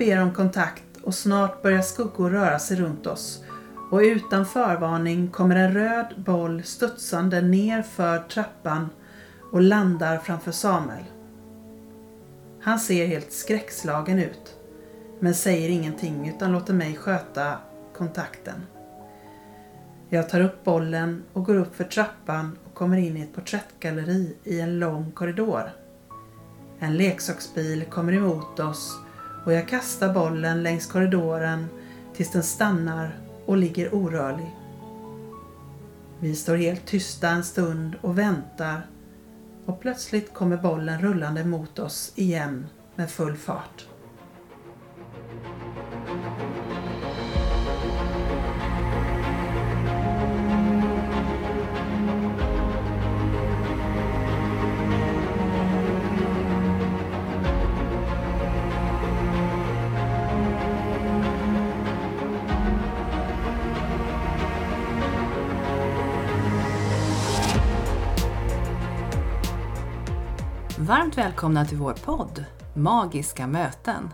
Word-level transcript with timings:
Ber 0.00 0.22
om 0.22 0.34
kontakt 0.34 0.96
och 1.02 1.14
snart 1.14 1.62
börjar 1.62 1.82
skuggor 1.82 2.30
röra 2.30 2.58
sig 2.58 2.76
runt 2.76 3.06
oss 3.06 3.44
och 3.90 3.98
utan 3.98 4.46
förvarning 4.46 5.28
kommer 5.28 5.56
en 5.56 5.74
röd 5.74 6.06
boll 6.16 6.62
studsande 6.62 7.40
ner 7.40 7.82
för 7.82 8.18
trappan 8.18 8.88
och 9.52 9.62
landar 9.62 10.18
framför 10.18 10.52
Samuel. 10.52 11.04
Han 12.62 12.78
ser 12.78 13.06
helt 13.06 13.32
skräckslagen 13.32 14.18
ut 14.18 14.56
men 15.18 15.34
säger 15.34 15.68
ingenting 15.68 16.28
utan 16.28 16.52
låter 16.52 16.74
mig 16.74 16.96
sköta 16.96 17.54
kontakten. 17.96 18.66
Jag 20.08 20.28
tar 20.28 20.40
upp 20.40 20.64
bollen 20.64 21.22
och 21.32 21.44
går 21.44 21.56
upp 21.56 21.76
för 21.76 21.84
trappan 21.84 22.58
och 22.64 22.74
kommer 22.74 22.96
in 22.96 23.16
i 23.16 23.20
ett 23.20 23.34
porträttgalleri 23.34 24.36
i 24.44 24.60
en 24.60 24.78
lång 24.78 25.12
korridor. 25.12 25.70
En 26.78 26.96
leksaksbil 26.96 27.84
kommer 27.84 28.12
emot 28.12 28.60
oss 28.60 29.00
och 29.44 29.52
jag 29.52 29.68
kastar 29.68 30.14
bollen 30.14 30.62
längs 30.62 30.86
korridoren 30.86 31.66
tills 32.14 32.32
den 32.32 32.42
stannar 32.42 33.18
och 33.46 33.56
ligger 33.56 33.94
orörlig. 33.94 34.56
Vi 36.20 36.34
står 36.34 36.56
helt 36.56 36.86
tysta 36.86 37.28
en 37.28 37.44
stund 37.44 37.94
och 38.00 38.18
väntar 38.18 38.86
och 39.66 39.80
plötsligt 39.80 40.34
kommer 40.34 40.56
bollen 40.56 41.00
rullande 41.00 41.44
mot 41.44 41.78
oss 41.78 42.12
igen 42.16 42.66
med 42.94 43.10
full 43.10 43.36
fart. 43.36 43.86
Välkomna 71.20 71.64
till 71.64 71.78
vår 71.78 71.92
podd 71.92 72.44
Magiska 72.74 73.46
möten. 73.46 74.10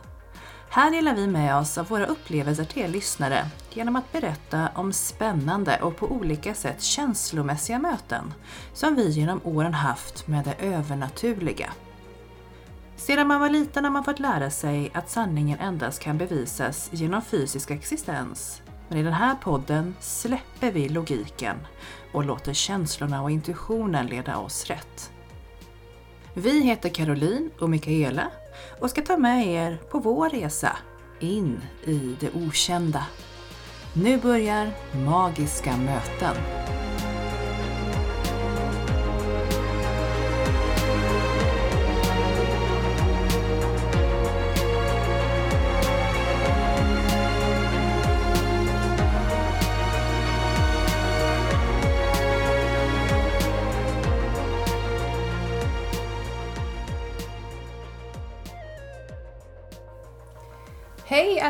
Här 0.70 0.90
delar 0.90 1.14
vi 1.14 1.26
med 1.26 1.56
oss 1.56 1.78
av 1.78 1.86
våra 1.86 2.06
upplevelser 2.06 2.64
till 2.64 2.82
er 2.82 2.88
lyssnare 2.88 3.46
genom 3.70 3.96
att 3.96 4.12
berätta 4.12 4.68
om 4.74 4.92
spännande 4.92 5.78
och 5.82 5.96
på 5.96 6.06
olika 6.06 6.54
sätt 6.54 6.82
känslomässiga 6.82 7.78
möten 7.78 8.34
som 8.72 8.94
vi 8.94 9.08
genom 9.08 9.40
åren 9.44 9.74
haft 9.74 10.26
med 10.26 10.44
det 10.44 10.66
övernaturliga. 10.66 11.72
Sedan 12.96 13.26
man 13.26 13.40
var 13.40 13.50
liten 13.50 13.84
har 13.84 13.90
man 13.90 14.04
fått 14.04 14.20
lära 14.20 14.50
sig 14.50 14.90
att 14.94 15.10
sanningen 15.10 15.58
endast 15.58 16.00
kan 16.00 16.18
bevisas 16.18 16.88
genom 16.92 17.22
fysisk 17.22 17.70
existens. 17.70 18.62
Men 18.88 18.98
i 18.98 19.02
den 19.02 19.12
här 19.12 19.34
podden 19.34 19.94
släpper 20.00 20.72
vi 20.72 20.88
logiken 20.88 21.56
och 22.12 22.24
låter 22.24 22.52
känslorna 22.52 23.22
och 23.22 23.30
intuitionen 23.30 24.06
leda 24.06 24.36
oss 24.36 24.66
rätt. 24.66 25.12
Vi 26.38 26.60
heter 26.60 26.88
Caroline 26.88 27.50
och 27.58 27.70
Mikaela 27.70 28.30
och 28.80 28.90
ska 28.90 29.02
ta 29.02 29.16
med 29.16 29.46
er 29.46 29.78
på 29.90 29.98
vår 29.98 30.30
resa 30.30 30.76
in 31.20 31.60
i 31.84 32.16
det 32.20 32.30
okända. 32.34 33.06
Nu 33.92 34.18
börjar 34.18 34.70
Magiska 35.06 35.76
möten. 35.76 36.36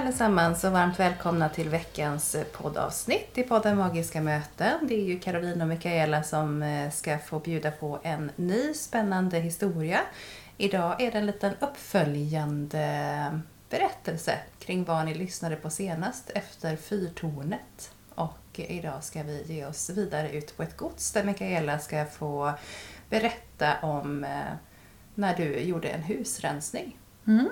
Allesammans 0.07 0.65
och 0.65 0.73
varmt 0.73 1.01
välkomna 1.01 1.49
till 1.49 1.69
veckans 1.69 2.35
eh, 2.35 2.45
poddavsnitt 2.45 3.39
i 3.39 3.43
podden 3.43 3.77
Magiska 3.77 4.21
möten. 4.21 4.79
Det 4.89 4.95
är 4.95 5.05
ju 5.05 5.19
Caroline 5.19 5.63
och 5.63 5.69
Mikaela 5.69 6.23
som 6.23 6.63
eh, 6.63 6.91
ska 6.91 7.19
få 7.19 7.39
bjuda 7.39 7.71
på 7.71 7.99
en 8.03 8.31
ny 8.37 8.75
spännande 8.75 9.39
historia. 9.39 10.01
Idag 10.57 11.01
är 11.01 11.13
det 11.13 11.19
en 11.19 11.27
liten 11.27 11.53
uppföljande 11.61 13.41
berättelse 13.71 14.39
kring 14.59 14.85
vad 14.85 15.05
ni 15.05 15.15
lyssnade 15.15 15.57
på 15.57 15.71
senast 15.71 16.31
efter 16.31 16.77
Fyrtornet. 16.77 17.93
Och 18.15 18.39
idag 18.55 19.05
ska 19.05 19.23
vi 19.23 19.43
ge 19.47 19.67
oss 19.67 19.91
vidare 19.91 20.31
ut 20.31 20.57
på 20.57 20.63
ett 20.63 20.77
gods 20.77 21.13
där 21.13 21.25
Mikaela 21.25 21.79
ska 21.79 22.05
få 22.05 22.53
berätta 23.11 23.77
om 23.83 24.25
eh, 24.25 24.55
när 25.15 25.37
du 25.37 25.59
gjorde 25.59 25.89
en 25.89 26.03
husrensning. 26.03 26.99
Mm. 27.27 27.49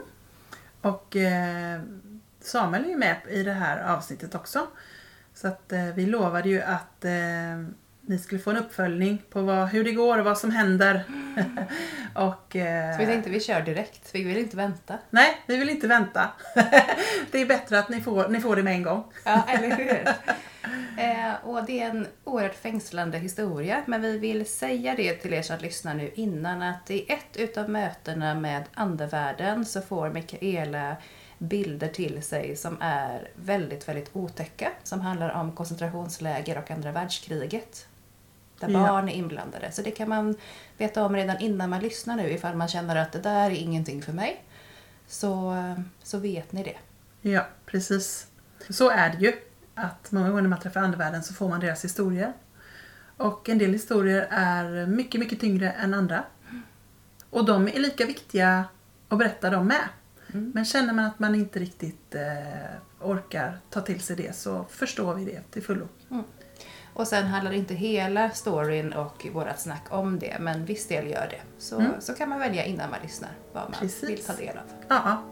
Och 0.81 1.17
eh, 1.17 1.81
Samuel 2.45 2.85
är 2.85 2.89
ju 2.89 2.97
med 2.97 3.17
i 3.31 3.43
det 3.43 3.53
här 3.53 3.95
avsnittet 3.95 4.35
också. 4.35 4.67
Så 5.35 5.49
att 5.49 5.73
eh, 5.73 5.85
vi 5.85 6.07
lovade 6.07 6.49
ju 6.49 6.63
att 6.63 7.05
eh, 7.05 7.13
ni 8.01 8.19
skulle 8.19 8.41
få 8.41 8.51
en 8.51 8.57
uppföljning 8.57 9.23
på 9.31 9.43
vad, 9.43 9.69
hur 9.69 9.85
det 9.85 9.93
går 9.93 10.19
och 10.19 10.25
vad 10.25 10.39
som 10.39 10.51
händer. 10.51 11.05
och, 12.15 12.57
eh, 12.57 12.93
Så 12.93 12.99
vi 12.99 13.07
tänkte 13.07 13.31
vi 13.31 13.41
kör 13.41 13.61
direkt, 13.61 14.11
vi 14.13 14.25
vill 14.25 14.39
inte 14.39 14.57
vänta. 14.57 14.99
Nej, 15.11 15.43
vi 15.47 15.57
vill 15.57 15.71
inte 15.71 15.87
vänta. 15.87 16.31
det 17.31 17.39
är 17.39 17.47
bättre 17.47 17.79
att 17.79 17.89
ni 17.89 18.01
får, 18.01 18.29
ni 18.29 18.41
får 18.41 18.57
det 18.57 18.63
med 18.63 18.75
en 18.75 18.83
gång. 18.83 19.05
Ja, 19.25 19.45
eller 19.49 19.77
hur? 19.77 20.09
Eh, 20.99 21.35
och 21.43 21.65
det 21.65 21.81
är 21.81 21.91
en 21.91 22.07
oerhört 22.25 22.55
fängslande 22.55 23.19
historia, 23.19 23.83
men 23.87 24.03
vi 24.03 24.19
vill 24.19 24.47
säga 24.47 24.95
det 24.97 25.15
till 25.15 25.33
er 25.33 25.43
som 25.43 25.59
lyssnar 25.59 25.95
nu 25.95 26.11
innan 26.15 26.63
att 26.63 26.91
i 26.91 27.13
ett 27.13 27.37
utav 27.37 27.71
mötena 27.71 28.35
med 28.35 28.65
andevärlden 28.75 29.65
så 29.65 29.81
får 29.81 30.11
Mikaela 30.11 30.97
bilder 31.39 31.89
till 31.89 32.23
sig 32.23 32.57
som 32.57 32.77
är 32.81 33.29
väldigt, 33.35 33.89
väldigt 33.89 34.11
otäcka. 34.13 34.71
Som 34.83 35.01
handlar 35.01 35.31
om 35.31 35.53
koncentrationsläger 35.53 36.59
och 36.59 36.71
andra 36.71 36.93
världskriget. 36.93 37.87
Där 38.61 38.69
Ja. 38.69 38.79
barn 38.79 39.09
är 39.09 39.13
inblandade. 39.13 39.73
Så 39.73 39.83
det 39.83 39.91
kan 39.91 40.09
man 40.09 40.37
veta 40.79 41.05
om 41.05 41.17
redan 41.17 41.39
innan 41.39 41.71
man 41.71 41.81
lyssnar 41.81 42.17
nu 42.17 42.31
ifall 42.31 42.57
man 42.57 42.69
känner 42.69 42.97
att 42.97 43.13
det 43.13 43.19
där 43.21 43.51
är 43.51 43.55
ingenting 43.55 44.03
för 44.03 44.13
mig. 44.13 44.45
Så, 45.09 45.55
så 46.03 46.19
vet 46.19 46.53
ni 46.53 46.63
det. 46.63 46.77
Ja, 47.31 47.47
precis. 47.67 48.27
Så 48.71 48.91
är 48.91 49.11
det 49.11 49.19
ju. 49.19 49.33
Att 49.75 50.13
många 50.13 50.29
gånger 50.29 50.43
när 50.43 50.49
man 50.49 50.61
träffar 50.61 50.81
andevärlden 50.81 51.23
så 51.23 51.35
får 51.35 51.49
man 51.49 51.61
deras 51.61 51.85
historier. 51.85 52.33
Och 53.17 53.49
en 53.49 53.59
del 53.59 53.73
historier 53.73 54.27
är 54.31 54.87
mycket, 54.87 55.21
mycket 55.21 55.41
tyngre 55.41 55.71
än 55.71 55.95
andra. 55.95 56.25
Och 57.31 57.45
de 57.45 57.69
är 57.69 57.79
lika 57.79 58.07
viktiga 58.07 58.65
att 59.09 59.19
berätta 59.19 59.51
de 59.51 59.67
med. 59.67 59.89
Mm. 60.35 60.53
Men 60.55 60.65
känner 60.65 60.93
man 60.93 61.05
att 61.05 61.19
man 61.19 61.35
inte 61.35 61.59
riktigt 61.59 62.15
eh, 62.15 62.21
orkar 63.01 63.59
ta 63.71 63.81
till 63.81 64.01
sig 64.01 64.17
det 64.17 64.37
så 64.37 64.65
förstår 64.71 65.15
vi 65.15 65.25
det 65.25 65.41
till 65.51 65.63
fullo. 65.63 65.89
Och 66.95 67.09
sen 67.09 67.27
handlar 67.27 67.53
inte 67.53 67.75
hela 67.75 68.31
storyn 68.31 68.93
och 68.93 69.27
vårat 69.33 69.61
snack 69.61 69.83
om 69.91 70.19
det, 70.19 70.37
men 70.41 70.65
viss 70.65 70.89
del 70.89 71.07
gör 71.11 71.29
det. 71.31 71.41
Så, 71.59 71.83
så 72.01 72.15
kan 72.15 72.29
man 72.29 72.39
välja 72.39 72.65
innan 72.65 72.91
man 72.91 72.99
lyssnar 73.03 73.31
vad 73.53 73.63
man 73.63 73.81
Precis. 73.81 74.11
vill 74.11 74.25
ta 74.25 74.33
del 74.33 74.57
av. 74.59 74.65
Ja. 74.89 75.23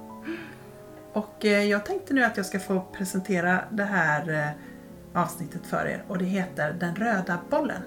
Och 1.13 1.45
eh, 1.45 1.65
jag 1.65 1.87
tänkte 1.87 2.15
nu 2.15 2.25
att 2.25 2.37
jag 2.37 2.47
ska 2.47 2.61
få 2.61 2.81
presentera 2.81 3.65
det 3.71 3.85
här 3.85 4.29
eh, 4.31 5.23
avsnittet 5.23 5.67
för 5.67 5.87
er 5.87 6.05
och 6.09 6.19
det 6.19 6.25
heter 6.25 6.73
Den 6.73 6.97
röda 6.97 7.39
bollen. 7.51 7.83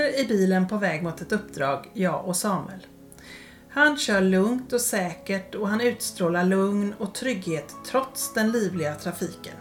Sitter 0.00 0.20
i 0.20 0.26
bilen 0.26 0.68
på 0.68 0.76
väg 0.76 1.02
mot 1.02 1.20
ett 1.20 1.32
uppdrag, 1.32 1.90
jag 1.94 2.24
och 2.24 2.36
Samuel. 2.36 2.86
Han 3.68 3.96
kör 3.96 4.20
lugnt 4.20 4.72
och 4.72 4.80
säkert 4.80 5.54
och 5.54 5.68
han 5.68 5.80
utstrålar 5.80 6.44
lugn 6.44 6.94
och 6.98 7.14
trygghet 7.14 7.74
trots 7.86 8.34
den 8.34 8.52
livliga 8.52 8.94
trafiken. 8.94 9.54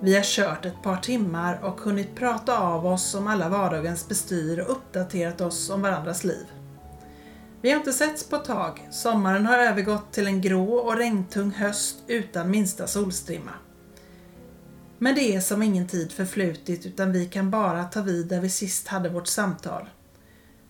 Vi 0.00 0.14
har 0.14 0.22
kört 0.22 0.64
ett 0.64 0.82
par 0.82 0.96
timmar 0.96 1.60
och 1.62 1.80
hunnit 1.80 2.14
prata 2.14 2.58
av 2.58 2.86
oss 2.86 3.14
om 3.14 3.26
alla 3.26 3.48
vardagens 3.48 4.08
bestyr 4.08 4.58
och 4.58 4.70
uppdaterat 4.70 5.40
oss 5.40 5.70
om 5.70 5.82
varandras 5.82 6.24
liv. 6.24 6.46
Vi 7.62 7.70
har 7.70 7.78
inte 7.78 7.92
setts 7.92 8.28
på 8.28 8.36
ett 8.36 8.44
tag. 8.44 8.88
Sommaren 8.90 9.46
har 9.46 9.58
övergått 9.58 10.12
till 10.12 10.26
en 10.26 10.40
grå 10.40 10.74
och 10.74 10.96
regntung 10.96 11.50
höst 11.50 11.96
utan 12.06 12.50
minsta 12.50 12.86
solstrimma. 12.86 13.52
Men 15.02 15.14
det 15.14 15.34
är 15.34 15.40
som 15.40 15.62
ingen 15.62 15.86
tid 15.86 16.12
förflutit 16.12 16.86
utan 16.86 17.12
vi 17.12 17.26
kan 17.26 17.50
bara 17.50 17.84
ta 17.84 18.02
vid 18.02 18.26
där 18.26 18.40
vi 18.40 18.50
sist 18.50 18.88
hade 18.88 19.08
vårt 19.08 19.26
samtal. 19.26 19.88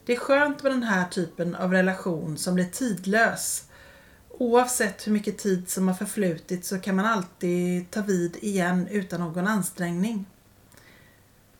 Det 0.05 0.13
är 0.13 0.17
skönt 0.17 0.63
med 0.63 0.73
den 0.73 0.83
här 0.83 1.09
typen 1.09 1.55
av 1.55 1.73
relation 1.73 2.39
som 2.39 2.55
blir 2.55 2.65
tidlös. 2.65 3.65
Oavsett 4.29 5.07
hur 5.07 5.13
mycket 5.13 5.39
tid 5.39 5.71
som 5.71 5.89
har 5.89 5.95
förflutit 5.95 6.65
så 6.65 6.79
kan 6.79 6.97
man 6.97 7.05
alltid 7.05 7.91
ta 7.91 8.03
vid 8.03 8.37
igen 8.37 8.89
utan 8.91 9.21
någon 9.21 9.47
ansträngning. 9.47 10.27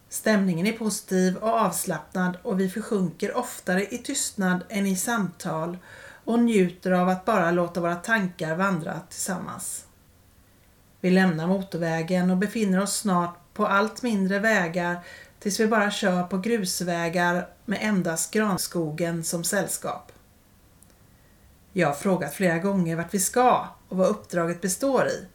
Stämningen 0.09 0.67
är 0.67 0.73
positiv 0.73 1.37
och 1.37 1.49
avslappnad 1.49 2.37
och 2.43 2.61
vi 2.61 2.69
försjunker 2.69 3.37
oftare 3.37 3.95
i 3.95 3.99
tystnad 3.99 4.65
än 4.69 4.87
i 4.87 4.97
samtal 4.97 5.79
och 6.25 6.39
njuter 6.39 6.91
av 6.91 7.09
att 7.09 7.25
bara 7.25 7.51
låta 7.51 7.81
våra 7.81 7.97
tankar 7.97 8.57
vandra 8.57 9.01
tillsammans. 9.09 9.87
Vi 11.01 11.11
lämnar 11.11 11.47
motorvägen 11.47 12.31
och 12.31 12.37
befinner 12.37 12.83
oss 12.83 12.97
snart 12.97 13.37
på 13.55 13.67
allt 13.67 14.03
mindre 14.03 14.39
vägar 14.39 15.05
tills 15.39 15.61
vi 15.61 15.67
bara 15.67 15.91
kör 15.91 16.23
på 16.23 16.39
grusvägar 16.39 17.49
med 17.65 17.79
endast 17.83 18.35
granskogen 18.35 19.25
som 19.25 19.45
sällskap. 19.45 20.13
Jag 21.73 21.89
har 21.89 21.95
frågat 21.95 22.35
flera 22.35 22.59
gånger 22.59 22.97
vart 22.97 23.15
vi 23.15 23.21
ska 23.21 23.69
och 23.89 23.97
vad 23.97 24.09
uppdraget 24.09 24.61
består 24.61 25.07
i, 25.07 25.27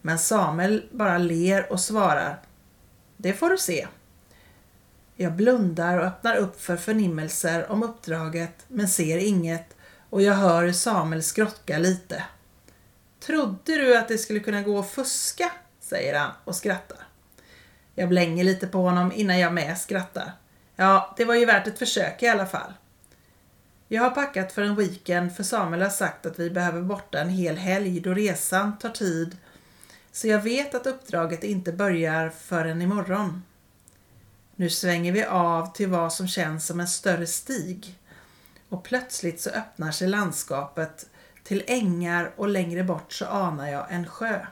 men 0.00 0.18
Samuel 0.18 0.88
bara 0.90 1.18
ler 1.18 1.72
och 1.72 1.80
svarar 1.80 2.40
Det 3.16 3.32
får 3.32 3.50
du 3.50 3.58
se. 3.58 3.86
Jag 5.16 5.32
blundar 5.32 5.98
och 5.98 6.04
öppnar 6.04 6.36
upp 6.36 6.60
för 6.60 6.76
förnimmelser 6.76 7.70
om 7.70 7.82
uppdraget 7.82 8.64
men 8.68 8.88
ser 8.88 9.18
inget 9.18 9.76
och 10.10 10.22
jag 10.22 10.34
hör 10.34 10.72
Samuel 10.72 11.22
skrocka 11.22 11.78
lite. 11.78 12.22
Trodde 13.26 13.74
du 13.74 13.96
att 13.96 14.08
det 14.08 14.18
skulle 14.18 14.40
kunna 14.40 14.62
gå 14.62 14.78
att 14.78 14.90
fuska? 14.90 15.52
säger 15.80 16.18
han 16.18 16.30
och 16.44 16.56
skrattar. 16.56 16.98
Jag 17.94 18.08
blänger 18.08 18.44
lite 18.44 18.66
på 18.66 18.78
honom 18.78 19.12
innan 19.12 19.38
jag 19.38 19.52
med 19.52 19.78
skrattar. 19.78 20.32
Ja, 20.76 21.14
det 21.16 21.24
var 21.24 21.34
ju 21.34 21.46
värt 21.46 21.66
ett 21.66 21.78
försök 21.78 22.22
i 22.22 22.28
alla 22.28 22.46
fall. 22.46 22.72
Jag 23.88 24.02
har 24.02 24.10
packat 24.10 24.52
för 24.52 24.62
en 24.62 24.76
weekend 24.76 25.36
för 25.36 25.42
Samuel 25.42 25.82
har 25.82 25.90
sagt 25.90 26.26
att 26.26 26.38
vi 26.38 26.50
behöver 26.50 26.82
borta 26.82 27.20
en 27.20 27.28
hel 27.28 27.56
helg 27.56 28.00
då 28.00 28.14
resan 28.14 28.78
tar 28.78 28.88
tid. 28.88 29.36
Så 30.12 30.28
jag 30.28 30.40
vet 30.40 30.74
att 30.74 30.86
uppdraget 30.86 31.44
inte 31.44 31.72
börjar 31.72 32.28
förrän 32.28 32.82
imorgon. 32.82 33.42
Nu 34.56 34.70
svänger 34.70 35.12
vi 35.12 35.24
av 35.24 35.72
till 35.72 35.88
vad 35.88 36.12
som 36.12 36.28
känns 36.28 36.66
som 36.66 36.80
en 36.80 36.88
större 36.88 37.26
stig. 37.26 37.98
Och 38.68 38.84
plötsligt 38.84 39.40
så 39.40 39.50
öppnar 39.50 39.92
sig 39.92 40.08
landskapet 40.08 41.06
till 41.52 41.64
ängar 41.66 42.32
och 42.36 42.48
längre 42.48 42.84
bort 42.84 43.12
så 43.12 43.26
anar 43.26 43.68
jag 43.68 43.86
en 43.90 44.06
sjö. 44.06 44.46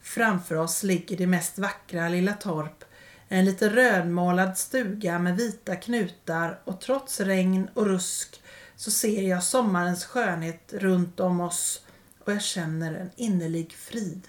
Framför 0.00 0.54
oss 0.54 0.82
ligger 0.82 1.16
det 1.16 1.26
mest 1.26 1.58
vackra 1.58 2.08
lilla 2.08 2.32
torp, 2.32 2.84
en 3.28 3.44
lite 3.44 3.68
rödmålad 3.68 4.58
stuga 4.58 5.18
med 5.18 5.36
vita 5.36 5.76
knutar 5.76 6.60
och 6.64 6.80
trots 6.80 7.20
regn 7.20 7.68
och 7.74 7.86
rusk 7.86 8.42
så 8.76 8.90
ser 8.90 9.22
jag 9.22 9.42
sommarens 9.42 10.04
skönhet 10.04 10.72
runt 10.72 11.20
om 11.20 11.40
oss 11.40 11.86
och 12.24 12.32
jag 12.32 12.42
känner 12.42 12.94
en 12.94 13.10
innerlig 13.16 13.72
frid. 13.72 14.28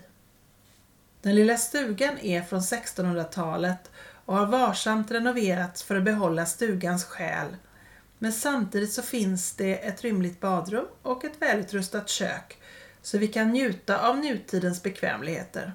Den 1.22 1.36
lilla 1.36 1.58
stugan 1.58 2.18
är 2.20 2.42
från 2.42 2.60
1600-talet 2.60 3.92
och 4.26 4.36
har 4.36 4.46
varsamt 4.46 5.12
renoverats 5.12 5.84
för 5.84 5.96
att 5.96 6.04
behålla 6.04 6.46
stugans 6.46 7.04
själ 7.06 7.56
men 8.20 8.34
samtidigt 8.34 8.94
så 8.94 9.02
finns 9.02 9.54
det 9.54 9.76
ett 9.76 10.04
rymligt 10.04 10.40
badrum 10.40 10.86
och 11.02 11.26
ett 11.26 11.42
välutrustat 11.42 12.10
kök 12.10 12.58
så 13.02 13.18
vi 13.18 13.28
kan 13.28 13.52
njuta 13.52 14.10
av 14.10 14.18
nutidens 14.18 14.84
bekvämligheter. 14.84 15.74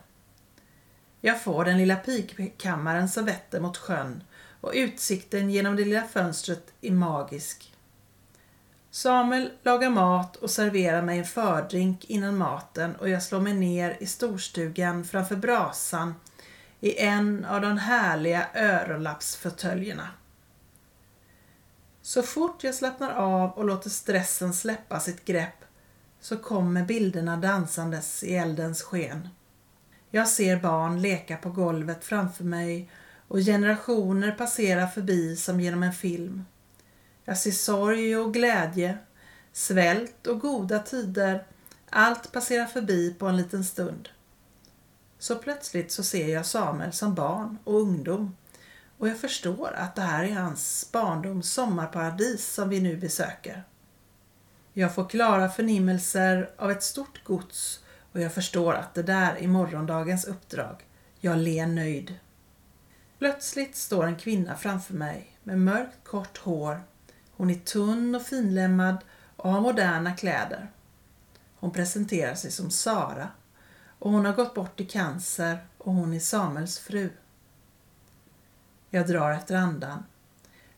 Jag 1.20 1.42
får 1.42 1.64
den 1.64 1.78
lilla 1.78 1.96
pikkammaren 1.96 3.08
som 3.08 3.24
vetter 3.24 3.60
mot 3.60 3.76
sjön 3.76 4.24
och 4.60 4.72
utsikten 4.74 5.50
genom 5.50 5.76
det 5.76 5.84
lilla 5.84 6.04
fönstret 6.04 6.72
är 6.80 6.90
magisk. 6.90 7.74
Samuel 8.90 9.50
lagar 9.62 9.90
mat 9.90 10.36
och 10.36 10.50
serverar 10.50 11.02
mig 11.02 11.18
en 11.18 11.24
fördrink 11.24 12.04
innan 12.04 12.36
maten 12.36 12.96
och 12.96 13.08
jag 13.08 13.22
slår 13.22 13.40
mig 13.40 13.54
ner 13.54 13.96
i 14.00 14.06
storstugan 14.06 15.04
framför 15.04 15.36
brasan 15.36 16.14
i 16.80 16.98
en 16.98 17.44
av 17.44 17.60
de 17.60 17.78
härliga 17.78 18.46
öronlappsfåtöljerna. 18.54 20.08
Så 22.12 22.22
fort 22.22 22.64
jag 22.64 22.74
slappnar 22.74 23.10
av 23.10 23.50
och 23.50 23.64
låter 23.64 23.90
stressen 23.90 24.54
släppa 24.54 25.00
sitt 25.00 25.24
grepp 25.24 25.64
så 26.20 26.36
kommer 26.36 26.84
bilderna 26.84 27.36
dansandes 27.36 28.22
i 28.22 28.34
eldens 28.34 28.82
sken. 28.82 29.28
Jag 30.10 30.28
ser 30.28 30.56
barn 30.56 31.02
leka 31.02 31.36
på 31.36 31.50
golvet 31.50 32.04
framför 32.04 32.44
mig 32.44 32.90
och 33.28 33.38
generationer 33.38 34.32
passera 34.32 34.88
förbi 34.88 35.36
som 35.36 35.60
genom 35.60 35.82
en 35.82 35.92
film. 35.92 36.44
Jag 37.24 37.38
ser 37.38 37.50
sorg 37.50 38.16
och 38.16 38.34
glädje, 38.34 38.98
svält 39.52 40.26
och 40.26 40.40
goda 40.40 40.78
tider. 40.78 41.46
Allt 41.90 42.32
passerar 42.32 42.66
förbi 42.66 43.14
på 43.18 43.26
en 43.26 43.36
liten 43.36 43.64
stund. 43.64 44.08
Så 45.18 45.36
plötsligt 45.36 45.92
så 45.92 46.02
ser 46.02 46.28
jag 46.28 46.46
Samuel 46.46 46.92
som 46.92 47.14
barn 47.14 47.58
och 47.64 47.80
ungdom 47.80 48.36
och 49.02 49.08
jag 49.08 49.18
förstår 49.18 49.72
att 49.76 49.94
det 49.94 50.02
här 50.02 50.24
är 50.24 50.34
hans 50.34 50.88
barndoms 50.92 51.52
sommarparadis 51.52 52.54
som 52.54 52.68
vi 52.68 52.80
nu 52.80 52.96
besöker. 52.96 53.64
Jag 54.72 54.94
får 54.94 55.08
klara 55.08 55.48
förnimmelser 55.48 56.50
av 56.56 56.70
ett 56.70 56.82
stort 56.82 57.24
gods 57.24 57.84
och 58.12 58.20
jag 58.20 58.34
förstår 58.34 58.74
att 58.74 58.94
det 58.94 59.02
där 59.02 59.36
är 59.36 59.48
morgondagens 59.48 60.24
uppdrag. 60.24 60.86
Jag 61.20 61.38
ler 61.38 61.66
nöjd. 61.66 62.14
Plötsligt 63.18 63.76
står 63.76 64.06
en 64.06 64.16
kvinna 64.16 64.56
framför 64.56 64.94
mig 64.94 65.38
med 65.42 65.58
mörkt 65.58 66.04
kort 66.04 66.38
hår. 66.38 66.82
Hon 67.36 67.50
är 67.50 67.54
tunn 67.54 68.14
och 68.14 68.22
finlemmad 68.22 68.96
och 69.36 69.50
har 69.50 69.60
moderna 69.60 70.16
kläder. 70.16 70.70
Hon 71.56 71.70
presenterar 71.72 72.34
sig 72.34 72.50
som 72.50 72.70
Sara 72.70 73.28
och 73.98 74.10
hon 74.10 74.24
har 74.24 74.32
gått 74.32 74.54
bort 74.54 74.80
i 74.80 74.86
cancer 74.86 75.58
och 75.78 75.92
hon 75.92 76.14
är 76.14 76.20
Samuels 76.20 76.78
fru. 76.78 77.10
Jag 78.94 79.06
drar 79.06 79.30
efter 79.30 79.54
andan. 79.54 80.04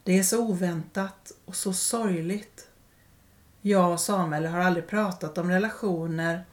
Det 0.03 0.19
är 0.19 0.23
så 0.23 0.41
oväntat 0.41 1.33
och 1.45 1.57
så 1.57 1.73
sorgligt. 1.73 2.69
Jag 3.61 3.93
och 3.93 4.01
Samuel 4.01 4.47
har 4.47 4.61
aldrig 4.61 4.87
pratat 4.87 5.39
om 5.39 5.51
relationer 5.51 6.45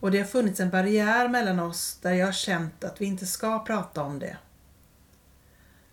och 0.00 0.10
det 0.10 0.18
har 0.18 0.24
funnits 0.24 0.60
en 0.60 0.70
barriär 0.70 1.28
mellan 1.28 1.60
oss 1.60 1.98
där 2.02 2.12
jag 2.12 2.26
har 2.26 2.32
känt 2.32 2.84
att 2.84 3.00
vi 3.00 3.04
inte 3.04 3.26
ska 3.26 3.64
prata 3.64 4.02
om 4.02 4.18
det. 4.18 4.36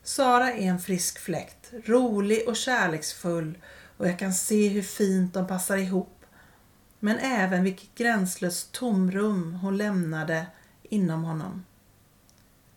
Sara 0.04 0.52
är 0.54 0.70
en 0.70 0.80
frisk 0.80 1.20
fläkt, 1.20 1.74
rolig 1.86 2.48
och 2.48 2.56
kärleksfull 2.56 3.58
och 3.98 4.08
jag 4.08 4.20
kan 4.20 4.34
se 4.34 4.68
hur 4.68 4.82
fint 4.82 5.34
de 5.34 5.48
passar 5.48 5.78
ihop. 5.78 6.26
Men 7.00 7.18
även 7.18 7.64
vilket 7.64 7.96
gränslöst 7.96 8.72
tomrum 8.72 9.54
hon 9.54 9.78
lämnade 9.78 10.48
inom 10.84 11.24
honom. 11.24 11.66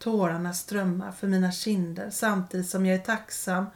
Tårarna 0.02 0.54
strömmar 0.54 1.12
för 1.12 1.26
mina 1.26 1.52
kinder 1.52 2.10
samtidigt 2.10 2.68
som 2.68 2.86
jag 2.86 2.94
är 2.94 3.04
tacksam 3.04 3.66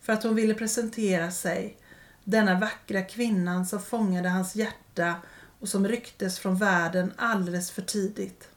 för 0.00 0.12
att 0.12 0.22
hon 0.22 0.34
ville 0.34 0.54
presentera 0.54 1.30
sig, 1.30 1.76
denna 2.24 2.60
vackra 2.60 3.02
kvinnan 3.02 3.66
som 3.66 3.82
fångade 3.82 4.28
hans 4.28 4.56
hjärta 4.56 5.14
och 5.60 5.68
som 5.68 5.88
rycktes 5.88 6.38
från 6.38 6.56
världen 6.56 7.12
alldeles 7.16 7.70
för 7.70 7.82
tidigt. 7.82 8.48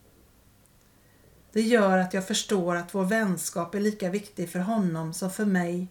Det 1.51 1.61
gör 1.61 1.97
att 1.97 2.13
jag 2.13 2.27
förstår 2.27 2.75
att 2.75 2.95
vår 2.95 3.05
vänskap 3.05 3.75
är 3.75 3.79
lika 3.79 4.09
viktig 4.09 4.49
för 4.49 4.59
honom 4.59 5.13
som 5.13 5.31
för 5.31 5.45
mig 5.45 5.87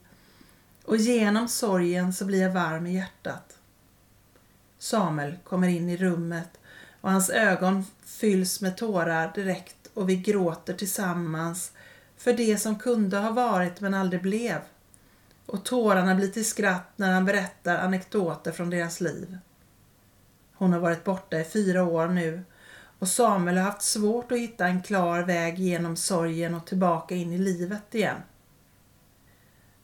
och 0.85 0.97
genom 0.97 1.49
sorgen 1.49 2.13
så 2.13 2.25
blir 2.25 2.43
jag 2.43 2.53
varm 2.53 2.87
i 2.87 2.95
hjärtat. 2.95 3.59
Samuel 4.79 5.39
kommer 5.45 5.69
in 5.69 5.89
i 5.89 5.97
rummet 5.97 6.61
och 7.01 7.11
hans 7.11 7.31
ögon 7.31 7.85
fylls 8.05 8.61
med 8.61 8.77
tårar 8.77 9.33
direkt 9.35 9.74
och 9.95 10.09
vi 10.09 10.17
gråter 10.17 10.75
tillsammans 10.75 11.73
för 12.17 12.33
det 12.33 12.59
som 12.59 12.79
kunde 12.79 13.19
ha 13.19 13.31
varit 13.31 13.81
men 13.81 13.95
aldrig 13.95 14.23
blev. 14.23 14.61
Och 15.47 15.65
tårarna 15.65 16.15
blir 16.15 16.29
till 16.29 16.49
skratt 16.49 16.93
när 16.97 17.13
han 17.13 17.25
berättar 17.25 17.79
anekdoter 17.79 18.53
från 18.53 18.71
deras 18.71 19.01
liv. 19.01 19.39
Hon 20.55 20.73
har 20.73 20.81
varit 20.81 21.05
borta 21.05 21.41
i 21.41 21.45
fyra 21.45 21.85
år 21.85 22.09
nu 22.09 22.45
och 22.99 23.09
Samuel 23.09 23.57
har 23.57 23.65
haft 23.65 23.83
svårt 23.83 24.33
att 24.33 24.39
hitta 24.39 24.67
en 24.67 24.83
klar 24.83 25.23
väg 25.23 25.59
genom 25.59 25.97
sorgen 25.97 26.55
och 26.55 26.67
tillbaka 26.67 27.15
in 27.15 27.33
i 27.33 27.39
livet 27.39 27.95
igen. 27.95 28.17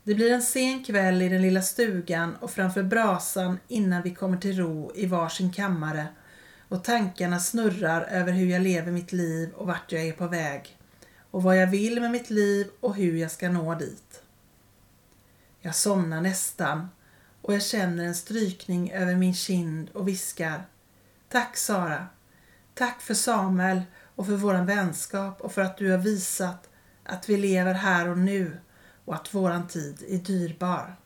Det 0.02 0.14
blir 0.14 0.32
en 0.32 0.42
sen 0.42 0.84
kväll 0.84 1.22
i 1.22 1.28
den 1.28 1.42
lilla 1.42 1.62
stugan 1.62 2.36
och 2.36 2.50
framför 2.50 2.82
brasan 2.82 3.58
innan 3.68 4.02
vi 4.02 4.14
kommer 4.14 4.36
till 4.36 4.56
ro 4.56 4.92
i 4.94 5.06
varsin 5.06 5.52
kammare 5.52 6.06
och 6.70 6.84
tankarna 6.84 7.40
snurrar 7.40 8.02
över 8.02 8.32
hur 8.32 8.46
jag 8.46 8.62
lever 8.62 8.92
mitt 8.92 9.12
liv 9.12 9.52
och 9.54 9.66
vart 9.66 9.92
jag 9.92 10.02
är 10.02 10.12
på 10.12 10.26
väg 10.26 10.78
och 11.30 11.42
vad 11.42 11.56
jag 11.56 11.66
vill 11.66 12.00
med 12.00 12.10
mitt 12.10 12.30
liv 12.30 12.70
och 12.80 12.94
hur 12.94 13.16
jag 13.16 13.30
ska 13.30 13.48
nå 13.50 13.74
dit. 13.74 14.22
Jag 15.60 15.74
somnar 15.74 16.20
nästan 16.20 16.88
och 17.42 17.54
jag 17.54 17.62
känner 17.62 18.04
en 18.04 18.14
strykning 18.14 18.90
över 18.90 19.14
min 19.14 19.34
kind 19.34 19.90
och 19.90 20.08
viskar 20.08 20.62
Tack 21.28 21.56
Sara! 21.56 22.06
Tack 22.74 23.00
för 23.00 23.14
Samuel 23.14 23.82
och 24.16 24.26
för 24.26 24.36
våran 24.36 24.66
vänskap 24.66 25.40
och 25.40 25.52
för 25.52 25.62
att 25.62 25.76
du 25.76 25.90
har 25.90 25.98
visat 25.98 26.70
att 27.04 27.28
vi 27.28 27.36
lever 27.36 27.74
här 27.74 28.08
och 28.08 28.18
nu 28.18 28.58
och 29.04 29.14
att 29.14 29.34
våran 29.34 29.68
tid 29.68 30.04
är 30.08 30.18
dyrbar. 30.18 30.99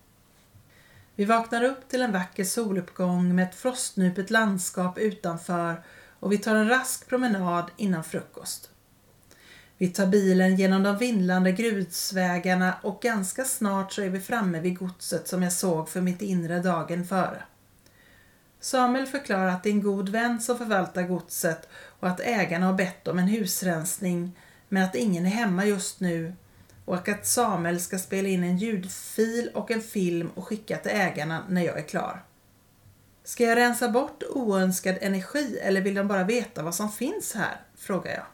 Vi 1.17 1.25
vaknar 1.25 1.65
upp 1.65 1.89
till 1.89 2.03
en 2.03 2.13
vacker 2.13 2.45
soluppgång 2.45 3.35
med 3.35 3.49
ett 3.49 3.55
frostnupet 3.55 4.31
landskap 4.31 4.99
utanför 4.99 5.83
och 6.21 6.33
vi 6.33 6.39
tar 6.39 6.55
en 6.55 6.69
rask 6.69 7.09
promenad 7.09 7.71
innan 7.77 8.05
frukost. 8.05 8.71
Vi 9.79 9.89
tar 9.89 10.07
bilen 10.07 10.57
genom 10.57 10.83
de 10.83 10.99
vindlande 10.99 11.53
grusvägarna 11.53 12.75
och 12.83 13.03
ganska 13.03 13.45
snart 13.45 13.93
så 13.93 14.03
är 14.03 14.09
vi 14.09 14.21
framme 14.21 14.61
vid 14.61 14.79
godset 14.79 15.29
som 15.29 15.43
jag 15.43 15.53
såg 15.53 15.89
för 15.89 16.01
mitt 16.01 16.23
inre 16.23 16.61
dagen 16.61 17.07
före. 17.07 17.43
Samuel 18.61 19.07
förklarar 19.07 19.49
att 19.49 19.63
det 19.63 19.69
är 19.69 19.73
en 19.75 19.83
god 19.83 20.09
vän 20.09 20.41
som 20.41 20.59
förvaltar 20.59 21.03
godset 21.03 21.69
och 22.01 22.09
att 22.09 22.21
ägarna 22.21 22.67
har 22.67 22.73
bett 22.73 23.09
om 23.09 23.19
en 23.19 23.29
husrensning 23.29 24.39
men 24.69 24.85
att 24.85 24.95
ingen 24.95 25.27
är 25.27 25.31
hemma 25.31 25.65
just 25.65 26.01
nu 26.01 26.33
och 26.85 27.09
att 27.09 27.27
Samuel 27.27 27.81
ska 27.81 27.99
spela 27.99 28.29
in 28.29 28.45
en 28.45 28.59
ljudfil 28.59 29.51
och 29.55 29.71
en 29.71 29.83
film 29.83 30.31
och 30.35 30.45
skicka 30.45 30.77
till 30.77 30.91
ägarna 30.91 31.45
när 31.49 31.63
jag 31.63 31.79
är 31.79 31.83
klar. 31.83 32.25
Ska 33.25 33.45
jag 33.45 33.57
rensa 33.57 33.89
bort 33.89 34.23
oönskad 34.31 34.99
energi 35.01 35.59
eller 35.63 35.81
vill 35.81 35.95
de 35.95 36.09
bara 36.09 36.25
veta 36.25 36.63
vad 36.63 36.75
som 36.75 36.93
finns 36.93 37.35
här? 37.35 37.61
frågar 37.77 38.13
jag. 38.13 38.25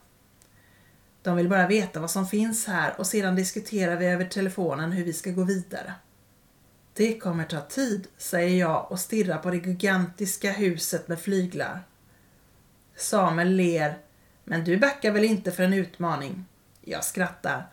De 1.22 1.36
vill 1.36 1.48
bara 1.48 1.66
veta 1.66 2.00
vad 2.00 2.10
som 2.10 2.26
finns 2.26 2.66
här 2.66 2.94
och 2.98 3.06
sedan 3.06 3.36
diskuterar 3.36 3.96
vi 3.96 4.06
över 4.06 4.24
telefonen 4.24 4.92
hur 4.92 5.04
vi 5.04 5.12
ska 5.12 5.30
gå 5.30 5.44
vidare. 5.44 5.94
Det 6.94 7.18
kommer 7.18 7.44
ta 7.44 7.60
tid, 7.60 8.08
säger 8.16 8.60
jag 8.60 8.92
och 8.92 9.00
stirrar 9.00 9.38
på 9.38 9.50
det 9.50 9.56
gigantiska 9.56 10.52
huset 10.52 11.08
med 11.08 11.20
flyglar. 11.20 11.80
Samuel 12.96 13.50
ler. 13.50 13.98
Men 14.44 14.64
du 14.64 14.76
backar 14.76 15.12
väl 15.12 15.24
inte 15.24 15.52
för 15.52 15.62
en 15.62 15.72
utmaning? 15.72 16.44
Jag 16.80 17.04
skrattar. 17.04 17.66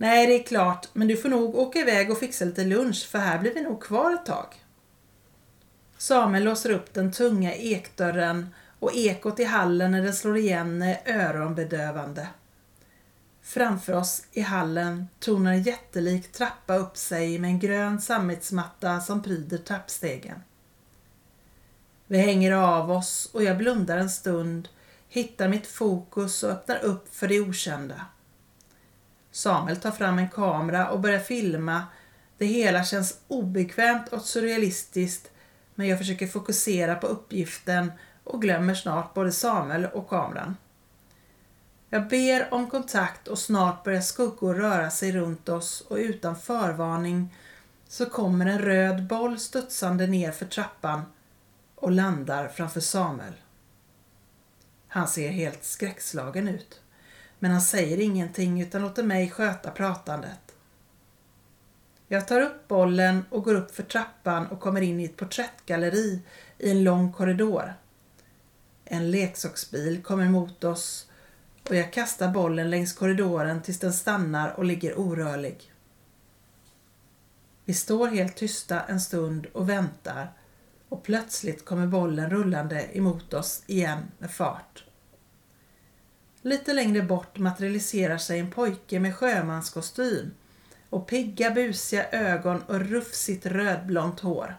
Nej, 0.00 0.26
det 0.26 0.34
är 0.34 0.42
klart, 0.42 0.88
men 0.92 1.08
du 1.08 1.16
får 1.16 1.28
nog 1.28 1.54
åka 1.54 1.78
iväg 1.78 2.10
och 2.10 2.18
fixa 2.18 2.44
lite 2.44 2.64
lunch 2.64 3.08
för 3.10 3.18
här 3.18 3.38
blir 3.38 3.54
vi 3.54 3.62
nog 3.62 3.82
kvar 3.82 4.12
ett 4.14 4.26
tag. 4.26 4.46
Samuel 5.98 6.44
låser 6.44 6.70
upp 6.70 6.94
den 6.94 7.12
tunga 7.12 7.54
ekdörren 7.54 8.54
och 8.78 8.94
ekot 8.94 9.40
i 9.40 9.44
hallen 9.44 9.90
när 9.90 10.02
den 10.02 10.14
slår 10.14 10.36
igen 10.36 10.82
är 10.82 11.00
öronbedövande. 11.06 12.28
Framför 13.42 13.92
oss 13.92 14.22
i 14.32 14.40
hallen 14.40 15.08
tornar 15.18 15.52
en 15.52 15.62
jättelik 15.62 16.32
trappa 16.32 16.76
upp 16.76 16.96
sig 16.96 17.38
med 17.38 17.50
en 17.50 17.58
grön 17.58 18.00
sammetsmatta 18.00 19.00
som 19.00 19.22
pryder 19.22 19.58
trappstegen. 19.58 20.42
Vi 22.06 22.18
hänger 22.18 22.52
av 22.52 22.90
oss 22.90 23.30
och 23.32 23.42
jag 23.42 23.58
blundar 23.58 23.96
en 23.96 24.10
stund, 24.10 24.68
hittar 25.08 25.48
mitt 25.48 25.66
fokus 25.66 26.42
och 26.42 26.50
öppnar 26.50 26.84
upp 26.84 27.14
för 27.14 27.28
det 27.28 27.40
okända. 27.40 28.06
Samuel 29.30 29.76
tar 29.76 29.90
fram 29.90 30.18
en 30.18 30.28
kamera 30.28 30.90
och 30.90 31.00
börjar 31.00 31.18
filma. 31.18 31.84
Det 32.38 32.46
hela 32.46 32.84
känns 32.84 33.18
obekvämt 33.28 34.08
och 34.08 34.22
surrealistiskt 34.22 35.30
men 35.74 35.88
jag 35.88 35.98
försöker 35.98 36.26
fokusera 36.26 36.94
på 36.94 37.06
uppgiften 37.06 37.92
och 38.24 38.42
glömmer 38.42 38.74
snart 38.74 39.14
både 39.14 39.32
Samuel 39.32 39.86
och 39.86 40.08
kameran. 40.08 40.56
Jag 41.90 42.08
ber 42.08 42.54
om 42.54 42.70
kontakt 42.70 43.28
och 43.28 43.38
snart 43.38 43.84
börjar 43.84 44.00
skuggor 44.00 44.54
röra 44.54 44.90
sig 44.90 45.12
runt 45.12 45.48
oss 45.48 45.80
och 45.80 45.96
utan 45.96 46.36
förvarning 46.36 47.34
så 47.88 48.06
kommer 48.06 48.46
en 48.46 48.58
röd 48.58 49.06
boll 49.06 49.38
studsande 49.38 50.06
ner 50.06 50.32
för 50.32 50.46
trappan 50.46 51.02
och 51.74 51.90
landar 51.92 52.48
framför 52.48 52.80
Samuel. 52.80 53.34
Han 54.88 55.08
ser 55.08 55.28
helt 55.28 55.64
skräckslagen 55.64 56.48
ut. 56.48 56.79
Men 57.42 57.50
han 57.50 57.60
säger 57.60 58.00
ingenting 58.00 58.60
utan 58.60 58.82
låter 58.82 59.02
mig 59.02 59.30
sköta 59.30 59.70
pratandet. 59.70 60.54
Jag 62.08 62.28
tar 62.28 62.40
upp 62.40 62.68
bollen 62.68 63.24
och 63.30 63.44
går 63.44 63.54
upp 63.54 63.74
för 63.74 63.82
trappan 63.82 64.46
och 64.46 64.60
kommer 64.60 64.80
in 64.80 65.00
i 65.00 65.04
ett 65.04 65.16
porträttgalleri 65.16 66.20
i 66.58 66.70
en 66.70 66.84
lång 66.84 67.12
korridor. 67.12 67.74
En 68.84 69.10
leksaksbil 69.10 70.02
kommer 70.02 70.28
mot 70.28 70.64
oss 70.64 71.10
och 71.68 71.76
jag 71.76 71.92
kastar 71.92 72.28
bollen 72.28 72.70
längs 72.70 72.92
korridoren 72.92 73.62
tills 73.62 73.78
den 73.78 73.92
stannar 73.92 74.48
och 74.48 74.64
ligger 74.64 74.98
orörlig. 74.98 75.72
Vi 77.64 77.74
står 77.74 78.08
helt 78.08 78.36
tysta 78.36 78.80
en 78.80 79.00
stund 79.00 79.46
och 79.46 79.68
väntar 79.68 80.32
och 80.88 81.02
plötsligt 81.02 81.64
kommer 81.64 81.86
bollen 81.86 82.30
rullande 82.30 82.96
emot 82.96 83.34
oss 83.34 83.62
igen 83.66 84.02
med 84.18 84.30
fart. 84.30 84.84
Lite 86.42 86.72
längre 86.72 87.02
bort 87.02 87.38
materialiserar 87.38 88.18
sig 88.18 88.38
en 88.38 88.50
pojke 88.50 89.00
med 89.00 89.16
sjömanskostym 89.16 90.34
och 90.90 91.06
pigga 91.06 91.50
busiga 91.50 92.10
ögon 92.10 92.62
och 92.62 92.80
rufsigt 92.80 93.46
rödblont 93.46 94.20
hår. 94.20 94.56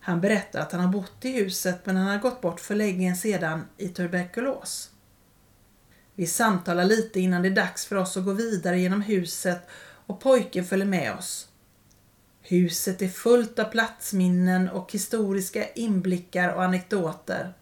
Han 0.00 0.20
berättar 0.20 0.60
att 0.60 0.72
han 0.72 0.80
har 0.80 0.92
bott 0.92 1.24
i 1.24 1.30
huset 1.30 1.86
men 1.86 1.96
han 1.96 2.06
har 2.06 2.18
gått 2.18 2.40
bort 2.40 2.60
för 2.60 2.74
länge 2.74 3.14
sedan 3.14 3.64
i 3.76 3.88
tuberkulos. 3.88 4.90
Vi 6.14 6.26
samtalar 6.26 6.84
lite 6.84 7.20
innan 7.20 7.42
det 7.42 7.48
är 7.48 7.54
dags 7.54 7.86
för 7.86 7.96
oss 7.96 8.16
att 8.16 8.24
gå 8.24 8.32
vidare 8.32 8.80
genom 8.80 9.02
huset 9.02 9.68
och 10.06 10.20
pojken 10.20 10.64
följer 10.64 10.86
med 10.86 11.14
oss. 11.14 11.48
Huset 12.40 13.02
är 13.02 13.08
fullt 13.08 13.58
av 13.58 13.64
platsminnen 13.64 14.68
och 14.68 14.92
historiska 14.92 15.68
inblickar 15.68 16.52
och 16.54 16.64
anekdoter. 16.64 17.54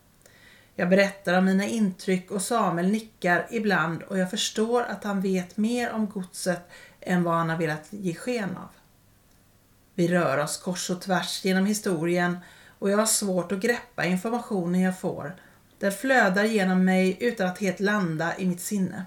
Jag 0.80 0.88
berättar 0.88 1.38
om 1.38 1.44
mina 1.44 1.66
intryck 1.66 2.30
och 2.30 2.42
Samuel 2.42 2.90
nickar 2.90 3.46
ibland 3.50 4.02
och 4.02 4.18
jag 4.18 4.30
förstår 4.30 4.82
att 4.82 5.04
han 5.04 5.20
vet 5.20 5.56
mer 5.56 5.92
om 5.92 6.08
godset 6.08 6.68
än 7.00 7.22
vad 7.22 7.34
han 7.34 7.50
har 7.50 7.56
velat 7.56 7.86
ge 7.90 8.14
sken 8.14 8.56
av. 8.56 8.68
Vi 9.94 10.08
rör 10.08 10.38
oss 10.38 10.56
kors 10.56 10.90
och 10.90 11.00
tvärs 11.00 11.44
genom 11.44 11.66
historien 11.66 12.38
och 12.78 12.90
jag 12.90 12.98
har 12.98 13.06
svårt 13.06 13.52
att 13.52 13.60
greppa 13.60 14.04
informationen 14.04 14.80
jag 14.80 15.00
får. 15.00 15.36
Den 15.78 15.92
flödar 15.92 16.44
genom 16.44 16.84
mig 16.84 17.16
utan 17.20 17.46
att 17.46 17.58
helt 17.58 17.80
landa 17.80 18.38
i 18.38 18.46
mitt 18.46 18.60
sinne. 18.60 19.04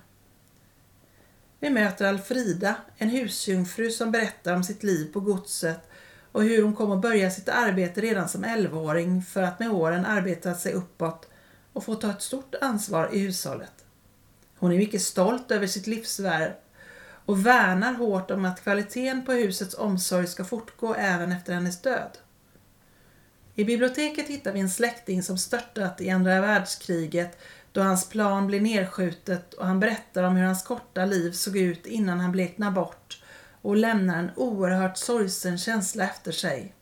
Vi 1.60 1.70
möter 1.70 2.06
Alfrida, 2.06 2.76
en 2.98 3.10
husjungfru 3.10 3.92
som 3.92 4.12
berättar 4.12 4.56
om 4.56 4.64
sitt 4.64 4.84
liv 4.84 5.14
på 5.14 5.20
godset 5.20 5.90
och 6.32 6.44
hur 6.44 6.64
hon 6.64 6.76
kom 6.76 6.92
att 6.92 7.02
börja 7.02 7.32
sitt 7.32 7.50
arbete 7.50 8.02
redan 8.02 8.30
som 8.30 8.46
11-åring 8.46 9.22
för 9.22 9.44
att 9.44 9.60
med 9.60 9.72
åren 9.72 10.06
arbeta 10.06 10.56
sig 10.56 10.74
uppåt 10.74 11.30
och 11.74 11.84
får 11.84 11.96
ta 11.96 12.12
ett 12.12 12.22
stort 12.22 12.56
ansvar 12.62 13.10
i 13.14 13.20
hushållet. 13.20 13.86
Hon 14.58 14.72
är 14.72 14.78
mycket 14.78 15.02
stolt 15.02 15.52
över 15.52 15.68
sitt 15.68 15.88
livsvärv 15.88 16.52
och 17.26 17.46
värnar 17.46 17.94
hårt 17.94 18.32
om 18.32 18.46
att 18.46 18.64
kvaliteten 18.64 19.26
på 19.26 19.32
husets 19.32 19.76
omsorg 19.78 20.28
ska 20.28 20.46
fortgå 20.46 20.96
även 20.96 21.32
efter 21.32 21.54
hennes 21.54 21.82
död. 21.82 22.18
I 23.56 23.66
biblioteket 23.66 24.28
hittar 24.28 24.54
vi 24.54 24.60
en 24.60 24.70
släkting 24.70 25.24
som 25.24 25.38
störtat 25.38 26.02
i 26.02 26.10
andra 26.10 26.42
världskriget 26.42 27.38
då 27.72 27.82
hans 27.82 28.10
plan 28.10 28.48
blir 28.48 28.62
nedskjutet 28.62 29.54
och 29.54 29.68
han 29.68 29.80
berättar 29.80 30.24
om 30.24 30.36
hur 30.36 30.46
hans 30.46 30.64
korta 30.64 31.06
liv 31.06 31.32
såg 31.32 31.58
ut 31.58 31.86
innan 31.86 32.20
han 32.20 32.32
bleknar 32.32 32.72
bort 32.72 33.24
och 33.62 33.78
lämnar 33.78 34.20
en 34.20 34.32
oerhört 34.36 34.98
sorgsen 34.98 35.58
känsla 35.58 36.04
efter 36.04 36.32
sig. 36.32 36.74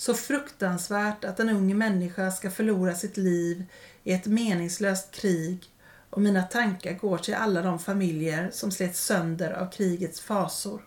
Så 0.00 0.14
fruktansvärt 0.14 1.24
att 1.24 1.40
en 1.40 1.48
ung 1.48 1.78
människa 1.78 2.30
ska 2.30 2.50
förlora 2.50 2.94
sitt 2.94 3.16
liv 3.16 3.64
i 4.04 4.12
ett 4.12 4.26
meningslöst 4.26 5.10
krig 5.10 5.64
och 6.10 6.20
mina 6.20 6.42
tankar 6.42 6.92
går 6.92 7.18
till 7.18 7.34
alla 7.34 7.62
de 7.62 7.78
familjer 7.78 8.50
som 8.52 8.70
slets 8.70 9.04
sönder 9.04 9.52
av 9.52 9.70
krigets 9.70 10.20
fasor. 10.20 10.84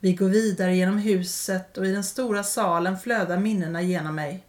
Vi 0.00 0.12
går 0.12 0.28
vidare 0.28 0.76
genom 0.76 0.98
huset 0.98 1.78
och 1.78 1.86
i 1.86 1.92
den 1.92 2.04
stora 2.04 2.44
salen 2.44 2.98
flödar 2.98 3.38
minnena 3.38 3.82
genom 3.82 4.14
mig. 4.14 4.44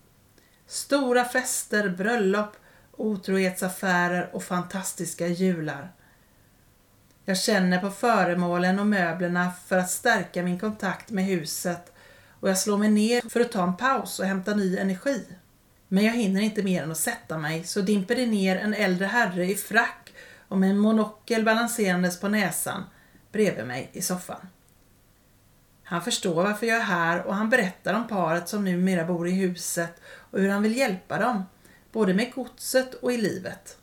Stora 0.68 1.26
fester, 1.26 1.90
bröllop, 1.90 2.56
otrohetsaffärer 2.92 4.30
och 4.34 4.44
fantastiska 4.44 5.28
jular. 5.28 5.92
Jag 7.26 7.38
känner 7.38 7.82
på 7.82 7.90
föremålen 7.90 8.80
och 8.80 8.88
möblerna 8.88 9.52
för 9.68 9.78
att 9.78 9.92
stärka 9.92 10.44
min 10.44 10.60
kontakt 10.60 11.10
med 11.10 11.26
huset 11.26 11.94
och 12.40 12.50
jag 12.50 12.58
slår 12.58 12.78
mig 12.78 12.90
ner 12.90 13.30
för 13.30 13.40
att 13.40 13.52
ta 13.52 13.64
en 13.64 13.78
paus 13.78 14.20
och 14.20 14.26
hämta 14.26 14.56
ny 14.56 14.78
energi. 14.78 15.26
Men 15.88 16.04
jag 16.04 16.14
hinner 16.14 16.42
inte 16.42 16.64
mer 16.64 16.84
än 16.84 16.92
att 16.92 16.98
sätta 16.98 17.38
mig 17.38 17.64
så 17.64 17.82
dimper 17.82 18.16
det 18.16 18.26
ner 18.26 18.56
en 18.56 18.74
äldre 18.74 19.06
herre 19.06 19.46
i 19.46 19.56
frack 19.56 20.14
och 20.48 20.58
med 20.58 20.70
en 20.70 20.78
monokel 20.78 21.46
balanserandes 21.46 22.20
på 22.20 22.28
näsan 22.28 22.84
bredvid 23.32 23.66
mig 23.66 23.90
i 23.94 24.02
soffan. 24.02 24.48
Han 25.84 26.02
förstår 26.02 26.44
varför 26.44 26.66
jag 26.66 26.78
är 26.78 26.84
här 26.84 27.24
och 27.24 27.36
han 27.36 27.50
berättar 27.50 27.94
om 27.94 28.08
paret 28.08 28.50
som 28.50 28.66
numera 28.66 29.06
bor 29.06 29.28
i 29.28 29.32
huset 29.32 30.02
och 30.06 30.40
hur 30.40 30.50
han 30.50 30.64
vill 30.64 30.78
hjälpa 30.78 31.20
dem, 31.20 31.44
både 31.92 32.14
med 32.14 32.34
godset 32.34 32.94
och 32.94 33.12
i 33.14 33.18
livet. 33.18 33.78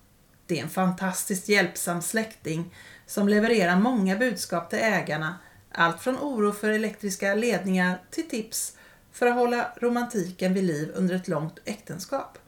Det 0.47 0.59
är 0.59 0.63
en 0.63 0.71
fantastiskt 0.71 1.49
hjälpsam 1.49 2.03
släkting 2.03 2.75
som 3.07 3.29
levererar 3.29 3.77
många 3.77 4.17
budskap 4.17 4.71
till 4.71 4.79
ägarna, 4.79 5.39
allt 5.75 6.01
från 6.01 6.19
oro 6.19 6.53
för 6.53 6.71
elektriska 6.71 7.35
ledningar 7.35 8.03
till 8.11 8.29
tips 8.29 8.77
för 9.13 9.27
att 9.27 9.35
hålla 9.35 9.73
romantiken 9.77 10.55
vid 10.55 10.65
liv 10.65 10.93
under 10.95 11.15
ett 11.15 11.29
långt 11.29 11.59
äktenskap. 11.65 12.39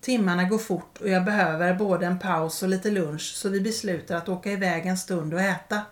Timmarna 0.00 0.44
går 0.44 0.58
fort 0.58 0.98
och 1.00 1.08
jag 1.08 1.24
behöver 1.24 1.74
både 1.74 2.06
en 2.06 2.18
paus 2.18 2.62
och 2.62 2.68
lite 2.68 2.90
lunch 2.90 3.32
så 3.34 3.48
vi 3.48 3.60
beslutar 3.60 4.16
att 4.16 4.28
åka 4.28 4.52
iväg 4.52 4.86
en 4.86 4.98
stund 4.98 5.34
och 5.34 5.40
äta. 5.40 5.82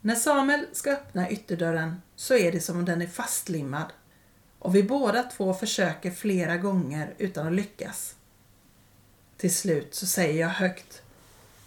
När 0.00 0.14
Samuel 0.14 0.66
ska 0.72 0.90
öppna 0.90 1.30
ytterdörren 1.30 2.02
så 2.16 2.34
är 2.34 2.52
det 2.52 2.60
som 2.60 2.78
om 2.78 2.84
den 2.84 3.02
är 3.02 3.06
fastlimmad 3.06 3.92
och 4.58 4.74
vi 4.74 4.82
båda 4.82 5.22
två 5.22 5.54
försöker 5.54 6.10
flera 6.10 6.56
gånger 6.56 7.14
utan 7.18 7.46
att 7.46 7.52
lyckas. 7.52 8.14
Till 9.36 9.54
slut 9.54 9.94
så 9.94 10.06
säger 10.06 10.40
jag 10.40 10.48
högt 10.48 11.02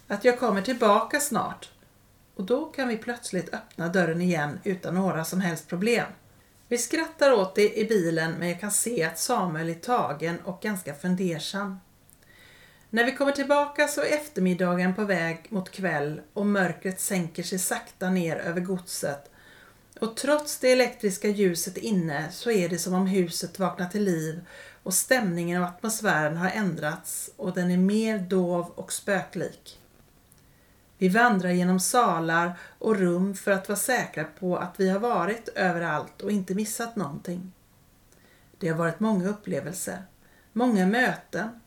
att 0.08 0.24
jag 0.24 0.38
kommer 0.38 0.62
tillbaka 0.62 1.20
snart 1.20 1.70
och 2.40 2.46
då 2.46 2.64
kan 2.64 2.88
vi 2.88 2.96
plötsligt 2.96 3.54
öppna 3.54 3.88
dörren 3.88 4.20
igen 4.20 4.58
utan 4.64 4.94
några 4.94 5.24
som 5.24 5.40
helst 5.40 5.68
problem. 5.68 6.06
Vi 6.68 6.78
skrattar 6.78 7.32
åt 7.32 7.54
det 7.54 7.78
i 7.78 7.84
bilen 7.84 8.34
men 8.38 8.48
jag 8.48 8.60
kan 8.60 8.70
se 8.70 9.04
att 9.04 9.18
Samuel 9.18 9.68
är 9.68 9.74
tagen 9.74 10.40
och 10.44 10.60
ganska 10.62 10.94
fundersam. 10.94 11.80
När 12.90 13.04
vi 13.04 13.12
kommer 13.12 13.32
tillbaka 13.32 13.88
så 13.88 14.00
är 14.00 14.14
eftermiddagen 14.14 14.94
på 14.94 15.04
väg 15.04 15.46
mot 15.48 15.70
kväll 15.70 16.20
och 16.32 16.46
mörkret 16.46 17.00
sänker 17.00 17.42
sig 17.42 17.58
sakta 17.58 18.10
ner 18.10 18.36
över 18.36 18.60
godset. 18.60 19.30
Och 20.00 20.16
trots 20.16 20.58
det 20.58 20.72
elektriska 20.72 21.28
ljuset 21.28 21.76
inne 21.76 22.30
så 22.30 22.50
är 22.50 22.68
det 22.68 22.78
som 22.78 22.94
om 22.94 23.06
huset 23.06 23.58
vaknar 23.58 23.88
till 23.88 24.04
liv 24.04 24.40
och 24.82 24.94
stämningen 24.94 25.62
och 25.62 25.68
atmosfären 25.68 26.36
har 26.36 26.50
ändrats 26.50 27.30
och 27.36 27.54
den 27.54 27.70
är 27.70 27.78
mer 27.78 28.18
dov 28.18 28.72
och 28.74 28.92
spöklik. 28.92 29.79
Vi 31.00 31.08
vandrar 31.08 31.50
genom 31.50 31.80
salar 31.80 32.58
och 32.78 32.96
rum 32.96 33.34
för 33.34 33.50
att 33.50 33.68
vara 33.68 33.78
säkra 33.78 34.24
på 34.24 34.56
att 34.56 34.80
vi 34.80 34.88
har 34.88 34.98
varit 34.98 35.48
överallt 35.48 36.20
och 36.20 36.30
inte 36.30 36.54
missat 36.54 36.96
någonting. 36.96 37.52
Det 38.58 38.68
har 38.68 38.76
varit 38.76 39.00
många 39.00 39.28
upplevelser, 39.28 40.02
många 40.52 40.86
möten, 40.86 41.60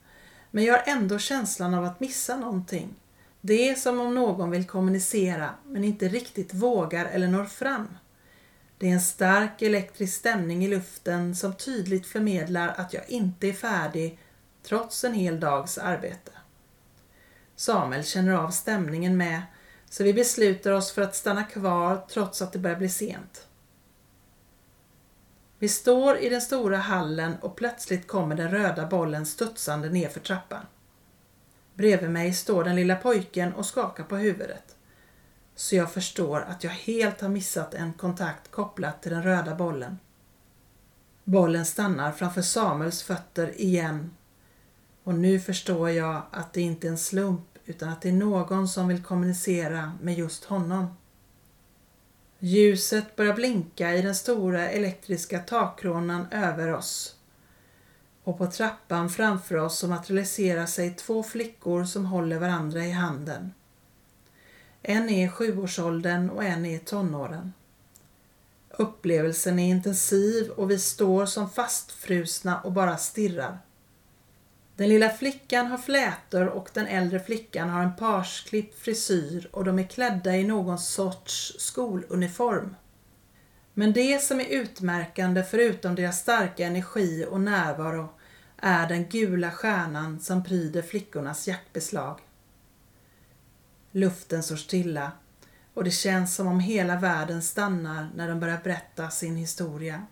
men 0.52 0.64
jag 0.64 0.74
har 0.74 0.84
ändå 0.86 1.20
känslan 1.20 1.74
av 1.74 1.86
att 1.86 2.00
missa 2.00 2.38
någonting. 2.38 2.96
Det 3.42 3.70
är 3.70 3.76
som 3.76 4.00
om 4.00 4.16
någon 4.16 4.52
vill 4.52 4.68
kommunicera 4.68 5.50
men 5.66 5.84
inte 5.84 6.08
riktigt 6.08 6.54
vågar 6.54 7.06
eller 7.06 7.28
når 7.28 7.46
fram. 7.46 7.88
Det 8.78 8.90
är 8.90 8.94
en 8.94 9.02
stark 9.02 9.62
elektrisk 9.62 10.18
stämning 10.18 10.66
i 10.66 10.68
luften 10.68 11.36
som 11.36 11.56
tydligt 11.56 12.08
förmedlar 12.08 12.74
att 12.78 12.94
jag 12.94 13.10
inte 13.10 13.48
är 13.48 13.54
färdig 13.54 14.20
trots 14.64 15.04
en 15.04 15.14
hel 15.14 15.40
dags 15.40 15.78
arbete. 15.78 16.32
Samuel 17.56 18.04
känner 18.04 18.34
av 18.34 18.50
stämningen 18.50 19.18
med 19.18 19.42
så 19.90 20.04
vi 20.04 20.14
beslutar 20.14 20.72
oss 20.72 20.92
för 20.92 21.02
att 21.02 21.16
stanna 21.16 21.44
kvar 21.44 22.06
trots 22.10 22.42
att 22.42 22.54
det 22.54 22.60
börjar 22.60 22.78
bli 22.78 22.90
sent. 22.90 23.48
Vi 25.60 25.70
står 25.70 26.18
i 26.18 26.30
den 26.30 26.42
stora 26.42 26.78
hallen 26.78 27.36
och 27.42 27.56
plötsligt 27.56 28.08
kommer 28.08 28.36
den 28.36 28.52
röda 28.52 28.88
bollen 28.88 29.26
studsande 29.26 29.90
nerför 29.90 30.20
trappan. 30.20 30.66
Bredvid 31.74 32.10
mig 32.10 32.34
står 32.34 32.64
den 32.64 32.76
lilla 32.76 32.96
pojken 32.96 33.54
och 33.54 33.66
skakar 33.66 34.04
på 34.04 34.16
huvudet. 34.16 34.76
Så 35.56 35.76
jag 35.76 35.92
förstår 35.92 36.42
att 36.42 36.64
jag 36.64 36.72
helt 36.72 37.22
har 37.22 37.30
missat 37.30 37.74
en 37.74 37.94
kontakt 37.94 38.52
kopplat 38.52 39.02
till 39.02 39.12
den 39.12 39.24
röda 39.24 39.56
bollen. 39.56 40.00
Bollen 41.24 41.66
stannar 41.66 42.12
framför 42.12 42.42
Samuels 42.42 43.04
fötter 43.04 43.62
igen 43.62 44.12
och 45.04 45.16
nu 45.16 45.40
förstår 45.40 45.90
jag 45.90 46.22
att 46.32 46.54
det 46.54 46.62
inte 46.62 46.88
är 46.88 46.92
en 46.92 46.98
slump 46.98 47.58
utan 47.66 47.90
att 47.90 48.02
det 48.02 48.10
är 48.10 48.14
någon 48.14 48.68
som 48.68 48.88
vill 48.88 49.04
kommunicera 49.04 49.92
med 50.02 50.18
just 50.18 50.44
honom. 50.44 50.98
Ljuset 52.40 53.16
börjar 53.16 53.34
blinka 53.34 53.94
i 53.94 54.02
den 54.02 54.16
stora 54.16 54.70
elektriska 54.70 55.40
takkronan 55.40 56.28
över 56.32 56.74
oss. 56.74 57.16
Och 58.24 58.38
på 58.38 58.48
trappan 58.48 59.10
framför 59.10 59.56
oss 59.56 59.78
så 59.78 59.88
materialiserar 59.88 60.66
sig 60.66 60.94
två 60.94 61.24
flickor 61.24 61.86
som 61.86 62.06
håller 62.06 62.40
varandra 62.40 62.86
i 62.86 62.92
handen. 62.92 63.54
En 64.82 65.10
är 65.10 65.26
i 65.26 65.30
sjuårsåldern 65.30 66.30
och 66.30 66.44
en 66.44 66.66
är 66.66 66.76
i 66.76 66.80
tonåren. 66.80 67.54
Upplevelsen 68.70 69.60
är 69.60 69.70
intensiv 69.70 70.50
och 70.50 70.72
vi 70.72 70.80
står 70.80 71.26
som 71.26 71.50
fastfrusna 71.50 72.62
och 72.62 72.72
bara 72.72 72.98
stirrar. 72.98 73.58
Den 74.76 74.90
lilla 74.90 75.10
flickan 75.10 75.68
har 75.68 75.78
flätor 75.78 76.46
och 76.46 76.70
den 76.74 76.88
äldre 76.88 77.20
flickan 77.20 77.70
har 77.70 77.84
en 77.84 77.96
parsklippt 77.96 78.80
frisyr 78.80 79.50
och 79.52 79.64
de 79.64 79.80
är 79.80 79.88
klädda 79.88 80.36
i 80.36 80.44
någon 80.44 80.80
sorts 80.80 81.56
skoluniform. 81.60 82.76
Men 83.74 83.94
det 83.94 84.22
som 84.22 84.40
är 84.40 84.46
utmärkande 84.46 85.44
förutom 85.44 85.96
deras 85.96 86.20
starka 86.20 86.66
energi 86.66 87.26
och 87.30 87.42
närvaro 87.42 88.10
är 88.58 88.88
den 88.88 89.10
gula 89.10 89.52
stjärnan 89.52 90.20
som 90.20 90.44
pryder 90.44 90.82
flickornas 90.82 91.48
jaktbeslag. 91.48 92.20
Luften 93.92 94.44
står 94.44 94.56
stilla 94.56 95.12
och 95.74 95.84
det 95.84 95.92
känns 95.92 96.36
som 96.36 96.48
om 96.48 96.60
hela 96.60 96.96
världen 96.96 97.42
stannar 97.42 98.10
när 98.16 98.28
de 98.28 98.40
börjar 98.40 98.62
berätta 98.64 99.10
sin 99.10 99.36
historia. 99.36 100.06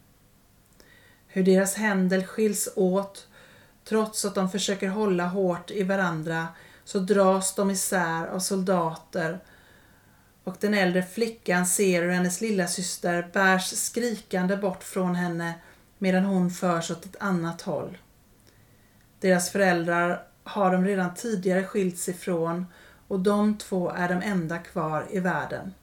Hur 1.28 1.44
deras 1.44 1.76
händer 1.76 2.22
skiljs 2.24 2.70
åt 2.76 3.28
Trots 3.84 4.26
att 4.26 4.36
de 4.36 4.50
försöker 4.50 4.88
hålla 4.88 5.28
hårt 5.28 5.72
i 5.72 5.84
varandra 5.84 6.48
så 6.84 7.00
dras 7.00 7.56
de 7.56 7.72
isär 7.72 8.28
av 8.28 8.40
soldater 8.40 9.40
och 10.44 10.56
den 10.60 10.74
äldre 10.74 11.04
flickan 11.04 11.66
ser 11.66 12.02
hur 12.02 12.12
hennes 12.12 12.42
lilla 12.42 12.68
syster 12.68 13.30
bärs 13.34 13.78
skrikande 13.78 14.58
bort 14.58 14.84
från 14.84 15.16
henne 15.16 15.54
medan 15.98 16.26
hon 16.26 16.52
förs 16.52 16.92
åt 16.92 17.06
ett 17.06 17.16
annat 17.20 17.62
håll. 17.62 17.98
Deras 19.20 19.50
föräldrar 19.50 20.24
har 20.44 20.72
de 20.72 20.86
redan 20.86 21.14
tidigare 21.16 21.64
skilts 21.64 22.10
ifrån 22.10 22.66
och 23.08 23.20
de 23.20 23.58
två 23.58 23.90
är 23.90 24.10
de 24.10 24.22
enda 24.22 24.58
kvar 24.58 25.08
i 25.12 25.20
världen. 25.20 25.74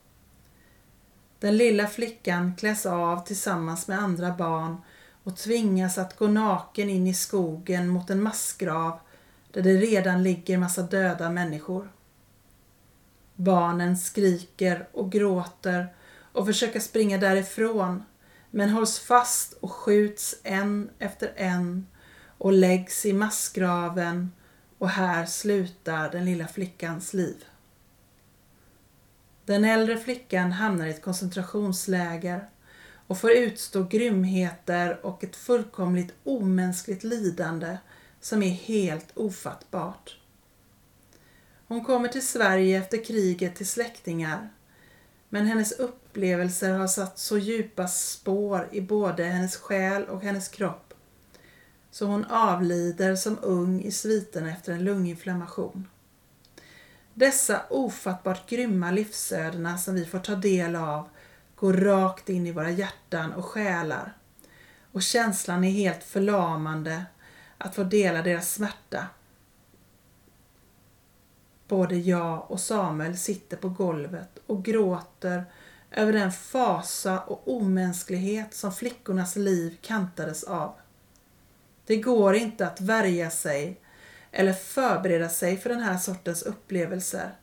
Den 1.39 1.57
lilla 1.57 1.87
flickan 1.87 2.55
kläs 2.55 2.85
av 2.85 3.25
tillsammans 3.25 3.87
med 3.87 3.99
andra 3.99 4.31
barn 4.31 4.77
och 5.23 5.37
tvingas 5.37 5.97
att 5.97 6.17
gå 6.17 6.27
naken 6.27 6.89
in 6.89 7.07
i 7.07 7.13
skogen 7.13 7.87
mot 7.87 8.09
en 8.09 8.23
massgrav 8.23 8.99
där 9.51 9.61
det 9.61 9.73
redan 9.73 10.23
ligger 10.23 10.57
massa 10.57 10.81
döda 10.81 11.29
människor. 11.29 11.91
Barnen 13.35 13.97
skriker 13.97 14.87
och 14.91 15.11
gråter 15.11 15.87
och 16.31 16.45
försöker 16.45 16.79
springa 16.79 17.17
därifrån 17.17 18.03
men 18.51 18.69
hålls 18.69 18.99
fast 18.99 19.53
och 19.53 19.71
skjuts 19.71 20.35
en 20.43 20.89
efter 20.99 21.33
en 21.35 21.87
och 22.37 22.53
läggs 22.53 23.05
i 23.05 23.13
massgraven 23.13 24.31
och 24.77 24.89
här 24.89 25.25
slutar 25.25 26.11
den 26.11 26.25
lilla 26.25 26.47
flickans 26.47 27.13
liv. 27.13 27.45
Den 29.45 29.65
äldre 29.65 29.97
flickan 29.97 30.51
hamnar 30.51 30.85
i 30.85 30.89
ett 30.89 31.01
koncentrationsläger 31.01 32.49
och 33.09 33.17
får 33.17 33.31
utstå 33.31 33.83
grymheter 33.83 35.05
och 35.05 35.23
ett 35.23 35.35
fullkomligt 35.35 36.13
omänskligt 36.23 37.03
lidande 37.03 37.77
som 38.21 38.43
är 38.43 38.49
helt 38.49 39.17
ofattbart. 39.17 40.17
Hon 41.67 41.85
kommer 41.85 42.07
till 42.07 42.27
Sverige 42.27 42.77
efter 42.77 43.03
kriget 43.05 43.55
till 43.55 43.67
släktingar 43.67 44.49
men 45.29 45.45
hennes 45.45 45.71
upplevelser 45.71 46.77
har 46.77 46.87
satt 46.87 47.19
så 47.19 47.37
djupa 47.37 47.87
spår 47.87 48.69
i 48.71 48.81
både 48.81 49.23
hennes 49.23 49.57
själ 49.57 50.03
och 50.03 50.21
hennes 50.21 50.47
kropp 50.47 50.93
så 51.91 52.05
hon 52.05 52.25
avlider 52.25 53.15
som 53.15 53.37
ung 53.41 53.81
i 53.81 53.91
sviterna 53.91 54.51
efter 54.51 54.73
en 54.73 54.83
lunginflammation. 54.83 55.87
Dessa 57.13 57.61
ofattbart 57.69 58.49
grymma 58.49 58.91
livsödena 58.91 59.77
som 59.77 59.95
vi 59.95 60.05
får 60.05 60.19
ta 60.19 60.35
del 60.35 60.75
av 60.75 61.09
går 61.59 61.73
rakt 61.73 62.29
in 62.29 62.47
i 62.47 62.51
våra 62.51 62.69
hjärtan 62.69 63.33
och 63.33 63.45
själar. 63.45 64.17
Och 64.91 65.01
känslan 65.01 65.63
är 65.63 65.71
helt 65.71 66.03
förlamande 66.03 67.05
att 67.57 67.75
få 67.75 67.83
dela 67.83 68.21
deras 68.21 68.53
smärta. 68.53 69.07
Både 71.67 71.95
jag 71.95 72.51
och 72.51 72.59
Samuel 72.59 73.17
sitter 73.17 73.57
på 73.57 73.69
golvet 73.69 74.39
och 74.45 74.65
gråter 74.65 75.45
över 75.91 76.13
den 76.13 76.31
fasa 76.31 77.19
och 77.19 77.47
omänsklighet 77.47 78.53
som 78.53 78.71
flickornas 78.71 79.35
liv 79.35 79.77
kantades 79.81 80.43
av. 80.43 80.75
Det 81.85 81.97
går 81.97 82.35
inte 82.35 82.67
att 82.67 82.81
värja 82.81 83.29
sig 83.29 83.81
eller 84.31 84.53
förbereda 84.53 85.29
sig 85.29 85.57
för 85.57 85.69
den 85.69 85.81
här 85.81 85.97
sortens 85.97 86.43
upplevelser. 86.43 87.35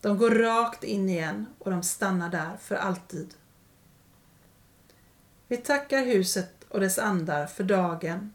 De 0.00 0.18
går 0.18 0.30
rakt 0.30 0.84
in 0.84 1.08
igen 1.08 1.46
och 1.58 1.70
de 1.70 1.82
stannar 1.82 2.30
där 2.30 2.56
för 2.60 2.74
alltid. 2.74 3.34
Vi 5.50 5.56
tackar 5.56 6.04
huset 6.04 6.64
och 6.68 6.80
dess 6.80 6.98
andar 6.98 7.46
för 7.46 7.64
dagen 7.64 8.32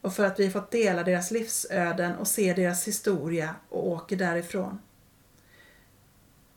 och 0.00 0.14
för 0.14 0.24
att 0.24 0.40
vi 0.40 0.50
fått 0.50 0.70
dela 0.70 1.02
deras 1.02 1.30
livsöden 1.30 2.16
och 2.16 2.28
se 2.28 2.54
deras 2.54 2.88
historia 2.88 3.54
och 3.68 3.88
åker 3.88 4.16
därifrån. 4.16 4.78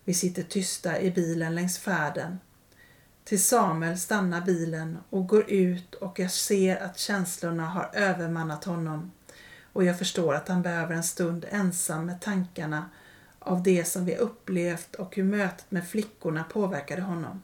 Vi 0.04 0.14
sitter 0.14 0.44
tysta 0.44 1.02
i 1.02 1.12
bilen 1.12 1.56
längs 1.56 1.80
färden. 1.80 2.40
Till 3.24 3.44
Samuel 3.44 3.98
stannar 3.98 4.42
bilen 4.42 4.98
och 5.10 5.28
går 5.28 5.52
ut 5.52 5.96
och 5.96 6.20
jag 6.20 6.32
ser 6.32 6.78
att 6.78 6.98
känslorna 6.98 7.66
har 7.66 7.90
övermannat 7.94 8.64
honom 8.64 9.12
och 9.74 9.84
jag 9.84 9.98
förstår 9.98 10.34
att 10.34 10.48
han 10.48 10.62
behöver 10.62 10.96
en 10.96 11.04
stund 11.04 11.46
ensam 11.50 12.06
med 12.06 12.22
tankarna 12.22 12.90
av 13.40 13.64
det 13.64 13.86
som 13.86 14.06
vi 14.06 14.16
upplevt 14.16 14.96
och 14.96 15.16
hur 15.16 15.24
mötet 15.24 15.72
med 15.72 15.88
flickorna 15.88 16.44
påverkade 16.44 17.02
honom. 17.02 17.42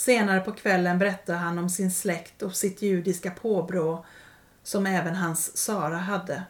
Senare 0.00 0.40
på 0.40 0.52
kvällen 0.52 0.98
berättar 0.98 1.34
han 1.34 1.58
om 1.58 1.70
sin 1.70 1.90
släkt 1.90 2.42
och 2.42 2.56
sitt 2.56 2.82
judiska 2.82 3.30
påbrå 3.30 4.04
som 4.62 4.86
även 4.86 5.14
hans 5.14 5.56
Sara 5.56 5.96
hade. 5.96 6.42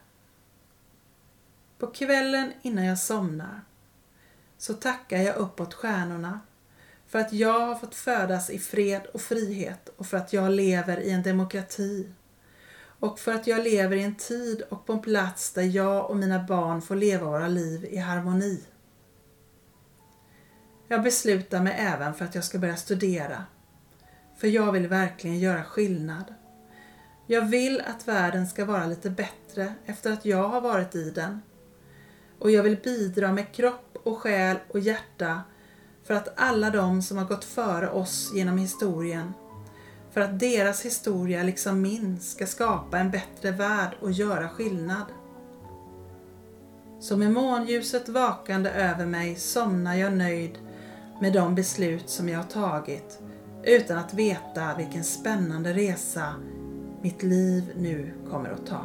På 1.79 1.87
kvällen 1.87 2.53
innan 2.63 2.85
jag 2.85 2.99
somnar 2.99 3.61
så 4.59 4.75
tackar 4.75 5.17
jag 5.17 5.37
uppåt 5.37 5.75
stjärnorna 5.75 6.41
för 7.07 7.19
att 7.19 7.33
jag 7.33 7.61
har 7.61 7.75
fått 7.75 7.95
födas 7.95 8.51
i 8.51 8.59
fred 8.59 9.07
och 9.15 9.21
frihet 9.21 9.89
och 9.97 10.07
för 10.07 10.17
att 10.17 10.33
jag 10.33 10.51
lever 10.51 11.01
i 11.01 11.11
en 11.11 11.23
demokrati 11.23 12.09
och 12.81 13.19
för 13.19 13.33
att 13.33 13.47
jag 13.47 13.65
lever 13.65 13.97
i 13.97 14.03
en 14.03 14.17
tid 14.17 14.63
och 14.69 14.87
på 14.87 14.93
en 14.93 15.03
plats 15.03 15.53
där 15.53 15.63
jag 15.63 16.11
och 16.11 16.17
mina 16.17 16.43
barn 16.43 16.83
får 16.83 16.97
leva 16.97 17.27
våra 17.27 17.49
liv 17.49 17.85
i 17.85 17.97
harmoni. 17.97 18.65
Jag 20.93 21.03
beslutar 21.03 21.61
mig 21.61 21.75
även 21.79 22.15
för 22.15 22.25
att 22.25 22.35
jag 22.35 22.45
ska 22.45 22.59
börja 22.59 22.77
studera. 22.77 23.45
För 24.37 24.49
jag 24.49 24.73
vill 24.73 24.89
verkligen 24.89 25.39
göra 25.39 25.65
skillnad. 25.65 26.25
Jag 27.27 27.43
vill 27.43 27.81
att 27.81 28.09
världen 28.09 28.47
ska 28.47 28.65
vara 28.65 28.87
lite 28.87 29.11
bättre 29.11 29.75
efter 29.87 30.13
att 30.13 30.25
jag 30.25 30.49
har 30.49 30.61
varit 30.61 30.95
i 30.95 31.11
den. 31.11 31.43
Och 32.39 32.51
jag 32.51 32.63
vill 32.63 32.77
bidra 32.77 33.33
med 33.33 33.53
kropp 33.53 33.97
och 34.03 34.19
själ 34.19 34.57
och 34.69 34.81
hjärta 34.81 35.43
för 36.05 36.15
att 36.15 36.33
alla 36.37 36.71
de 36.71 37.03
som 37.03 37.19
har 37.19 37.25
gått 37.25 37.45
före 37.45 37.91
oss 37.91 38.31
genom 38.35 38.59
historien, 38.59 39.33
för 40.11 40.21
att 40.21 40.41
deras 40.41 40.85
historia 40.85 41.43
liksom 41.43 41.83
min 41.83 42.21
ska 42.21 42.47
skapa 42.47 42.99
en 42.99 43.11
bättre 43.11 43.51
värld 43.51 43.91
och 44.01 44.13
göra 44.13 44.49
skillnad. 44.49 45.07
Så 47.01 47.17
med 47.17 47.33
månljuset 47.33 48.09
vakande 48.09 48.71
över 48.71 49.07
mig 49.07 49.37
somnar 49.37 49.95
jag 49.95 50.13
nöjd 50.13 50.59
med 51.21 51.33
de 51.33 51.55
beslut 51.55 52.09
som 52.09 52.29
jag 52.29 52.39
har 52.39 52.45
tagit 52.45 53.19
utan 53.65 53.99
att 53.99 54.15
veta 54.15 54.75
vilken 54.79 55.05
spännande 55.05 55.73
resa 55.73 56.35
mitt 57.03 57.23
liv 57.23 57.73
nu 57.77 58.13
kommer 58.31 58.51
att 58.51 58.67
ta. 58.67 58.85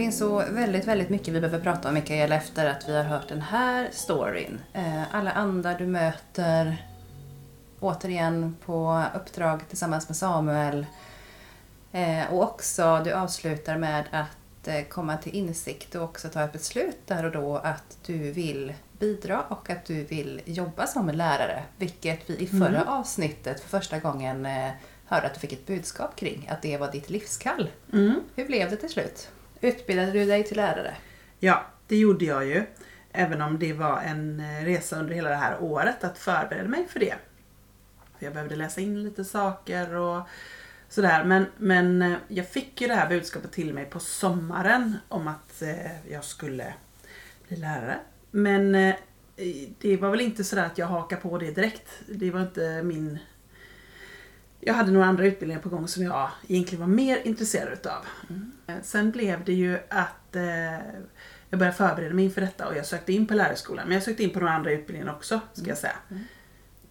Finns 0.00 0.18
så 0.18 0.44
väldigt, 0.50 0.84
väldigt 0.84 1.08
mycket 1.08 1.34
vi 1.34 1.40
behöver 1.40 1.60
prata 1.60 1.88
om 1.88 1.94
Mikael 1.94 2.32
efter 2.32 2.66
att 2.66 2.88
vi 2.88 2.96
har 2.96 3.04
hört 3.04 3.28
den 3.28 3.40
här 3.40 3.88
storyn. 3.92 4.60
Eh, 4.72 5.14
alla 5.14 5.30
andar 5.30 5.78
du 5.78 5.86
möter, 5.86 6.86
återigen 7.80 8.56
på 8.64 9.04
uppdrag 9.14 9.68
tillsammans 9.68 10.08
med 10.08 10.16
Samuel. 10.16 10.86
Eh, 11.92 12.32
och 12.32 12.42
också, 12.42 13.00
du 13.04 13.12
avslutar 13.12 13.76
med 13.78 14.04
att 14.10 14.68
eh, 14.68 14.84
komma 14.84 15.16
till 15.16 15.34
insikt 15.34 15.94
och 15.94 16.02
också 16.02 16.28
ta 16.28 16.42
ett 16.42 16.52
beslut 16.52 16.98
där 17.06 17.24
och 17.24 17.32
då 17.32 17.56
att 17.56 17.98
du 18.06 18.32
vill 18.32 18.74
bidra 18.98 19.42
och 19.48 19.70
att 19.70 19.84
du 19.84 20.04
vill 20.04 20.40
jobba 20.44 20.86
som 20.86 21.08
lärare. 21.08 21.62
Vilket 21.76 22.30
vi 22.30 22.36
i 22.36 22.46
förra 22.46 22.68
Mm. 22.80 22.88
avsnittet 22.88 23.60
för 23.60 23.68
första 23.68 23.98
gången 23.98 24.48
hörde 25.04 25.26
att 25.26 25.34
du 25.34 25.40
fick 25.40 25.52
ett 25.52 25.66
budskap 25.66 26.16
kring, 26.16 26.48
att 26.52 26.62
det 26.62 26.76
var 26.76 26.92
ditt 26.92 27.10
livskall. 27.10 27.70
Mm. 27.92 28.20
Hur 28.34 28.46
blev 28.46 28.70
det 28.70 28.76
till 28.76 28.90
slut? 28.90 29.28
Utbildade 29.60 30.12
du 30.12 30.24
dig 30.24 30.44
till 30.44 30.56
lärare? 30.56 30.96
Ja, 31.38 31.66
det 31.86 31.96
gjorde 31.96 32.24
jag 32.24 32.46
ju. 32.46 32.64
Även 33.12 33.42
om 33.42 33.58
det 33.58 33.72
var 33.72 34.00
en 34.00 34.40
eh, 34.40 34.64
resa 34.64 34.98
under 34.98 35.14
hela 35.14 35.28
det 35.28 35.36
här 35.36 35.62
året 35.62 36.04
att 36.04 36.18
förbereda 36.18 36.68
mig 36.68 36.86
för 36.88 37.00
det. 37.00 37.14
För 38.18 38.26
jag 38.26 38.32
behövde 38.32 38.56
läsa 38.56 38.80
in 38.80 39.02
lite 39.02 39.24
saker 39.24 39.94
och 39.94 40.22
sådär. 40.88 41.24
Men, 41.24 41.46
men 41.56 42.02
eh, 42.02 42.18
jag 42.28 42.48
fick 42.48 42.80
ju 42.80 42.88
det 42.88 42.94
här 42.94 43.08
budskapet 43.08 43.52
till 43.52 43.74
mig 43.74 43.84
på 43.84 44.00
sommaren 44.00 44.96
om 45.08 45.28
att 45.28 45.62
eh, 45.62 46.10
jag 46.12 46.24
skulle 46.24 46.74
bli 47.48 47.56
lärare. 47.56 47.98
Men 48.30 48.72
det 49.80 49.96
var 49.96 50.10
väl 50.10 50.20
inte 50.20 50.44
sådär 50.44 50.66
att 50.66 50.78
jag 50.78 50.86
hakade 50.86 51.22
på 51.22 51.38
det 51.38 51.50
direkt. 51.50 51.88
Det 52.08 52.30
var 52.30 52.40
inte 52.40 52.82
min... 52.82 53.18
Jag 54.60 54.74
hade 54.74 54.90
några 54.92 55.06
andra 55.06 55.26
utbildningar 55.26 55.62
på 55.62 55.68
gång 55.68 55.88
som 55.88 56.02
jag 56.02 56.30
egentligen 56.48 56.80
var 56.80 56.88
mer 56.94 57.18
intresserad 57.24 57.72
utav. 57.72 58.04
Eh, 58.66 58.74
Sen 58.82 59.10
blev 59.10 59.44
det 59.44 59.52
ju 59.52 59.78
att 59.88 60.36
eh, 60.36 60.72
jag 61.50 61.58
började 61.58 61.76
förbereda 61.76 62.14
mig 62.14 62.24
inför 62.24 62.40
detta 62.40 62.68
och 62.68 62.76
jag 62.76 62.86
sökte 62.86 63.12
in 63.12 63.26
på 63.26 63.34
lärarskolan. 63.34 63.86
Men 63.86 63.94
jag 63.94 64.02
sökte 64.02 64.22
in 64.22 64.30
på 64.30 64.40
några 64.40 64.52
andra 64.52 64.72
utbildningar 64.72 65.14
också, 65.14 65.40
ska 65.52 65.68
jag 65.68 65.78
säga. 65.78 65.96
Mm. 66.10 66.22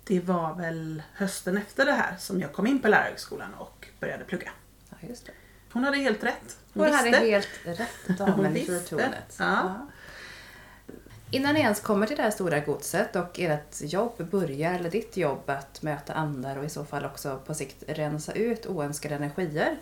Det 0.03 0.19
var 0.19 0.55
väl 0.55 1.03
hösten 1.13 1.58
efter 1.58 1.86
det 1.86 1.91
här 1.91 2.15
som 2.19 2.41
jag 2.41 2.53
kom 2.53 2.67
in 2.67 2.79
på 2.79 2.88
lärarhögskolan 2.88 3.53
och 3.53 3.88
började 3.99 4.23
plugga. 4.23 4.51
Ja, 4.89 4.97
just 5.10 5.25
det. 5.25 5.32
Hon 5.71 5.84
hade 5.84 5.97
helt 5.97 6.23
rätt. 6.23 6.58
Hon 6.73 6.91
hade 6.93 7.10
visste. 7.10 7.25
helt 7.25 7.49
rätt, 7.63 7.89
Hon 8.08 8.15
damen 8.15 8.58
i 8.58 8.65
fyrtornet. 8.65 9.36
Ja. 9.39 9.88
Innan 11.32 11.54
ni 11.54 11.60
ens 11.60 11.80
kommer 11.80 12.08
till 12.08 12.18
det 12.18 12.24
här 12.24 12.32
stora 12.32 12.60
godset 12.60 13.15
och 13.15 13.39
ert 13.39 13.82
jobb 13.82 14.30
börjar, 14.32 14.74
eller 14.74 14.89
ditt 14.89 15.18
jobb 15.18 15.50
att 15.50 15.82
möta 15.82 16.13
andar 16.13 16.58
och 16.58 16.65
i 16.65 16.70
så 16.70 16.86
fall 16.86 17.06
också 17.06 17.39
på 17.46 17.54
sikt 17.54 17.84
rensa 17.88 18.34
ut 18.34 18.65
oönskade 18.65 19.15
energier, 19.15 19.78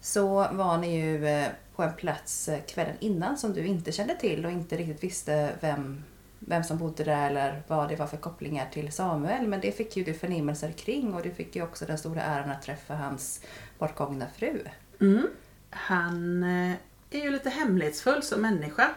så 0.00 0.26
var 0.52 0.78
ni 0.78 1.00
ju 1.00 1.26
eh, 1.28 1.48
på 1.76 1.82
en 1.82 1.94
plats 1.94 2.48
eh, 2.48 2.60
kvällen 2.60 2.96
innan 3.00 3.38
som 3.38 3.52
du 3.52 3.66
inte 3.66 3.92
kände 3.92 4.16
till 4.16 4.46
och 4.46 4.52
inte 4.52 4.76
riktigt 4.76 5.04
visste 5.04 5.52
vem, 5.60 6.04
vem 6.38 6.64
som 6.64 6.78
bodde 6.78 7.04
där 7.04 7.30
eller 7.30 7.62
vad 7.66 7.88
det 7.88 7.96
var 7.96 8.06
för 8.06 8.16
kopplingar 8.16 8.68
till 8.72 8.92
Samuel. 8.92 9.46
Men 9.46 9.60
det 9.60 9.72
fick 9.72 9.96
ju 9.96 10.04
du 10.04 10.14
förnimmelser 10.14 10.72
kring 10.72 11.14
och 11.14 11.22
du 11.22 11.30
fick 11.30 11.56
ju 11.56 11.62
också 11.62 11.84
den 11.84 11.98
stora 11.98 12.22
äran 12.22 12.50
att 12.50 12.62
träffa 12.62 12.94
hans 12.94 13.40
bortgångna 13.78 14.26
fru. 14.36 14.60
Mm. 15.00 15.26
Han 15.70 16.42
eh, 16.42 16.76
är 17.10 17.22
ju 17.22 17.30
lite 17.30 17.50
hemlighetsfull 17.50 18.22
som 18.22 18.42
människa. 18.42 18.90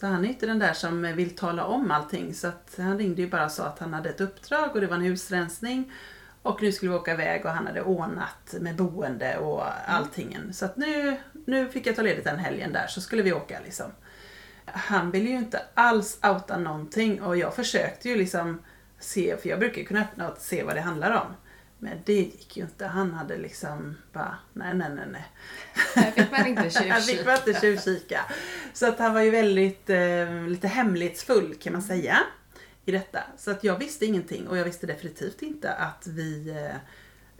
Så 0.00 0.06
han 0.06 0.24
är 0.24 0.28
inte 0.28 0.46
den 0.46 0.58
där 0.58 0.72
som 0.72 1.02
vill 1.02 1.36
tala 1.36 1.64
om 1.64 1.90
allting. 1.90 2.34
Så 2.34 2.48
att 2.48 2.74
han 2.76 2.98
ringde 2.98 3.22
ju 3.22 3.28
bara 3.30 3.44
och 3.44 3.52
sa 3.52 3.66
att 3.66 3.78
han 3.78 3.94
hade 3.94 4.10
ett 4.10 4.20
uppdrag 4.20 4.70
och 4.74 4.80
det 4.80 4.86
var 4.86 4.96
en 4.96 5.02
husrensning. 5.02 5.92
Och 6.42 6.62
nu 6.62 6.72
skulle 6.72 6.90
vi 6.90 6.96
åka 6.96 7.12
iväg 7.12 7.44
och 7.44 7.50
han 7.50 7.66
hade 7.66 7.82
ordnat 7.82 8.54
med 8.60 8.76
boende 8.76 9.38
och 9.38 9.64
allting. 9.86 10.38
Så 10.52 10.64
att 10.64 10.76
nu, 10.76 11.16
nu 11.46 11.68
fick 11.68 11.86
jag 11.86 11.96
ta 11.96 12.02
ledigt 12.02 12.24
den 12.24 12.38
helgen 12.38 12.72
där 12.72 12.86
så 12.86 13.00
skulle 13.00 13.22
vi 13.22 13.32
åka 13.32 13.60
liksom. 13.64 13.86
Han 14.64 15.10
ville 15.10 15.30
ju 15.30 15.36
inte 15.36 15.62
alls 15.74 16.18
outa 16.22 16.58
någonting 16.58 17.22
och 17.22 17.36
jag 17.36 17.54
försökte 17.54 18.08
ju 18.08 18.16
liksom 18.16 18.62
se, 18.98 19.36
för 19.36 19.48
jag 19.48 19.58
brukar 19.58 19.78
ju 19.78 19.86
kunna 19.86 20.00
öppna 20.00 20.30
och 20.30 20.38
se 20.38 20.62
vad 20.62 20.74
det 20.74 20.80
handlar 20.80 21.10
om. 21.10 21.34
Men 21.82 21.98
det 22.04 22.12
gick 22.12 22.56
ju 22.56 22.62
inte. 22.62 22.86
Han 22.86 23.12
hade 23.12 23.38
liksom 23.38 23.96
bara, 24.12 24.38
nej 24.52 24.74
nej 24.74 24.90
nej 24.94 25.06
nej. 25.12 25.24
Här 25.94 26.10
fick 26.10 26.30
man 26.30 26.46
inte 26.46 26.62
Han 26.90 27.02
fick 27.02 27.26
man 27.26 27.34
inte 27.34 27.60
tjuvkika. 27.60 28.20
Så 28.72 28.88
att 28.88 28.98
han 28.98 29.14
var 29.14 29.20
ju 29.20 29.30
väldigt 29.30 29.90
eh, 29.90 30.46
lite 30.48 30.68
hemlighetsfull 30.68 31.54
kan 31.54 31.72
man 31.72 31.82
säga 31.82 32.18
i 32.84 32.92
detta. 32.92 33.22
Så 33.36 33.50
att 33.50 33.64
jag 33.64 33.78
visste 33.78 34.06
ingenting 34.06 34.48
och 34.48 34.58
jag 34.58 34.64
visste 34.64 34.86
definitivt 34.86 35.42
inte 35.42 35.72
att 35.72 36.06
vi 36.06 36.50
eh, 36.50 36.76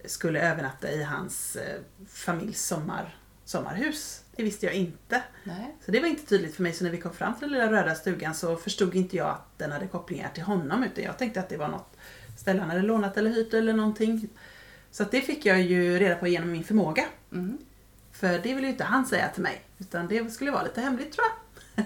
skulle 0.04 0.50
övernatta 0.50 0.90
i 0.90 1.02
hans 1.02 1.56
eh, 1.56 1.80
familjs 2.08 2.66
sommar, 2.66 3.16
sommarhus. 3.44 4.24
Det 4.36 4.42
visste 4.42 4.66
jag 4.66 4.74
inte. 4.74 5.22
Nej. 5.44 5.76
Så 5.84 5.90
det 5.90 6.00
var 6.00 6.08
inte 6.08 6.26
tydligt 6.26 6.54
för 6.54 6.62
mig. 6.62 6.72
Så 6.72 6.84
när 6.84 6.90
vi 6.90 7.00
kom 7.00 7.12
fram 7.12 7.34
till 7.34 7.48
den 7.48 7.58
lilla 7.58 7.72
röda 7.72 7.94
stugan 7.94 8.34
så 8.34 8.56
förstod 8.56 8.94
inte 8.94 9.16
jag 9.16 9.28
att 9.28 9.58
den 9.58 9.72
hade 9.72 9.86
kopplingar 9.86 10.30
till 10.34 10.42
honom. 10.42 10.84
Utan 10.84 11.04
jag 11.04 11.18
tänkte 11.18 11.40
att 11.40 11.48
det 11.48 11.56
var 11.56 11.68
något 11.68 11.96
ställe 12.40 12.60
han 12.60 12.70
hade 12.70 12.82
lånat 12.82 13.16
eller 13.16 13.30
hyrt 13.30 13.54
eller 13.54 13.72
någonting. 13.72 14.28
Så 14.90 15.02
att 15.02 15.10
det 15.10 15.20
fick 15.20 15.46
jag 15.46 15.60
ju 15.60 15.98
reda 15.98 16.14
på 16.14 16.28
genom 16.28 16.52
min 16.52 16.64
förmåga. 16.64 17.04
Mm. 17.32 17.58
För 18.12 18.28
det 18.38 18.54
ville 18.54 18.60
ju 18.66 18.68
inte 18.72 18.84
han 18.84 19.06
säga 19.06 19.28
till 19.28 19.42
mig. 19.42 19.62
Utan 19.78 20.08
det 20.08 20.30
skulle 20.32 20.50
vara 20.50 20.62
lite 20.62 20.80
hemligt 20.80 21.12
tror 21.12 21.26
jag. 21.26 21.84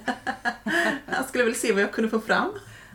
han 1.07 1.25
skulle 1.25 1.45
väl 1.45 1.55
se 1.55 1.73
vad 1.73 1.83
jag 1.83 1.93
kunde 1.93 2.11
få 2.11 2.21
fram. 2.21 2.51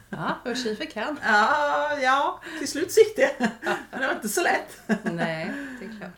Ja, 0.09 0.37
och 0.45 0.57
Schiffer 0.57 0.85
kan. 0.85 1.19
Ja, 1.23 1.97
ja, 2.01 2.41
till 2.59 2.67
slut 2.67 2.97
gick 2.97 3.15
det. 3.15 3.31
Men 3.91 4.01
det 4.01 4.07
var 4.07 4.13
inte 4.15 4.29
så 4.29 4.43
lätt. 4.43 4.81
Nej, 5.03 5.51
det 5.79 5.85
är 5.85 5.97
klart. 5.99 6.11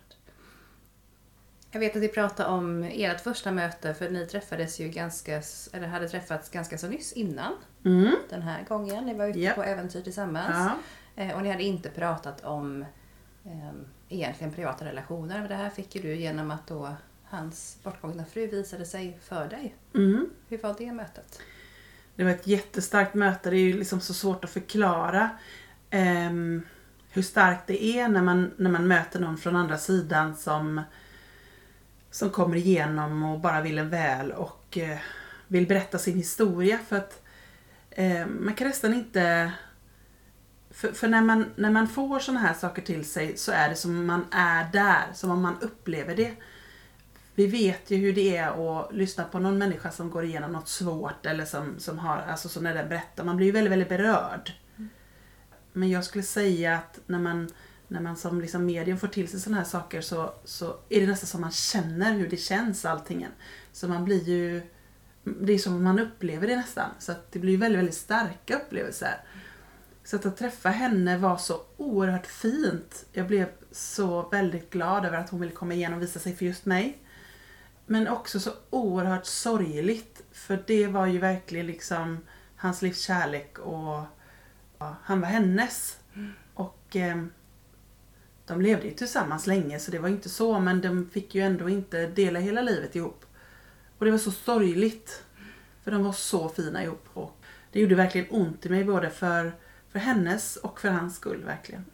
Jag 1.71 1.79
vet 1.79 1.95
att 1.95 2.01
vi 2.01 2.07
pratade 2.07 2.49
om 2.49 2.83
ert 2.83 3.21
första 3.21 3.51
möte 3.51 3.93
för 3.93 4.09
ni 4.09 4.25
träffades 4.25 4.79
ju 4.79 4.89
ganska, 4.89 5.41
eller 5.73 5.87
hade 5.87 6.09
träffats 6.09 6.49
ganska 6.49 6.77
så 6.77 6.87
nyss 6.87 7.13
innan 7.13 7.53
Mm. 7.85 8.15
den 8.29 8.41
här 8.41 8.63
gången. 8.63 9.05
Ni 9.05 9.13
var 9.13 9.27
ute 9.27 9.39
Japp. 9.39 9.55
på 9.55 9.63
äventyr 9.63 10.01
tillsammans. 10.01 10.49
Ja. 10.53 10.71
Eh, 11.15 11.35
Och 11.35 11.43
ni 11.43 11.51
hade 11.51 11.63
inte 11.63 11.89
pratat 11.89 12.45
om 12.45 12.81
eh, 13.45 13.71
egentligen 14.09 14.53
privata 14.53 14.85
relationer. 14.85 15.39
Men 15.39 15.49
det 15.49 15.55
här 15.55 15.69
fick 15.69 15.95
ju 15.95 16.01
du 16.01 16.15
genom 16.15 16.51
att 16.51 16.67
då 16.67 16.95
hans 17.23 17.77
bortgångna 17.83 18.25
fru 18.25 18.47
visade 18.47 18.85
sig 18.85 19.19
för 19.21 19.49
dig. 19.49 19.75
Mm. 19.95 20.29
Hur 20.47 20.57
var 20.57 20.75
det 20.77 20.91
mötet? 20.91 21.39
Det 22.15 22.23
var 22.23 22.31
ett 22.31 22.47
jättestarkt 22.47 23.13
möte. 23.13 23.49
Det 23.49 23.57
är 23.57 23.59
ju 23.59 23.77
liksom 23.77 24.01
så 24.01 24.13
svårt 24.13 24.43
att 24.43 24.49
förklara 24.49 25.29
ehm, 25.89 26.61
hur 27.11 27.21
starkt 27.21 27.67
det 27.67 27.83
är 27.83 28.07
när 28.07 28.21
man, 28.21 28.51
när 28.57 28.69
man 28.69 28.87
möter 28.87 29.19
någon 29.19 29.37
från 29.37 29.55
andra 29.55 29.77
sidan 29.77 30.35
som, 30.35 30.81
som 32.11 32.29
kommer 32.29 32.55
igenom 32.55 33.23
och 33.23 33.39
bara 33.39 33.61
vill 33.61 33.77
en 33.77 33.89
väl 33.89 34.31
och 34.31 34.77
eh, 34.77 34.97
vill 35.47 35.67
berätta 35.67 35.97
sin 35.97 36.17
historia. 36.17 36.79
För 36.87 36.97
att 36.97 37.21
eh, 37.89 38.25
man 38.25 38.53
kan 38.53 38.67
nästan 38.67 38.93
inte... 38.93 39.51
För, 40.71 40.91
för 40.91 41.07
när, 41.07 41.21
man, 41.21 41.45
när 41.55 41.71
man 41.71 41.87
får 41.87 42.19
sådana 42.19 42.39
här 42.39 42.53
saker 42.53 42.81
till 42.81 43.05
sig 43.05 43.37
så 43.37 43.51
är 43.51 43.69
det 43.69 43.75
som 43.75 43.99
om 43.99 44.05
man 44.05 44.25
är 44.31 44.71
där, 44.73 45.13
som 45.13 45.31
om 45.31 45.41
man 45.41 45.57
upplever 45.61 46.15
det. 46.15 46.35
Vi 47.35 47.47
vet 47.47 47.91
ju 47.91 47.97
hur 47.97 48.13
det 48.13 48.37
är 48.37 48.81
att 48.81 48.93
lyssna 48.93 49.23
på 49.23 49.39
någon 49.39 49.57
människa 49.57 49.91
som 49.91 50.09
går 50.09 50.23
igenom 50.23 50.51
något 50.51 50.67
svårt 50.67 51.25
eller 51.25 51.45
som, 51.45 51.79
som 51.79 51.99
har, 51.99 52.17
alltså 52.17 52.49
så 52.49 52.61
när 52.61 52.73
den 52.73 52.89
berättar, 52.89 53.23
man 53.23 53.37
blir 53.37 53.47
ju 53.47 53.51
väldigt, 53.51 53.71
väldigt 53.71 53.89
berörd. 53.89 54.51
Men 55.73 55.89
jag 55.89 56.05
skulle 56.05 56.23
säga 56.23 56.75
att 56.75 56.99
när 57.05 57.19
man, 57.19 57.49
när 57.87 58.01
man 58.01 58.15
som 58.15 58.41
liksom 58.41 58.65
medium 58.65 58.97
får 58.97 59.07
till 59.07 59.27
sig 59.27 59.39
sådana 59.39 59.57
här 59.57 59.69
saker 59.69 60.01
så, 60.01 60.33
så 60.45 60.75
är 60.89 61.01
det 61.01 61.07
nästan 61.07 61.27
som 61.27 61.41
man 61.41 61.51
känner 61.51 62.13
hur 62.13 62.29
det 62.29 62.37
känns 62.37 62.85
alltingen. 62.85 63.31
Så 63.71 63.87
man 63.87 64.05
blir 64.05 64.29
ju, 64.29 64.61
det 65.23 65.53
är 65.53 65.57
som 65.57 65.83
man 65.83 65.99
upplever 65.99 66.47
det 66.47 66.55
nästan. 66.55 66.89
Så 66.99 67.11
att 67.11 67.31
det 67.31 67.39
blir 67.39 67.51
ju 67.51 67.57
väldigt, 67.57 67.79
väldigt 67.79 67.95
starka 67.95 68.55
upplevelser. 68.55 69.23
Så 70.11 70.17
att, 70.17 70.25
att 70.25 70.37
träffa 70.37 70.69
henne 70.69 71.17
var 71.17 71.37
så 71.37 71.61
oerhört 71.77 72.27
fint. 72.27 73.05
Jag 73.11 73.27
blev 73.27 73.49
så 73.71 74.29
väldigt 74.29 74.69
glad 74.69 75.05
över 75.05 75.17
att 75.17 75.29
hon 75.29 75.39
ville 75.39 75.53
komma 75.53 75.73
igen 75.73 75.93
och 75.93 76.01
visa 76.01 76.19
sig 76.19 76.35
för 76.35 76.45
just 76.45 76.65
mig. 76.65 76.97
Men 77.85 78.07
också 78.07 78.39
så 78.39 78.51
oerhört 78.69 79.25
sorgligt. 79.25 80.23
För 80.31 80.63
det 80.67 80.87
var 80.87 81.05
ju 81.05 81.19
verkligen 81.19 81.65
liksom 81.65 82.19
hans 82.55 82.81
livs 82.81 83.01
kärlek 83.01 83.59
och 83.59 84.03
ja, 84.79 84.95
han 85.03 85.21
var 85.21 85.27
hennes. 85.27 85.97
Och 86.53 86.95
eh, 86.95 87.23
de 88.45 88.61
levde 88.61 88.87
ju 88.87 88.93
tillsammans 88.93 89.47
länge 89.47 89.79
så 89.79 89.91
det 89.91 89.99
var 89.99 90.09
inte 90.09 90.29
så 90.29 90.59
men 90.59 90.81
de 90.81 91.09
fick 91.09 91.35
ju 91.35 91.41
ändå 91.41 91.69
inte 91.69 92.07
dela 92.07 92.39
hela 92.39 92.61
livet 92.61 92.95
ihop. 92.95 93.25
Och 93.97 94.05
det 94.05 94.11
var 94.11 94.17
så 94.17 94.31
sorgligt. 94.31 95.23
För 95.83 95.91
de 95.91 96.03
var 96.03 96.13
så 96.13 96.49
fina 96.49 96.83
ihop. 96.83 97.05
Och 97.13 97.37
det 97.71 97.79
gjorde 97.79 97.95
verkligen 97.95 98.27
ont 98.29 98.65
i 98.65 98.69
mig 98.69 98.83
både 98.83 99.09
för, 99.09 99.53
för 99.91 99.99
hennes 99.99 100.55
och 100.55 100.79
för 100.79 100.89
hans 100.89 101.15
skull 101.15 101.43
verkligen. 101.43 101.85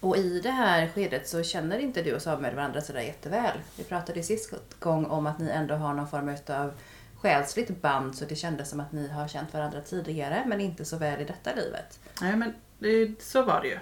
Och 0.00 0.16
i 0.16 0.40
det 0.40 0.50
här 0.50 0.88
skedet 0.88 1.28
så 1.28 1.42
känner 1.42 1.78
inte 1.78 2.02
du 2.02 2.14
och 2.14 2.22
Samuel 2.22 2.54
varandra 2.54 2.80
sådär 2.80 3.00
jätteväl. 3.00 3.58
Vi 3.76 3.84
pratade 3.84 4.22
sist 4.22 4.54
gång 4.80 5.06
om 5.06 5.26
att 5.26 5.38
ni 5.38 5.50
ändå 5.50 5.74
har 5.74 5.94
någon 5.94 6.08
form 6.08 6.36
av 6.48 6.72
själsligt 7.16 7.82
band 7.82 8.14
så 8.14 8.24
det 8.24 8.36
kändes 8.36 8.70
som 8.70 8.80
att 8.80 8.92
ni 8.92 9.08
har 9.08 9.28
känt 9.28 9.54
varandra 9.54 9.80
tidigare 9.80 10.44
men 10.46 10.60
inte 10.60 10.84
så 10.84 10.96
väl 10.96 11.20
i 11.20 11.24
detta 11.24 11.54
livet. 11.54 12.00
Nej 12.20 12.36
men 12.36 12.54
det, 12.78 13.22
så 13.22 13.42
var 13.42 13.60
det 13.60 13.68
ju. 13.68 13.78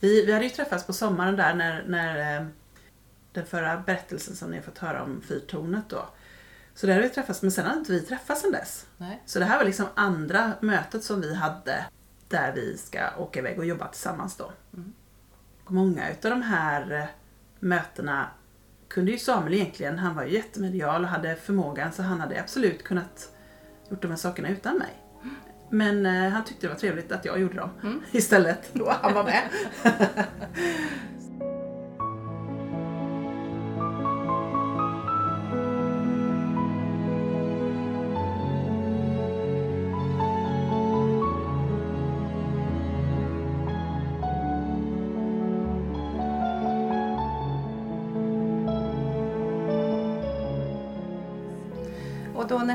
Vi, 0.00 0.26
vi 0.26 0.32
hade 0.32 0.44
ju 0.44 0.50
träffats 0.50 0.86
på 0.86 0.92
sommaren 0.92 1.36
där 1.36 1.54
när, 1.54 1.84
när 1.86 2.40
eh, 2.40 2.46
den 3.32 3.46
förra 3.46 3.76
berättelsen 3.76 4.36
som 4.36 4.50
ni 4.50 4.56
har 4.56 4.62
fått 4.62 4.78
höra 4.78 5.02
om 5.02 5.22
fyrtornet 5.28 5.88
då. 5.88 6.08
Så 6.74 6.86
där 6.86 6.94
hade 6.94 7.08
vi 7.08 7.14
träffats 7.14 7.42
men 7.42 7.52
sen 7.52 7.66
hade 7.66 7.78
inte 7.78 7.92
vi 7.92 8.00
träffats 8.00 8.40
sen 8.40 8.52
dess. 8.52 8.86
Nej. 8.96 9.22
Så 9.26 9.38
det 9.38 9.44
här 9.44 9.58
var 9.58 9.64
liksom 9.64 9.86
andra 9.94 10.52
mötet 10.60 11.04
som 11.04 11.20
vi 11.20 11.34
hade 11.34 11.84
där 12.32 12.52
vi 12.52 12.76
ska 12.76 12.98
åka 13.18 13.40
iväg 13.40 13.58
och 13.58 13.66
jobba 13.66 13.88
tillsammans 13.88 14.36
då. 14.36 14.52
Många 15.66 16.10
utav 16.10 16.30
de 16.30 16.42
här 16.42 16.92
eh, 16.92 17.04
mötena 17.60 18.26
kunde 18.88 19.12
ju 19.12 19.18
Samuel 19.18 19.54
egentligen, 19.54 19.98
han 19.98 20.14
var 20.14 20.24
ju 20.24 20.32
jättemedial 20.32 21.02
och 21.02 21.08
hade 21.08 21.36
förmågan 21.36 21.92
så 21.92 22.02
han 22.02 22.20
hade 22.20 22.40
absolut 22.40 22.84
kunnat 22.84 23.32
gjort 23.90 24.02
de 24.02 24.08
här 24.08 24.16
sakerna 24.16 24.48
utan 24.48 24.78
mig. 24.78 25.02
Men 25.70 26.06
eh, 26.06 26.32
han 26.32 26.44
tyckte 26.44 26.66
det 26.66 26.72
var 26.72 26.80
trevligt 26.80 27.12
att 27.12 27.24
jag 27.24 27.40
gjorde 27.40 27.54
dem 27.54 27.70
istället 28.10 28.70
då 28.72 28.90
han 29.02 29.14
var 29.14 29.24
med. 29.24 29.42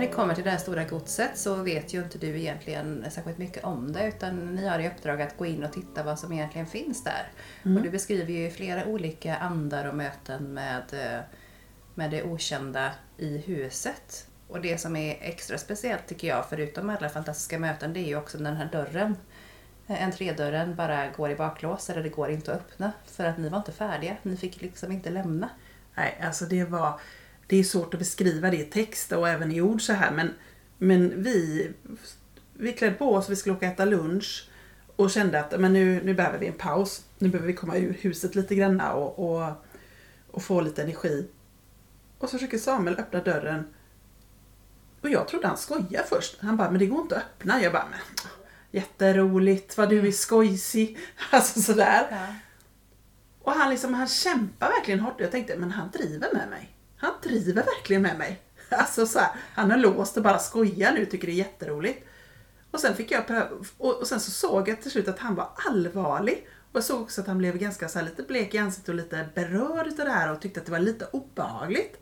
Det 0.08 0.14
kommer 0.14 0.36
till 0.36 0.44
det 0.44 0.50
här 0.50 0.58
stora 0.58 0.84
godset 0.84 1.38
så 1.38 1.56
vet 1.56 1.94
ju 1.94 2.04
inte 2.04 2.18
du 2.18 2.40
egentligen 2.40 3.06
särskilt 3.10 3.38
mycket 3.38 3.64
om 3.64 3.92
det 3.92 4.08
utan 4.08 4.56
ni 4.56 4.68
har 4.68 4.80
i 4.80 4.88
uppdrag 4.88 5.22
att 5.22 5.38
gå 5.38 5.46
in 5.46 5.64
och 5.64 5.74
titta 5.74 6.04
vad 6.04 6.20
som 6.20 6.34
egentligen 6.34 6.68
finns 6.68 7.04
där. 7.04 7.28
Och 7.64 7.82
du 7.82 7.90
beskriver 7.90 8.34
ju 8.34 8.50
flera 8.50 8.86
olika 8.86 9.38
andar 9.38 9.86
och 9.86 9.96
möten 9.96 10.54
med, 10.54 10.84
eh, 10.92 11.20
med 11.96 12.12
det 12.12 12.24
okända 12.24 12.92
i 13.18 13.38
huset. 13.38 14.28
Och 14.48 14.62
det 14.62 14.78
som 14.78 14.96
är 14.96 15.18
extra 15.22 15.58
speciellt 15.58 16.08
tycker 16.08 16.28
jag, 16.28 16.46
förutom 16.50 16.90
alla 16.90 17.10
fantastiska 17.10 17.60
möten, 17.60 17.94
det 17.94 18.00
är 18.00 18.08
ju 18.08 18.18
också 18.18 18.38
den 18.38 18.56
här 18.56 18.70
dörren. 18.72 19.16
Eh, 19.88 20.04
Entrédörren 20.04 20.76
bara 20.76 21.08
går 21.08 21.32
i 21.32 21.36
baklås 21.36 21.90
eller 21.90 22.04
det 22.04 22.10
går 22.10 22.30
inte 22.30 22.54
att 22.54 22.58
öppna 22.58 22.92
för 23.06 23.26
att 23.26 23.38
ni 23.38 23.50
var 23.50 23.58
inte 23.58 23.72
färdiga. 23.72 24.18
Ni 24.24 24.38
fick 24.38 24.62
liksom 24.62 24.92
inte 24.92 25.10
lämna. 25.10 25.50
Nej, 25.96 26.18
alltså 26.24 26.46
det 26.46 26.64
var... 26.64 27.00
Det 27.48 27.58
är 27.58 27.64
svårt 27.64 27.94
att 27.94 28.00
beskriva 28.00 28.50
det 28.50 28.58
i 28.58 28.64
text 28.64 29.12
och 29.12 29.30
även 29.30 29.52
i 29.52 29.62
ord 29.62 29.82
så 29.82 29.94
här 29.94 30.12
men, 30.12 30.34
men 30.78 31.24
vi, 31.24 31.70
vi 32.54 32.74
klädde 32.74 32.96
på 32.96 33.14
oss, 33.14 33.30
vi 33.30 33.36
skulle 33.36 33.56
åka 33.56 33.68
och 33.68 33.74
äta 33.74 33.86
lunch 33.86 34.50
och 34.96 35.12
kände 35.12 35.40
att 35.40 35.60
men 35.60 35.74
nu, 35.74 36.02
nu 36.04 36.14
behöver 36.14 36.38
vi 36.38 36.48
en 36.48 36.54
paus. 36.54 37.04
Nu 37.18 37.30
behöver 37.30 37.48
vi 37.48 37.54
komma 37.54 37.78
ur 37.78 37.98
huset 38.02 38.36
lite 38.36 38.56
grann 38.56 38.82
och, 38.82 39.20
och, 39.20 39.52
och 40.32 40.44
få 40.44 40.62
lite 40.62 40.84
energi. 40.84 41.28
Och 42.18 42.30
så 42.30 42.38
försöker 42.38 42.58
Samuel 42.58 43.00
öppna 43.00 43.22
dörren 43.22 43.64
och 45.02 45.10
jag 45.10 45.28
trodde 45.28 45.48
han 45.48 45.58
skojade 45.58 46.08
först. 46.10 46.38
Han 46.42 46.58
bara, 46.58 46.72
men 46.72 46.80
det 46.80 46.86
går 46.86 47.02
inte 47.02 47.16
att 47.16 47.24
öppna. 47.24 47.62
Jag 47.62 47.74
bara, 47.74 47.86
men 47.90 48.00
jätteroligt, 48.72 49.78
vad 49.78 49.90
du 49.90 50.08
är 50.08 50.12
skojsig. 50.12 50.98
Alltså 51.32 51.62
sådär. 51.62 52.34
Och 53.42 53.52
han, 53.52 53.70
liksom, 53.70 53.94
han 53.94 54.08
kämpar 54.08 54.70
verkligen 54.70 55.00
hårt. 55.00 55.22
Jag 55.22 55.32
tänkte, 55.32 55.58
men 55.58 55.72
han 55.72 55.92
driver 55.92 56.34
med 56.34 56.50
mig. 56.50 56.77
Han 56.98 57.12
driver 57.24 57.64
verkligen 57.64 58.02
med 58.02 58.18
mig. 58.18 58.42
Alltså 58.70 59.08
så 59.08 59.20
här, 59.20 59.30
han 59.54 59.72
har 59.72 59.78
låst 59.78 60.18
och 60.18 60.24
bara 60.24 60.40
skojar 60.40 60.92
nu, 60.94 61.06
tycker 61.06 61.28
det 61.28 61.34
är 61.34 61.36
jätteroligt. 61.36 62.08
Och 62.72 62.80
sen 62.80 62.96
fick 62.96 63.12
jag 63.12 63.28
pröva, 63.28 63.50
och, 63.78 64.00
och 64.00 64.08
sen 64.08 64.20
så 64.20 64.32
såg 64.32 64.70
jag 64.70 64.82
till 64.82 64.92
slut 64.92 65.08
att 65.08 65.20
han 65.20 65.36
var 65.36 65.50
allvarlig. 65.68 66.48
Och 66.72 66.76
jag 66.76 66.84
såg 66.84 67.02
också 67.02 67.22
att 67.22 67.28
han 67.28 67.38
blev 67.38 67.58
ganska 67.58 67.90
så 67.90 68.00
här, 68.00 68.06
lite 68.06 68.24
blek 68.24 68.54
i 68.54 68.58
ansiktet 68.58 68.90
och 68.90 68.96
lite 68.96 69.30
berörd 69.36 69.88
utav 69.88 70.06
det 70.06 70.12
här 70.12 70.32
och 70.32 70.42
tyckte 70.42 70.60
att 70.60 70.66
det 70.66 70.72
var 70.72 70.80
lite 70.80 71.06
obehagligt. 71.06 71.98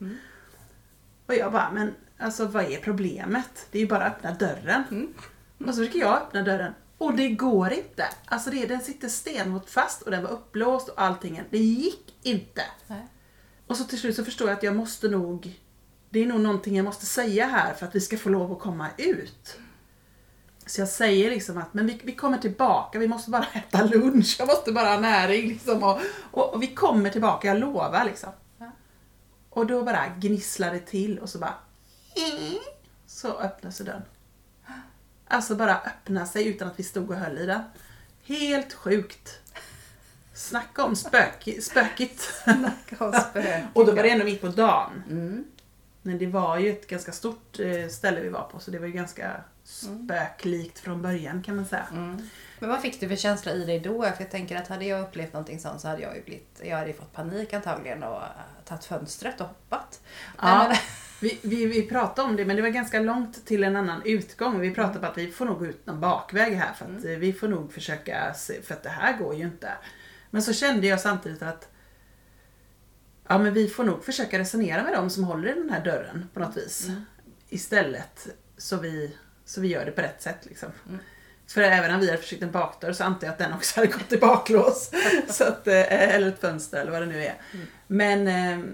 Och 1.26 1.34
jag 1.34 1.52
bara, 1.52 1.72
men 1.72 1.94
alltså 2.18 2.46
vad 2.46 2.64
är 2.64 2.78
problemet? 2.78 3.68
Det 3.72 3.78
är 3.78 3.82
ju 3.82 3.88
bara 3.88 4.06
att 4.06 4.16
öppna 4.16 4.34
dörren. 4.34 5.14
Och 5.58 5.66
så 5.66 5.74
försöker 5.74 6.00
jag 6.00 6.18
öppna 6.18 6.42
dörren. 6.42 6.74
Och 6.98 7.16
det 7.16 7.30
går 7.30 7.74
inte. 7.74 8.06
Alltså 8.26 8.50
det, 8.50 8.66
den 8.66 8.82
sitter 8.82 9.08
stenhårt 9.08 9.70
fast 9.70 10.02
och 10.02 10.12
den 10.12 10.24
var 10.24 10.30
upplåst 10.30 10.90
och 10.90 11.02
allting. 11.02 11.42
Det 11.50 11.58
gick 11.58 12.16
inte. 12.24 12.62
Nej. 12.88 13.08
Och 13.68 13.78
så 13.78 13.84
till 13.84 14.00
slut 14.00 14.16
så 14.16 14.26
förstår 14.26 14.48
jag 14.48 14.58
att 14.58 14.64
jag 14.64 14.76
måste 14.76 15.08
nog, 15.08 15.60
det 16.10 16.20
är 16.20 16.26
nog 16.26 16.40
någonting 16.40 16.76
jag 16.76 16.86
måste 16.86 17.06
säga 17.06 17.46
här 17.46 17.74
för 17.74 17.86
att 17.86 17.96
vi 17.96 18.02
ska 18.02 18.18
få 18.18 18.30
lov 18.30 18.52
att 18.52 18.60
komma 18.60 18.90
ut. 18.98 19.58
Så 20.66 20.82
jag 20.82 20.90
säger 20.90 21.30
liksom 21.30 21.58
att 21.58 21.74
men 21.74 21.88
vi, 21.88 22.02
vi 22.04 22.16
kommer 22.16 22.38
tillbaka, 22.38 23.00
vi 23.00 23.08
måste 23.08 23.32
bara 23.32 23.46
äta 23.54 23.84
lunch, 23.84 24.36
jag 24.40 24.48
måste 24.48 24.72
bara 24.72 24.90
ha 24.90 25.00
näring 25.00 25.48
liksom 25.48 25.84
och, 25.84 26.00
och, 26.32 26.54
och 26.54 26.64
vi 26.64 26.68
kommer 26.68 27.10
tillbaka, 27.10 27.48
jag 27.48 27.60
lovar 27.60 28.06
liksom. 28.06 28.30
Ja. 28.58 28.72
Och 29.50 29.68
då 29.68 29.84
bara 29.84 30.08
gnisslar 30.20 30.74
det 30.74 30.80
till 30.80 31.20
och 31.20 31.30
så 31.30 31.40
bara 31.40 31.54
så 33.08 33.38
öppnar 33.38 33.72
sig 33.72 33.86
dörren. 33.86 34.02
Alltså 35.28 35.56
bara 35.56 35.76
öppna 35.76 36.26
sig 36.26 36.48
utan 36.48 36.68
att 36.68 36.80
vi 36.80 36.84
stod 36.84 37.10
och 37.10 37.16
höll 37.16 37.38
i 37.38 37.46
den. 37.46 37.62
Helt 38.24 38.74
sjukt. 38.74 39.40
Snacka 40.36 40.84
om 40.84 40.96
spök, 40.96 41.50
spökigt. 41.62 42.22
Snacka 42.44 43.06
om 43.06 43.14
spökigt. 43.14 43.66
och 43.74 43.86
då 43.86 43.92
var 43.92 44.04
det 44.04 44.10
ändå 44.10 44.26
mitt 44.26 44.42
på 44.42 44.48
dagen. 44.48 45.04
Mm. 45.10 45.46
Men 46.02 46.18
det 46.18 46.28
var 46.28 46.58
ju 46.58 46.70
ett 46.70 46.88
ganska 46.88 47.12
stort 47.12 47.60
eh, 47.60 47.88
ställe 47.88 48.22
vi 48.22 48.30
var 48.30 48.44
på 48.44 48.60
så 48.60 48.72
det 48.72 48.80
var 48.80 48.88
ju 48.88 48.94
ganska 48.94 49.32
spöklikt 49.64 50.80
från 50.80 51.02
början 51.02 51.44
kan 51.44 51.56
man 51.56 51.66
säga. 51.66 51.86
Mm. 51.92 52.30
Men 52.60 52.70
vad 52.70 52.82
fick 52.82 53.00
du 53.00 53.08
för 53.10 53.16
känsla 53.16 53.52
i 53.52 53.66
dig 53.66 53.80
då? 53.80 54.02
För 54.02 54.16
jag 54.20 54.32
tänker 54.32 54.56
att 54.56 54.68
hade 54.68 54.86
jag 54.86 55.02
upplevt 55.02 55.34
någonting 55.34 55.60
sånt 55.60 55.82
så 55.82 55.88
hade 55.88 56.02
jag 56.02 56.16
ju 56.16 56.24
blivit, 56.24 56.62
jag 56.64 56.78
hade 56.78 56.94
fått 56.94 57.14
panik 57.14 57.54
antagligen 57.54 58.04
och 58.04 58.16
äh, 58.22 58.30
tagit 58.66 58.86
fönstret 58.86 59.42
och 59.42 59.48
hoppat. 59.48 60.02
Ja, 60.42 60.66
men- 60.68 60.78
vi, 61.22 61.40
vi, 61.44 61.66
vi 61.66 61.82
pratade 61.82 62.30
om 62.30 62.36
det 62.36 62.46
men 62.46 62.56
det 62.56 62.62
var 62.62 62.70
ganska 62.70 63.00
långt 63.00 63.46
till 63.46 63.64
en 63.64 63.76
annan 63.76 64.02
utgång. 64.06 64.60
Vi 64.60 64.72
pratade 64.72 65.00
på 65.00 65.06
att 65.06 65.18
vi 65.18 65.32
får 65.32 65.46
nog 65.46 65.60
gå 65.60 65.66
ut 65.66 65.86
någon 65.86 66.00
bakväg 66.00 66.54
här 66.56 66.74
för 66.74 66.86
att 66.86 67.06
eh, 67.06 67.12
vi 67.12 67.34
får 67.34 67.48
nog 67.48 67.74
försöka 67.74 68.34
se, 68.34 68.62
för 68.62 68.74
att 68.74 68.84
det 68.84 68.90
här 68.90 69.18
går 69.18 69.36
ju 69.36 69.44
inte. 69.44 69.72
Men 70.36 70.42
så 70.42 70.54
kände 70.54 70.88
jag 70.88 71.02
samtidigt 71.02 71.42
att 71.42 71.70
ja 73.28 73.38
men 73.38 73.54
vi 73.54 73.68
får 73.68 73.84
nog 73.84 74.04
försöka 74.04 74.40
resonera 74.40 74.84
med 74.84 74.94
dem 74.94 75.10
som 75.10 75.24
håller 75.24 75.50
i 75.50 75.54
den 75.54 75.70
här 75.70 75.84
dörren 75.84 76.30
på 76.34 76.40
något 76.40 76.58
vis. 76.58 76.90
Istället 77.50 78.28
så 78.58 78.78
vi, 78.78 79.16
så 79.46 79.62
vi 79.62 79.68
gör 79.68 79.86
det 79.86 79.92
på 79.92 80.02
rätt 80.02 80.22
sätt 80.22 80.38
liksom. 80.46 80.70
För 81.48 81.62
även 81.62 81.94
om 81.94 82.00
vi 82.00 82.06
hade 82.06 82.22
försökt 82.22 82.44
en 82.44 82.52
bakdörr 82.52 82.94
så 82.94 83.04
antar 83.04 83.28
jag 83.28 83.32
att 83.32 83.38
den 83.38 83.54
också 83.54 83.80
hade 83.80 83.92
gått 83.92 84.12
i 84.12 84.18
baklås. 84.18 84.92
så 85.30 85.44
att, 85.44 85.68
eh, 85.68 86.16
eller 86.16 86.28
ett 86.28 86.42
fönster 86.42 86.82
eller 86.82 86.92
vad 86.92 87.02
det 87.02 87.06
nu 87.06 87.24
är. 87.24 87.36
Men 87.88 88.28
eh, 88.28 88.66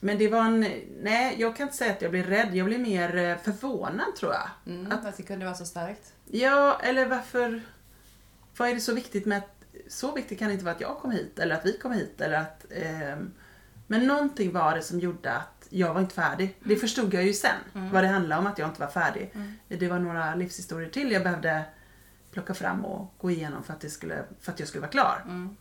men 0.00 0.18
det 0.18 0.28
var 0.28 0.40
en, 0.40 0.60
nej 1.02 1.36
jag 1.38 1.56
kan 1.56 1.66
inte 1.66 1.76
säga 1.76 1.92
att 1.92 2.02
jag 2.02 2.10
blev 2.10 2.26
rädd, 2.26 2.56
jag 2.56 2.66
blev 2.66 2.80
mer 2.80 3.16
eh, 3.16 3.36
förvånad 3.38 4.16
tror 4.16 4.32
jag. 4.32 4.74
Mm, 4.74 4.92
att 4.92 5.16
det 5.16 5.22
kunde 5.22 5.44
vara 5.44 5.54
så 5.54 5.64
starkt. 5.64 6.12
Ja, 6.24 6.80
eller 6.82 7.06
varför, 7.06 7.62
vad 8.56 8.68
är 8.68 8.74
det 8.74 8.80
så 8.80 8.94
viktigt 8.94 9.26
med 9.26 9.38
att, 9.38 9.53
så 9.94 10.12
viktigt 10.12 10.38
kan 10.38 10.48
det 10.48 10.52
inte 10.52 10.64
vara 10.64 10.74
att 10.74 10.80
jag 10.80 10.98
kom 10.98 11.10
hit 11.10 11.38
eller 11.38 11.54
att 11.54 11.66
vi 11.66 11.78
kom 11.78 11.92
hit 11.92 12.20
eller 12.20 12.36
att, 12.36 12.66
ehm, 12.70 13.32
men 13.86 14.06
någonting 14.06 14.52
var 14.52 14.74
det 14.74 14.82
som 14.82 15.00
gjorde 15.00 15.32
att 15.32 15.66
jag 15.70 15.94
var 15.94 16.00
inte 16.00 16.14
färdig. 16.14 16.56
Det 16.64 16.76
förstod 16.76 17.14
jag 17.14 17.24
ju 17.24 17.32
sen, 17.32 17.56
vad 17.72 18.04
det 18.04 18.08
handlade 18.08 18.40
om 18.40 18.46
att 18.46 18.58
jag 18.58 18.68
inte 18.68 18.80
var 18.80 18.88
färdig. 18.88 19.32
Det 19.68 19.88
var 19.88 19.98
några 19.98 20.34
livshistorier 20.34 20.90
till 20.90 21.12
jag 21.12 21.22
behövde 21.22 21.64
plocka 22.30 22.54
fram 22.54 22.84
och 22.84 23.14
gå 23.18 23.30
igenom 23.30 23.62
för 23.62 23.72
att, 23.72 23.80
det 23.80 23.90
skulle, 23.90 24.24
för 24.40 24.52
att 24.52 24.60
jag 24.60 24.68
skulle 24.68 24.80
vara 24.80 24.90
klar. 24.90 25.22
Mm. 25.24 25.56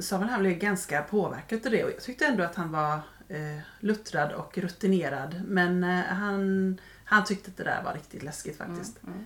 Samuel 0.00 0.30
han 0.30 0.40
blev 0.40 0.58
ganska 0.58 1.02
påverkad 1.02 1.66
av 1.66 1.72
det 1.72 1.84
och 1.84 1.90
jag 1.90 2.00
tyckte 2.00 2.26
ändå 2.26 2.44
att 2.44 2.54
han 2.54 2.72
var 2.72 3.00
eh, 3.28 3.58
luttrad 3.80 4.32
och 4.32 4.58
rutinerad. 4.58 5.42
Men 5.46 5.84
eh, 5.84 6.04
han, 6.04 6.80
han 7.04 7.24
tyckte 7.24 7.50
att 7.50 7.56
det 7.56 7.64
där 7.64 7.82
var 7.82 7.94
riktigt 7.94 8.22
läskigt 8.22 8.58
faktiskt. 8.58 9.02
Mm. 9.02 9.24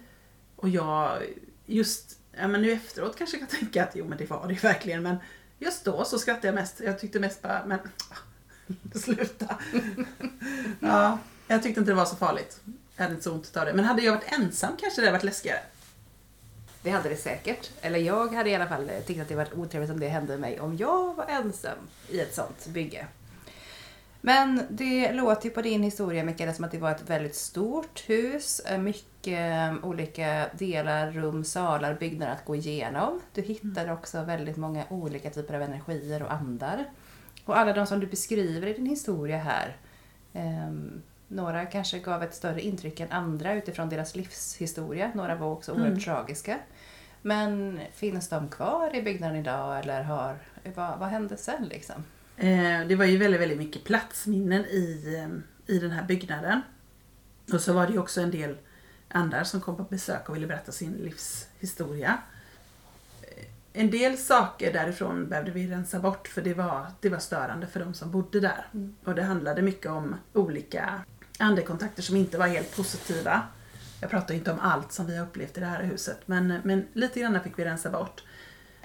Och 0.57 0.69
jag, 0.69 1.23
just 1.67 2.16
ja, 2.37 2.49
men 2.49 2.63
nu 2.63 2.73
efteråt 2.73 3.19
kanske 3.19 3.37
jag 3.37 3.49
kan 3.49 3.59
tänka 3.59 3.85
att 3.85 3.97
jo 3.97 4.05
men 4.05 4.19
det 4.19 4.31
var 4.31 4.47
det 4.49 4.55
ju 4.55 4.61
verkligen. 4.61 5.03
Men 5.03 5.17
just 5.59 5.85
då 5.85 6.05
så 6.05 6.19
skrattade 6.19 6.47
jag 6.47 6.55
mest. 6.55 6.81
Jag 6.81 6.99
tyckte 6.99 7.21
mest 7.21 7.43
bara, 7.43 7.67
men 7.67 7.79
sluta. 8.95 9.59
ja, 10.81 11.19
jag 11.47 11.63
tyckte 11.63 11.81
inte 11.81 11.91
det 11.91 11.97
var 11.97 12.05
så 12.05 12.17
farligt. 12.17 12.61
Jag 12.97 13.03
hade 13.03 13.15
inte 13.15 13.25
så 13.25 13.33
ont 13.33 13.57
av 13.57 13.67
det. 13.67 13.73
Men 13.73 13.85
hade 13.85 14.03
jag 14.03 14.13
varit 14.13 14.33
ensam 14.33 14.77
kanske 14.77 15.01
det 15.01 15.07
hade 15.07 15.19
varit 15.19 15.25
läskigare. 15.25 15.61
Det 16.83 16.91
hade 16.91 17.09
det 17.09 17.17
säkert. 17.17 17.71
Eller 17.81 17.99
jag 17.99 18.35
hade 18.35 18.51
i 18.51 18.55
alla 18.55 18.67
fall 18.67 18.91
tyckt 19.07 19.21
att 19.21 19.29
det 19.29 19.35
varit 19.35 19.55
otrevligt 19.55 19.91
om 19.91 20.01
det 20.01 20.09
hände 20.09 20.39
mig 20.39 20.61
om 20.61 20.77
jag 20.77 21.15
var 21.15 21.27
ensam 21.27 21.79
i 22.09 22.21
ett 22.21 22.35
sånt 22.35 22.67
bygge. 22.67 23.07
Men 24.27 24.63
det 24.71 25.13
låter 25.13 25.45
ju 25.45 25.51
på 25.51 25.63
din 25.63 25.83
historia 25.83 26.25
Mikaela 26.25 26.53
som 26.53 26.65
att 26.65 26.71
det 26.71 26.79
var 26.79 26.91
ett 26.91 27.11
väldigt 27.11 27.35
stort 27.35 28.05
hus. 28.09 28.61
eh, 28.61 28.79
Mycket 28.79 29.39
eh, 29.81 29.85
olika 29.89 30.47
delar, 30.59 31.11
rum, 31.11 31.45
salar, 31.45 31.95
byggnader 31.95 32.33
att 32.33 32.45
gå 32.45 32.55
igenom. 32.57 33.21
Du 33.35 33.43
hittade 33.43 33.93
också 33.93 34.23
väldigt 34.23 34.57
många 34.57 34.85
olika 34.89 35.31
typer 35.31 35.55
av 35.55 35.63
energier 35.63 36.23
och 36.23 36.33
andar. 36.33 36.85
Och 37.45 37.59
alla 37.59 37.73
de 37.73 37.87
som 37.87 38.01
du 38.01 38.07
beskriver 38.07 38.67
i 38.67 38.73
din 38.73 38.87
historia 38.87 39.39
här. 39.39 39.77
ehm, 40.33 41.03
några 41.29 41.67
kanske 41.67 41.99
gav 41.99 42.23
ett 42.23 42.35
större 42.35 42.61
intryck 42.61 43.01
än 43.01 43.13
andra 43.13 43.53
utifrån 43.55 43.89
deras 43.89 44.17
livshistoria. 44.17 45.11
Några 45.15 45.35
var 45.35 45.53
också 45.53 45.73
oerhört 45.73 45.89
Mm. 45.89 46.01
tragiska. 46.01 46.59
Men 47.23 47.81
finns 47.93 48.29
de 48.29 48.49
kvar 48.49 48.97
i 48.97 49.03
byggnaden 49.03 49.37
idag 49.37 49.79
eller 49.79 50.03
har, 50.03 50.37
vad, 50.75 50.99
vad 50.99 51.09
hände 51.09 51.37
sen 51.37 51.65
liksom? 51.65 52.05
Eh, 52.37 52.87
det 52.87 52.97
var 52.97 53.05
ju 53.05 53.17
väldigt, 53.17 53.41
väldigt 53.41 53.59
mycket 53.59 53.85
platsminnen 53.85 54.65
i, 54.65 55.15
eh, 55.17 55.75
i 55.75 55.79
den 55.79 55.91
här 55.91 56.05
byggnaden. 56.05 56.61
Och 57.53 57.61
så 57.61 57.73
var 57.73 57.87
det 57.87 57.93
ju 57.93 57.99
också 57.99 58.21
en 58.21 58.31
del 58.31 58.57
andra 59.09 59.45
som 59.45 59.61
kom 59.61 59.77
på 59.77 59.83
besök 59.83 60.29
och 60.29 60.37
ville 60.37 60.47
berätta 60.47 60.73
sin 60.73 60.93
livshistoria. 60.93 62.19
Eh, 63.23 63.45
en 63.73 63.91
del 63.91 64.19
saker 64.19 64.73
därifrån 64.73 65.29
behövde 65.29 65.51
vi 65.51 65.67
rensa 65.67 66.01
bort 66.01 66.29
för 66.29 66.43
det 66.43 66.55
var, 66.55 66.87
det 67.01 67.09
var 67.09 67.19
störande 67.19 67.67
för 67.67 67.81
de 67.81 67.95
som 67.95 68.11
bodde 68.11 68.41
där. 68.41 68.67
Och 69.05 69.15
det 69.15 69.23
handlade 69.23 69.63
mycket 69.63 69.91
om 69.91 70.17
olika 70.33 71.01
andekontakter 71.39 72.03
som 72.03 72.17
inte 72.17 72.39
var 72.39 72.47
helt 72.47 72.77
positiva. 72.77 73.43
Jag 74.01 74.11
pratar 74.11 74.35
inte 74.35 74.53
om 74.53 74.61
allt 74.61 74.93
som 74.93 75.07
vi 75.07 75.17
har 75.17 75.27
upplevt 75.27 75.57
i 75.57 75.61
det 75.61 75.67
här 75.67 75.83
huset 75.83 76.19
men, 76.27 76.61
men 76.65 76.87
lite 76.93 77.21
grann 77.21 77.41
fick 77.43 77.59
vi 77.59 77.65
rensa 77.65 77.91
bort. 77.91 78.23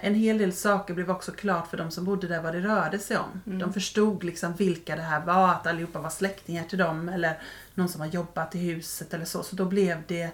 En 0.04 0.16
hel 0.16 0.38
del 0.38 0.54
saker 0.54 0.94
blev 0.94 1.12
också 1.12 1.32
klart 1.32 1.68
för 1.68 1.78
de 1.78 1.92
som 1.92 2.06
bodde 2.06 2.28
där 2.28 2.42
vad 2.42 2.54
det 2.54 2.62
rörde 2.62 3.00
sig 3.00 3.18
om. 3.18 3.42
De 3.60 3.74
förstod 3.74 4.24
liksom 4.24 4.54
vilka 4.54 4.96
det 4.96 5.02
här 5.02 5.26
var, 5.26 5.50
att 5.50 5.68
allihopa 5.68 6.00
var 6.00 6.10
släktingar 6.10 6.64
till 6.64 6.78
dem 6.78 7.10
eller 7.10 7.40
någon 7.76 7.90
som 7.90 8.02
har 8.02 8.08
jobbat 8.08 8.56
i 8.56 8.60
huset 8.60 9.14
eller 9.14 9.26
så. 9.26 9.44
Så 9.44 9.56
då 9.56 9.66
blev 9.66 9.98
det 10.08 10.32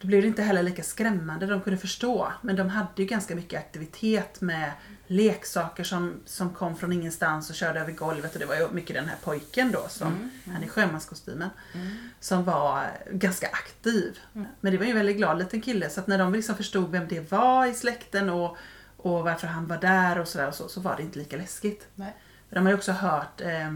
då 0.00 0.06
blev 0.06 0.22
det 0.22 0.28
inte 0.28 0.42
heller 0.42 0.62
lika 0.62 0.82
skrämmande, 0.82 1.46
de 1.46 1.60
kunde 1.60 1.78
förstå. 1.78 2.32
Men 2.42 2.56
de 2.56 2.68
hade 2.68 2.88
ju 2.96 3.04
ganska 3.04 3.34
mycket 3.34 3.60
aktivitet 3.60 4.40
med 4.40 4.72
leksaker 5.06 5.84
som, 5.84 6.20
som 6.24 6.54
kom 6.54 6.76
från 6.76 6.92
ingenstans 6.92 7.50
och 7.50 7.56
körde 7.56 7.80
över 7.80 7.92
golvet. 7.92 8.34
Och 8.34 8.40
det 8.40 8.46
var 8.46 8.54
ju 8.54 8.68
mycket 8.70 8.96
den 8.96 9.08
här 9.08 9.16
pojken 9.24 9.72
då, 9.72 9.86
som, 9.88 10.30
han 10.52 10.62
i 10.62 10.68
sjömanskostymen, 10.68 11.50
som 12.20 12.44
var 12.44 12.86
ganska 13.10 13.46
aktiv. 13.46 14.18
Men 14.60 14.72
det 14.72 14.78
var 14.78 14.84
ju 14.84 14.90
en 14.90 14.96
väldigt 14.96 15.16
glad 15.16 15.38
liten 15.38 15.60
kille, 15.60 15.90
så 15.90 16.00
att 16.00 16.06
när 16.06 16.18
de 16.18 16.32
liksom 16.32 16.54
förstod 16.54 16.90
vem 16.90 17.08
det 17.08 17.32
var 17.32 17.66
i 17.66 17.74
släkten 17.74 18.30
och, 18.30 18.56
och 18.96 19.24
varför 19.24 19.46
han 19.46 19.66
var 19.66 19.78
där 19.78 20.18
och 20.18 20.28
sådär, 20.28 20.50
så, 20.50 20.68
så 20.68 20.80
var 20.80 20.96
det 20.96 21.02
inte 21.02 21.18
lika 21.18 21.36
läskigt. 21.36 21.86
Nej. 21.94 22.16
De 22.50 22.58
har 22.58 22.70
ju 22.70 22.76
också 22.76 22.92
hört, 22.92 23.40
eh, 23.40 23.72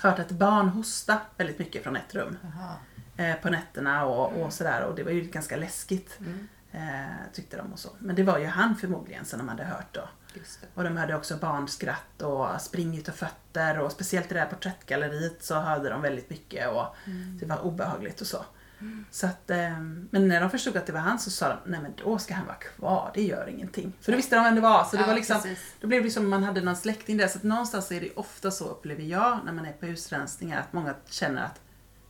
hört 0.00 0.18
ett 0.18 0.30
barn 0.30 0.68
hosta 0.68 1.18
väldigt 1.36 1.58
mycket 1.58 1.82
från 1.82 1.96
ett 1.96 2.14
rum 2.14 2.36
Jaha. 2.42 2.76
Eh, 3.16 3.34
på 3.34 3.50
nätterna 3.50 4.04
och, 4.04 4.42
och 4.42 4.52
sådär 4.52 4.84
och 4.84 4.94
det 4.94 5.02
var 5.02 5.10
ju 5.10 5.20
ganska 5.20 5.56
läskigt. 5.56 6.18
Eh, 6.72 6.80
tyckte 7.32 7.56
de 7.56 7.72
och 7.72 7.78
så. 7.78 7.88
Men 7.98 8.16
det 8.16 8.22
var 8.22 8.38
ju 8.38 8.46
han 8.46 8.76
förmodligen 8.76 9.24
som 9.24 9.38
de 9.38 9.48
hade 9.48 9.64
hört 9.64 9.94
då. 9.94 10.08
Och 10.74 10.84
de 10.84 10.96
hörde 10.96 11.14
också 11.16 11.36
barnskratt 11.36 12.22
och 12.22 12.60
spring 12.60 12.98
utav 12.98 13.12
fötter 13.12 13.78
och 13.78 13.92
speciellt 13.92 14.30
i 14.30 14.34
det 14.34 14.40
här 14.40 14.46
porträttgalleriet 14.46 15.44
så 15.44 15.54
hörde 15.54 15.88
de 15.90 16.02
väldigt 16.02 16.30
mycket 16.30 16.68
och 16.68 16.86
det 17.40 17.46
var 17.46 17.58
obehagligt 17.64 18.20
och 18.20 18.26
så. 18.26 18.44
så 19.10 19.26
att, 19.26 19.50
eh, 19.50 19.78
men 20.10 20.28
när 20.28 20.40
de 20.40 20.50
förstod 20.50 20.76
att 20.76 20.86
det 20.86 20.92
var 20.92 21.00
han 21.00 21.18
så 21.18 21.30
sa 21.30 21.48
de, 21.48 21.56
nej 21.70 21.80
men 21.80 21.92
då 22.04 22.18
ska 22.18 22.34
han 22.34 22.46
vara 22.46 22.56
kvar, 22.56 23.10
det 23.14 23.22
gör 23.22 23.48
ingenting. 23.48 23.92
För 24.00 24.12
då 24.12 24.16
visste 24.16 24.36
de 24.36 24.44
vem 24.44 24.54
det 24.54 24.60
var. 24.60 24.84
Så 24.84 24.96
det 24.96 25.02
Ja, 25.02 25.06
var 25.06 25.14
liksom, 25.14 25.36
precis. 25.42 25.74
då 25.80 25.86
blev 25.86 26.02
det 26.02 26.10
som 26.10 26.24
om 26.24 26.30
man 26.30 26.42
hade 26.44 26.60
någon 26.60 26.76
släkting 26.76 27.16
där. 27.16 27.28
Så 27.28 27.38
att 27.38 27.44
någonstans 27.44 27.92
är 27.92 28.00
det 28.00 28.10
ofta 28.16 28.50
så 28.50 28.64
upplever 28.68 29.02
jag 29.02 29.38
när 29.44 29.52
man 29.52 29.66
är 29.66 29.72
på 29.72 29.86
husrensningar 29.86 30.60
att 30.60 30.72
många 30.72 30.94
känner 31.06 31.44
att 31.44 31.60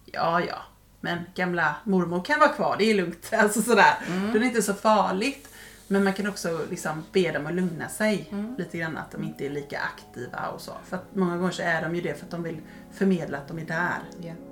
ja, 0.04 0.40
ja, 0.40 0.62
men 1.02 1.18
gamla 1.34 1.76
mormor 1.84 2.24
kan 2.24 2.40
vara 2.40 2.48
kvar, 2.52 2.76
det 2.78 2.90
är 2.90 2.94
lugnt. 2.94 3.28
Alltså 3.32 3.62
sådär. 3.62 3.94
Då 4.30 4.36
är 4.36 4.40
det 4.40 4.46
inte 4.46 4.62
så 4.62 4.74
farligt. 4.74 5.48
Men 5.88 6.04
man 6.04 6.12
kan 6.12 6.26
också 6.26 6.60
liksom 6.70 7.04
be 7.12 7.32
dem 7.32 7.46
att 7.46 7.54
lugna 7.54 7.88
sig 7.88 8.32
lite 8.58 8.78
grann, 8.78 8.96
att 8.96 9.10
de 9.10 9.24
inte 9.24 9.46
är 9.46 9.50
lika 9.50 9.78
aktiva 9.78 10.48
och 10.48 10.60
så. 10.60 10.72
För 10.84 10.96
att 10.96 11.14
många 11.14 11.36
gånger 11.36 11.52
så 11.52 11.62
är 11.62 11.82
de 11.82 11.94
ju 11.94 12.00
det 12.00 12.14
för 12.14 12.24
att 12.24 12.30
de 12.30 12.42
vill 12.42 12.60
förmedla 12.92 13.38
att 13.38 13.48
de 13.48 13.58
är 13.58 13.64
där. 13.64 14.00
Ja. 14.20 14.51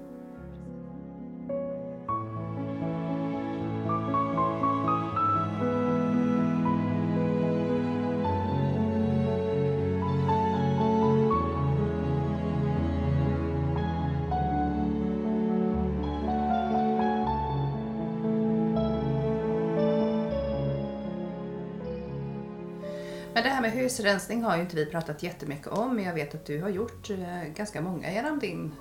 Men 23.41 23.49
det 23.49 23.55
här 23.55 23.63
med 23.63 23.73
husrensning 23.73 24.43
har 24.43 24.57
ju 24.57 24.63
inte 24.63 24.77
vi 24.77 24.87
pratat 24.87 25.23
jättemycket 25.23 25.67
om, 25.67 25.97
men 25.97 26.05
jag 26.05 26.15
vet 26.15 26.35
att 26.35 26.47
du 26.47 26.63
har 26.63 26.69
gjort 26.69 27.11
eh, 27.11 27.43
ganska 27.57 27.81
många 27.81 28.13
genom 28.13 28.39
din 28.39 28.73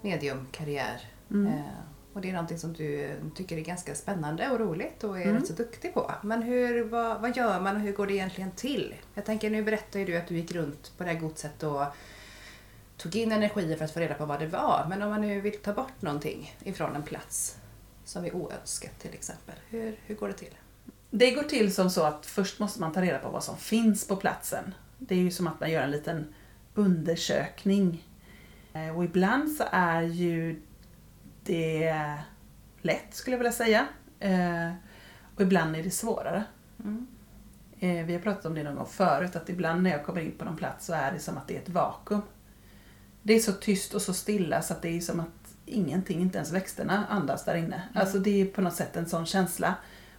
mediumkarriär. 0.00 1.00
Eh, 1.48 1.60
och 2.12 2.20
det 2.20 2.28
är 2.28 2.32
någonting 2.32 2.58
som 2.58 2.72
du 2.72 3.10
tycker 3.34 3.56
är 3.56 3.60
ganska 3.60 3.94
spännande 3.94 4.50
och 4.50 4.60
roligt 4.60 5.04
och 5.04 5.20
är 5.20 5.32
rätt 5.32 5.46
så 5.46 5.52
duktig 5.52 5.94
på. 5.94 6.12
Men 6.22 6.42
hur, 6.42 6.84
vad, 6.84 7.20
vad 7.20 7.36
gör 7.36 7.60
man 7.60 7.76
och 7.76 7.82
hur 7.82 7.92
går 7.92 8.06
det 8.06 8.12
egentligen 8.12 8.50
till? 8.50 8.94
Jag 9.14 9.24
tänker, 9.24 9.50
nu 9.50 9.62
berättar 9.62 10.00
ju 10.00 10.06
du 10.06 10.16
att 10.16 10.28
du 10.28 10.36
gick 10.36 10.52
runt 10.52 10.92
på 10.98 11.04
det 11.04 11.10
här 11.10 11.20
godset 11.20 11.62
och 11.62 11.84
tog 12.96 13.16
in 13.16 13.32
energier 13.32 13.76
för 13.76 13.84
att 13.84 13.94
få 13.94 14.00
reda 14.00 14.14
på 14.14 14.26
vad 14.26 14.40
det 14.40 14.46
var. 14.46 14.86
Men 14.88 15.02
om 15.02 15.10
man 15.10 15.20
nu 15.20 15.40
vill 15.40 15.58
ta 15.58 15.72
bort 15.72 16.02
någonting 16.02 16.56
ifrån 16.64 16.96
en 16.96 17.02
plats 17.02 17.56
som 18.04 18.24
är 18.24 18.36
oönskat 18.36 18.98
till 18.98 19.14
exempel. 19.14 19.54
Hur, 19.68 19.96
hur 20.06 20.14
går 20.14 20.28
det 20.28 20.34
till? 20.34 20.54
Det 21.14 21.30
går 21.30 21.42
till 21.42 21.74
som 21.74 21.90
så 21.90 22.02
att 22.02 22.26
först 22.26 22.58
måste 22.58 22.80
man 22.80 22.92
ta 22.92 23.02
reda 23.02 23.18
på 23.18 23.28
vad 23.28 23.44
som 23.44 23.56
finns 23.56 24.08
på 24.08 24.16
platsen. 24.16 24.74
Det 24.98 25.14
är 25.14 25.18
ju 25.18 25.30
som 25.30 25.46
att 25.46 25.60
man 25.60 25.70
gör 25.70 25.82
en 25.82 25.90
liten 25.90 26.34
undersökning. 26.74 28.08
Eh, 28.72 28.96
och 28.96 29.04
ibland 29.04 29.50
så 29.50 29.64
är 29.70 30.02
ju 30.02 30.62
det 31.44 32.18
lätt 32.82 33.14
skulle 33.14 33.34
jag 33.34 33.38
vilja 33.38 33.52
säga. 33.52 33.86
Eh, 34.20 34.72
och 35.34 35.40
ibland 35.40 35.76
är 35.76 35.82
det 35.82 35.90
svårare. 35.90 36.44
Mm. 36.84 37.06
Eh, 37.80 38.06
vi 38.06 38.12
har 38.12 38.20
pratat 38.20 38.46
om 38.46 38.54
det 38.54 38.62
någon 38.62 38.74
gång 38.74 38.86
förut, 38.86 39.36
att 39.36 39.48
ibland 39.48 39.82
när 39.82 39.90
jag 39.90 40.04
kommer 40.04 40.20
in 40.20 40.38
på 40.38 40.44
någon 40.44 40.56
plats 40.56 40.86
så 40.86 40.92
är 40.92 41.12
det 41.12 41.18
som 41.18 41.36
att 41.38 41.48
det 41.48 41.56
är 41.56 41.60
ett 41.60 41.68
vakuum. 41.68 42.22
Det 43.22 43.34
är 43.34 43.40
så 43.40 43.52
tyst 43.52 43.94
och 43.94 44.02
så 44.02 44.14
stilla 44.14 44.62
så 44.62 44.72
att 44.72 44.82
det 44.82 44.96
är 44.96 45.00
som 45.00 45.20
att 45.20 45.56
ingenting, 45.66 46.20
inte 46.20 46.38
ens 46.38 46.52
växterna 46.52 47.06
andas 47.08 47.44
där 47.44 47.54
inne. 47.54 47.76
Mm. 47.76 47.88
Alltså 47.94 48.18
det 48.18 48.40
är 48.40 48.46
på 48.46 48.60
något 48.60 48.74
sätt 48.74 48.96
en 48.96 49.08
sån 49.08 49.26
känsla. 49.26 49.74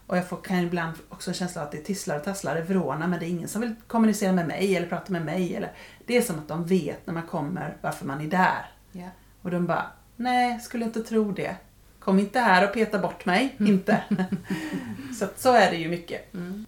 Och 0.06 0.16
jag 0.16 0.28
får, 0.28 0.36
kan 0.36 0.58
ibland 0.58 0.96
också 1.08 1.30
en 1.30 1.34
känsla 1.34 1.60
av 1.60 1.66
att 1.66 1.72
det 1.72 1.78
tisslar 1.78 2.16
och 2.16 2.24
tasslar 2.24 2.58
i 2.58 2.60
vrårna 2.60 3.06
men 3.06 3.20
det 3.20 3.26
är 3.26 3.30
ingen 3.30 3.48
som 3.48 3.60
vill 3.60 3.74
kommunicera 3.86 4.32
med 4.32 4.46
mig 4.46 4.76
eller 4.76 4.88
prata 4.88 5.12
med 5.12 5.24
mig. 5.24 5.56
Eller, 5.56 5.72
det 6.06 6.16
är 6.16 6.22
som 6.22 6.38
att 6.38 6.48
de 6.48 6.66
vet 6.66 7.06
när 7.06 7.14
man 7.14 7.26
kommer 7.26 7.76
varför 7.80 8.06
man 8.06 8.20
är 8.20 8.26
där. 8.26 8.70
Yeah. 8.92 9.10
Och 9.42 9.50
de 9.50 9.66
bara, 9.66 9.86
nej, 10.16 10.60
skulle 10.60 10.84
inte 10.84 11.02
tro 11.02 11.32
det. 11.32 11.56
Kom 11.98 12.18
inte 12.18 12.40
här 12.40 12.68
och 12.68 12.74
peta 12.74 12.98
bort 12.98 13.24
mig, 13.24 13.54
mm. 13.58 13.72
inte. 13.72 14.04
så, 15.18 15.26
så 15.36 15.52
är 15.52 15.70
det 15.70 15.76
ju 15.76 15.88
mycket. 15.88 16.34
Mm. 16.34 16.66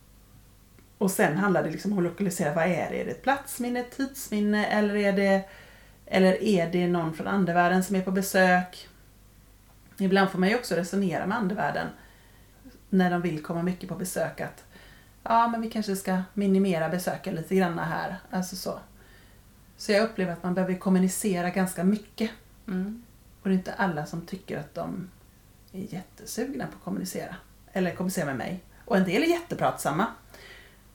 Och 0.98 1.10
sen 1.10 1.36
handlar 1.36 1.62
det 1.62 1.70
liksom 1.70 1.92
om 1.92 1.98
att 1.98 2.04
lokalisera, 2.04 2.54
vad 2.54 2.64
är 2.64 2.90
det? 2.90 3.00
Är 3.00 3.04
det 3.04 3.10
ett 3.10 3.22
platsminne, 3.22 3.80
ett 3.80 3.96
tidsminne 3.96 4.66
eller 4.66 4.96
är 4.96 5.12
det, 5.12 5.48
eller 6.06 6.42
är 6.42 6.70
det 6.72 6.86
någon 6.86 7.14
från 7.14 7.26
andevärlden 7.26 7.84
som 7.84 7.96
är 7.96 8.02
på 8.02 8.10
besök? 8.10 8.88
Ibland 9.98 10.30
får 10.30 10.38
man 10.38 10.48
ju 10.48 10.54
också 10.54 10.74
resonera 10.74 11.26
med 11.26 11.38
andevärlden 11.38 11.86
när 12.90 13.10
de 13.10 13.22
vill 13.22 13.42
komma 13.42 13.62
mycket 13.62 13.88
på 13.88 13.94
besök 13.94 14.40
att 14.40 14.64
ja, 15.22 15.48
men 15.48 15.60
vi 15.60 15.70
kanske 15.70 15.96
ska 15.96 16.22
minimera 16.34 16.88
besöken 16.88 17.34
lite 17.34 17.54
grann 17.54 17.78
här. 17.78 18.16
Alltså 18.30 18.56
så. 18.56 18.78
Så 19.76 19.92
jag 19.92 20.04
upplever 20.04 20.32
att 20.32 20.42
man 20.42 20.54
behöver 20.54 20.74
kommunicera 20.74 21.50
ganska 21.50 21.84
mycket. 21.84 22.30
Mm. 22.68 23.02
Och 23.42 23.48
det 23.48 23.54
är 23.54 23.58
inte 23.58 23.72
alla 23.72 24.06
som 24.06 24.26
tycker 24.26 24.58
att 24.58 24.74
de 24.74 25.10
är 25.72 25.94
jättesugna 25.94 26.66
på 26.66 26.76
att 26.76 26.84
kommunicera. 26.84 27.36
Eller 27.72 27.94
kommunicera 27.94 28.24
med 28.26 28.36
mig. 28.36 28.60
Och 28.84 28.96
en 28.96 29.04
del 29.04 29.22
är 29.22 29.26
jättepratsamma. 29.26 30.06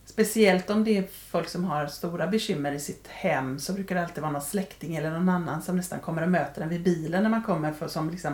Speciellt 0.05 0.69
om 0.69 0.83
det 0.83 0.97
är 0.97 1.07
folk 1.29 1.49
som 1.49 1.63
har 1.63 1.87
stora 1.87 2.27
bekymmer 2.27 2.71
i 2.71 2.79
sitt 2.79 3.07
hem 3.07 3.59
så 3.59 3.73
brukar 3.73 3.95
det 3.95 4.03
alltid 4.03 4.21
vara 4.21 4.31
någon 4.31 4.41
släkting 4.41 4.95
eller 4.95 5.11
någon 5.11 5.29
annan 5.29 5.61
som 5.61 5.77
nästan 5.77 5.99
kommer 5.99 6.21
och 6.21 6.31
möter 6.31 6.61
en 6.61 6.69
vid 6.69 6.83
bilen 6.83 7.23
när 7.23 7.29
man 7.29 7.43
kommer 7.43 7.71
för, 7.71 7.87
som 7.87 8.09
liksom 8.09 8.33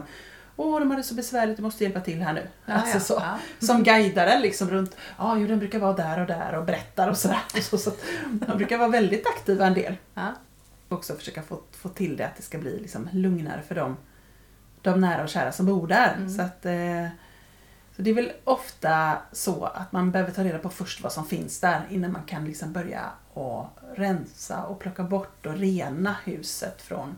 Åh, 0.59 0.79
de 0.79 0.89
har 0.89 0.97
det 0.97 1.03
så 1.03 1.15
besvärligt, 1.15 1.57
du 1.57 1.63
måste 1.63 1.83
hjälpa 1.83 1.99
till 1.99 2.21
här 2.21 2.33
nu. 2.33 2.47
Ja, 2.65 2.73
alltså 2.73 2.99
så. 2.99 3.13
Ja. 3.13 3.37
Som 3.67 3.83
guidar 3.83 4.27
en 4.27 4.41
liksom 4.41 4.69
runt, 4.69 4.95
ja 5.17 5.37
jo 5.37 5.47
den 5.47 5.59
brukar 5.59 5.79
vara 5.79 5.93
där 5.93 6.19
och 6.19 6.27
där 6.27 6.55
och 6.55 6.65
berättar 6.65 7.09
och 7.09 7.17
sådär. 7.17 7.41
Så, 7.61 7.77
så 7.77 7.91
de 8.31 8.57
brukar 8.57 8.77
vara 8.77 8.89
väldigt 8.89 9.27
aktiva 9.27 9.65
en 9.65 9.73
del. 9.73 9.95
Ja. 10.13 10.33
Också 10.89 11.15
försöka 11.15 11.41
få, 11.41 11.59
få 11.71 11.89
till 11.89 12.17
det 12.17 12.25
att 12.25 12.35
det 12.35 12.43
ska 12.43 12.57
bli 12.57 12.79
liksom 12.79 13.09
lugnare 13.11 13.61
för 13.67 13.75
dem, 13.75 13.97
de 14.81 15.01
nära 15.01 15.23
och 15.23 15.29
kära 15.29 15.51
som 15.51 15.65
bor 15.65 15.87
där. 15.87 16.13
Mm. 16.13 16.29
Så 16.29 16.41
att 16.41 16.65
eh, 16.65 17.07
så 17.97 18.03
det 18.03 18.09
är 18.09 18.13
väl 18.13 18.31
ofta 18.43 19.17
så 19.31 19.65
att 19.65 19.91
man 19.91 20.11
behöver 20.11 20.31
ta 20.31 20.43
reda 20.43 20.59
på 20.59 20.69
först 20.69 21.01
vad 21.01 21.11
som 21.11 21.25
finns 21.25 21.59
där 21.59 21.87
innan 21.89 22.11
man 22.11 22.23
kan 22.23 22.45
liksom 22.45 22.73
börja 22.73 23.01
att 23.33 23.67
rensa 23.95 24.63
och 24.63 24.79
plocka 24.79 25.03
bort 25.03 25.45
och 25.45 25.53
rena 25.53 26.15
huset 26.23 26.81
från, 26.81 27.15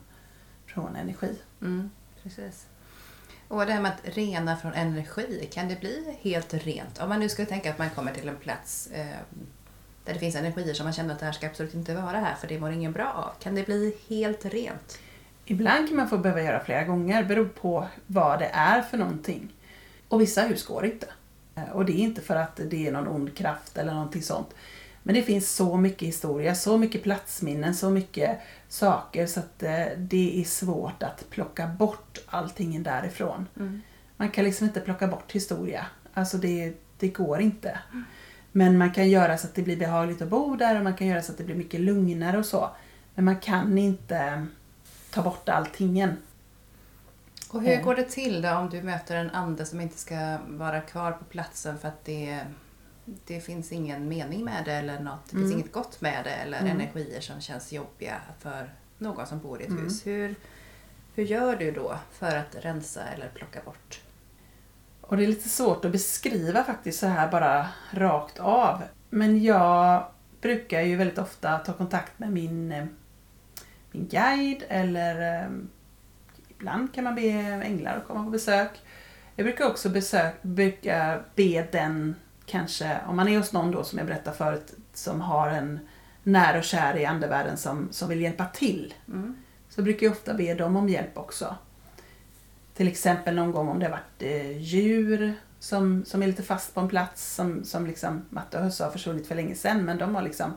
från 0.65 0.95
energi. 0.95 1.39
Mm, 1.61 1.89
precis. 2.23 2.65
Och 3.49 3.65
det 3.65 3.71
här 3.71 3.81
med 3.81 3.91
att 3.91 4.17
rena 4.17 4.57
från 4.57 4.73
energi, 4.73 5.49
kan 5.53 5.67
det 5.67 5.79
bli 5.79 6.17
helt 6.21 6.53
rent? 6.53 7.01
Om 7.01 7.09
man 7.09 7.19
nu 7.19 7.29
skulle 7.29 7.47
tänka 7.47 7.69
att 7.69 7.77
man 7.77 7.89
kommer 7.89 8.11
till 8.13 8.27
en 8.29 8.35
plats 8.35 8.89
eh, 8.93 9.05
där 10.05 10.13
det 10.13 10.19
finns 10.19 10.35
energier 10.35 10.73
som 10.73 10.83
man 10.83 10.93
känner 10.93 11.13
att 11.13 11.19
det 11.19 11.25
här 11.25 11.33
ska 11.33 11.47
absolut 11.47 11.73
inte 11.73 11.95
vara 11.95 12.19
här 12.19 12.35
för 12.35 12.47
det 12.47 12.59
mår 12.59 12.71
ingen 12.71 12.91
bra 12.91 13.11
av. 13.13 13.43
Kan 13.43 13.55
det 13.55 13.65
bli 13.65 13.95
helt 14.09 14.45
rent? 14.45 14.99
Ibland 15.45 15.87
kan 15.87 15.97
man 15.97 16.09
få 16.09 16.17
behöva 16.17 16.41
göra 16.41 16.63
flera 16.63 16.83
gånger, 16.83 17.23
beror 17.23 17.45
på 17.45 17.87
vad 18.07 18.39
det 18.39 18.49
är 18.53 18.81
för 18.81 18.97
någonting. 18.97 19.53
Och 20.07 20.21
vissa 20.21 20.41
hus 20.41 20.65
går 20.65 20.85
inte. 20.85 21.07
Eh, 21.55 21.69
och 21.69 21.85
det 21.85 21.93
är 21.93 22.03
inte 22.03 22.21
för 22.21 22.35
att 22.35 22.59
det 22.69 22.87
är 22.87 22.91
någon 22.91 23.07
ond 23.07 23.37
kraft 23.37 23.77
eller 23.77 23.93
någonting 23.93 24.21
sånt. 24.21 24.49
Men 25.09 25.15
det 25.15 25.23
finns 25.23 25.55
så 25.55 25.77
mycket 25.77 26.07
historia, 26.07 26.55
så 26.55 26.77
mycket 26.77 27.03
platsminnen, 27.03 27.75
så 27.75 27.89
mycket 27.89 28.39
saker 28.67 29.25
så 29.25 29.39
att 29.39 29.63
eh, 29.63 29.85
det 29.97 30.41
är 30.41 30.43
svårt 30.43 31.03
att 31.03 31.29
plocka 31.29 31.67
bort 31.67 32.17
allting 32.25 32.83
därifrån. 32.83 33.47
Mm. 33.55 33.81
Man 34.17 34.29
kan 34.29 34.43
liksom 34.43 34.67
inte 34.67 34.79
plocka 34.79 35.07
bort 35.07 35.31
historia. 35.31 35.85
Alltså 36.13 36.37
det, 36.37 36.73
det 36.99 37.07
går 37.07 37.41
inte. 37.41 37.79
Mm. 37.91 38.03
Men 38.51 38.77
man 38.77 38.91
kan 38.91 39.09
göra 39.09 39.37
så 39.37 39.47
att 39.47 39.55
det 39.55 39.61
blir 39.61 39.77
behagligt 39.77 40.21
att 40.21 40.29
bo 40.29 40.55
där 40.55 40.77
och 40.77 40.83
man 40.83 40.93
kan 40.93 41.07
göra 41.07 41.21
så 41.21 41.31
att 41.31 41.37
det 41.37 41.43
blir 41.43 41.55
mycket 41.55 41.79
lugnare 41.79 42.37
och 42.37 42.45
så. 42.45 42.69
Men 43.15 43.25
man 43.25 43.39
kan 43.39 43.77
inte 43.77 44.47
ta 45.09 45.21
bort 45.21 45.49
allting. 45.49 46.07
Och 47.49 47.61
hur 47.61 47.81
går 47.81 47.95
det 47.95 48.09
till 48.09 48.41
då 48.41 48.49
om 48.49 48.69
du 48.69 48.81
möter 48.81 49.15
en 49.15 49.29
ande 49.29 49.65
som 49.65 49.81
inte 49.81 49.97
ska 49.97 50.37
vara 50.47 50.81
kvar 50.81 51.11
på 51.11 51.23
platsen 51.23 51.79
för 51.79 51.87
att 51.87 52.05
det, 52.05 52.39
det 53.25 53.39
finns 53.39 53.71
ingen 53.71 54.07
mening 54.07 54.45
med 54.45 54.65
det 54.65 54.73
eller 54.73 54.99
något, 54.99 55.25
det 55.25 55.31
finns 55.31 55.51
mm. 55.51 55.59
inget 55.59 55.71
gott 55.71 56.01
med 56.01 56.23
det 56.23 56.33
eller 56.33 56.59
mm. 56.59 56.79
energier 56.79 57.21
som 57.21 57.41
känns 57.41 57.73
jobbiga 57.73 58.21
för 58.39 58.73
någon 58.97 59.27
som 59.27 59.39
bor 59.39 59.61
i 59.61 59.63
ett 59.63 59.69
mm. 59.69 59.83
hus. 59.83 60.07
Hur, 60.07 60.35
hur 61.15 61.23
gör 61.23 61.55
du 61.55 61.71
då 61.71 61.97
för 62.11 62.35
att 62.35 62.55
rensa 62.59 63.03
eller 63.03 63.29
plocka 63.29 63.61
bort? 63.65 64.01
Och 65.01 65.17
det 65.17 65.23
är 65.23 65.27
lite 65.27 65.49
svårt 65.49 65.85
att 65.85 65.91
beskriva 65.91 66.63
faktiskt 66.63 66.99
så 66.99 67.07
här 67.07 67.31
bara 67.31 67.67
rakt 67.91 68.39
av. 68.39 68.83
Men 69.09 69.43
jag 69.43 70.05
brukar 70.41 70.81
ju 70.81 70.95
väldigt 70.95 71.17
ofta 71.17 71.57
ta 71.57 71.73
kontakt 71.73 72.19
med 72.19 72.31
min, 72.31 72.71
eh, 72.71 72.85
min 73.91 74.07
guide 74.07 74.63
eller 74.67 75.43
eh, 75.43 75.49
ibland 76.49 76.93
kan 76.93 77.03
man 77.03 77.15
be 77.15 77.21
änglar 77.63 77.97
att 77.97 78.07
komma 78.07 78.23
på 78.23 78.29
besök. 78.29 78.69
Jag 79.35 79.45
brukar 79.45 79.65
också 79.65 79.89
besök, 79.89 80.41
brukar 80.41 81.23
be 81.35 81.67
den 81.71 82.15
kanske, 82.49 82.97
om 83.07 83.15
man 83.15 83.27
är 83.27 83.37
hos 83.37 83.53
någon 83.53 83.71
då 83.71 83.83
som 83.83 83.97
jag 83.97 84.07
berättade 84.07 84.37
förut, 84.37 84.73
som 84.93 85.21
har 85.21 85.49
en 85.49 85.79
nära 86.23 86.57
och 86.57 86.63
kär 86.63 86.97
i 86.97 87.05
andevärlden 87.05 87.57
som, 87.57 87.87
som 87.91 88.09
vill 88.09 88.21
hjälpa 88.21 88.45
till. 88.45 88.93
Mm. 89.07 89.37
Så 89.69 89.81
brukar 89.81 90.05
jag 90.05 90.11
ofta 90.11 90.33
be 90.33 90.53
dem 90.53 90.75
om 90.75 90.89
hjälp 90.89 91.17
också. 91.17 91.55
Till 92.73 92.87
exempel 92.87 93.35
någon 93.35 93.51
gång 93.51 93.69
om 93.69 93.79
det 93.79 93.85
har 93.85 93.91
varit 93.91 94.21
eh, 94.21 94.57
djur 94.57 95.33
som, 95.59 96.05
som 96.05 96.23
är 96.23 96.27
lite 96.27 96.43
fast 96.43 96.73
på 96.73 96.79
en 96.79 96.89
plats 96.89 97.35
som, 97.35 97.63
som 97.63 97.87
liksom 97.87 98.25
Matte 98.29 98.57
och 98.57 98.63
Husse 98.63 98.83
har 98.83 98.91
försvunnit 98.91 99.27
för 99.27 99.35
länge 99.35 99.55
sedan 99.55 99.85
men 99.85 99.97
de 99.97 100.15
har 100.15 100.21
liksom 100.21 100.53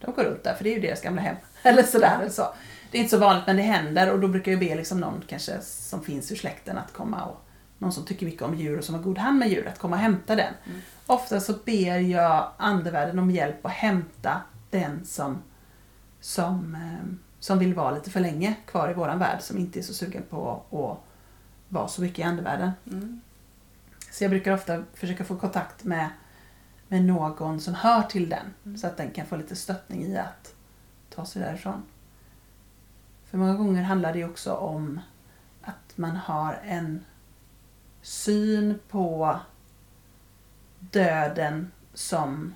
de 0.00 0.12
går 0.12 0.24
runt 0.24 0.44
där 0.44 0.54
för 0.54 0.64
det 0.64 0.70
är 0.70 0.74
ju 0.74 0.80
deras 0.80 1.02
gamla 1.02 1.20
hem. 1.22 1.36
Eller 1.62 1.82
sådär. 1.82 2.18
Eller 2.20 2.30
så. 2.30 2.54
Det 2.90 2.98
är 2.98 3.02
inte 3.02 3.10
så 3.10 3.18
vanligt 3.18 3.46
men 3.46 3.56
det 3.56 3.62
händer 3.62 4.12
och 4.12 4.20
då 4.20 4.28
brukar 4.28 4.52
jag 4.52 4.60
be 4.60 4.74
liksom 4.74 5.00
någon 5.00 5.22
kanske 5.26 5.60
som 5.60 6.02
finns 6.02 6.32
ur 6.32 6.36
släkten 6.36 6.78
att 6.78 6.92
komma 6.92 7.24
och 7.24 7.45
någon 7.78 7.92
som 7.92 8.04
tycker 8.04 8.26
mycket 8.26 8.42
om 8.42 8.54
djur 8.54 8.78
och 8.78 8.84
som 8.84 8.94
har 8.94 9.02
god 9.02 9.18
hand 9.18 9.38
med 9.38 9.48
djur 9.48 9.68
att 9.68 9.78
komma 9.78 9.96
och 9.96 10.02
hämta 10.02 10.36
den. 10.36 10.54
Mm. 10.66 10.80
Ofta 11.06 11.40
så 11.40 11.52
ber 11.64 11.98
jag 11.98 12.50
andevärlden 12.56 13.18
om 13.18 13.30
hjälp 13.30 13.66
att 13.66 13.72
hämta 13.72 14.42
den 14.70 15.04
som, 15.04 15.42
som, 16.20 16.74
eh, 16.74 17.16
som 17.40 17.58
vill 17.58 17.74
vara 17.74 17.94
lite 17.94 18.10
för 18.10 18.20
länge 18.20 18.54
kvar 18.66 18.90
i 18.90 18.94
våran 18.94 19.18
värld 19.18 19.40
som 19.40 19.58
inte 19.58 19.78
är 19.78 19.82
så 19.82 19.94
sugen 19.94 20.22
på 20.30 20.62
att 20.70 21.06
vara 21.68 21.88
så 21.88 22.02
mycket 22.02 22.18
i 22.18 22.22
andevärlden. 22.22 22.70
Mm. 22.86 23.20
Så 24.10 24.24
jag 24.24 24.30
brukar 24.30 24.52
ofta 24.52 24.84
försöka 24.94 25.24
få 25.24 25.36
kontakt 25.36 25.84
med, 25.84 26.08
med 26.88 27.04
någon 27.04 27.60
som 27.60 27.74
hör 27.74 28.02
till 28.02 28.28
den 28.28 28.54
mm. 28.64 28.78
så 28.78 28.86
att 28.86 28.96
den 28.96 29.10
kan 29.10 29.26
få 29.26 29.36
lite 29.36 29.56
stöttning 29.56 30.02
i 30.02 30.18
att 30.18 30.54
ta 31.10 31.26
sig 31.26 31.42
därifrån. 31.42 31.82
För 33.24 33.38
många 33.38 33.54
gånger 33.54 33.82
handlar 33.82 34.12
det 34.12 34.24
också 34.24 34.52
om 34.52 35.00
att 35.62 35.96
man 35.98 36.16
har 36.16 36.60
en 36.64 37.04
syn 38.06 38.78
på 38.88 39.38
döden 40.78 41.70
som 41.94 42.54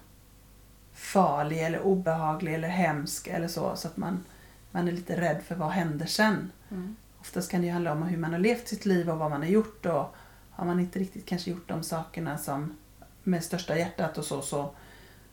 farlig 0.94 1.62
eller 1.66 1.80
obehaglig 1.80 2.55
eller 2.55 2.68
hemsk 2.68 3.26
eller 3.26 3.48
så. 3.48 3.76
Så 3.76 3.88
att 3.88 3.96
man, 3.96 4.24
man 4.70 4.88
är 4.88 4.92
lite 4.92 5.20
rädd 5.20 5.42
för 5.42 5.55
vad 5.55 5.70
händer 5.70 6.07
sen. 6.07 6.53
Mm. 6.70 6.96
Oftast 7.20 7.51
kan 7.51 7.61
det 7.61 7.66
ju 7.66 7.72
handla 7.72 7.92
om 7.92 8.03
hur 8.03 8.18
man 8.18 8.32
har 8.32 8.38
levt 8.38 8.68
sitt 8.68 8.86
liv 8.86 9.11
och 9.11 9.18
vad 9.18 9.30
man 9.30 9.42
har 9.42 9.48
gjort. 9.48 9.86
Och 9.86 10.14
har 10.51 10.64
man 10.66 10.80
inte 10.80 10.98
riktigt 10.98 11.26
kanske 11.26 11.51
gjort 11.51 11.68
de 11.68 11.82
sakerna 11.82 12.38
som 12.38 12.76
med 13.22 13.44
största 13.44 13.78
hjärtat 13.78 14.18
och 14.18 14.24
så, 14.24 14.42
så 14.42 14.70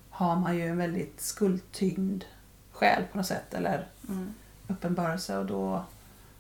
har 0.10 0.36
man 0.36 0.58
ju 0.58 0.68
en 0.68 0.78
väldigt 0.78 1.22
skuldtyngd 1.22 2.24
själ 2.72 3.04
på 3.12 3.18
något 3.18 3.28
sätt. 3.28 3.54
Eller 3.54 3.88
mm. 4.10 4.34
uppenbarelse 4.68 5.38
och 5.38 5.46
då, 5.46 5.86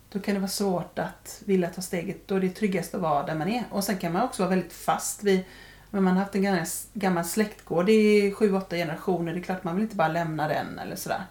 då 0.09 0.19
kan 0.19 0.33
det 0.33 0.39
vara 0.39 0.49
svårt 0.49 0.99
att 0.99 1.41
vilja 1.45 1.69
ta 1.69 1.81
steget. 1.81 2.27
Då 2.27 2.35
är 2.35 2.39
det 2.39 2.49
tryggast 2.49 2.95
att 2.95 3.01
vara 3.01 3.25
där 3.25 3.35
man 3.35 3.47
är. 3.47 3.63
Och 3.71 3.83
sen 3.83 3.97
kan 3.97 4.13
man 4.13 4.21
också 4.21 4.43
vara 4.43 4.49
väldigt 4.49 4.73
fast 4.73 5.23
vid 5.23 5.43
men 5.89 6.03
man 6.03 6.13
har 6.13 6.23
haft 6.23 6.35
en 6.35 6.65
gammal, 6.93 7.25
släktgård 7.25 7.89
i 7.89 8.31
sju, 8.31 8.55
åtta 8.55 8.75
generationer. 8.75 9.33
Det 9.33 9.39
är 9.39 9.43
klart 9.43 9.63
man 9.63 9.75
vill 9.75 9.83
inte 9.83 9.95
bara 9.95 10.07
lämna 10.07 10.47
den 10.47 10.79
eller 10.79 10.95
sådär. 10.95 11.21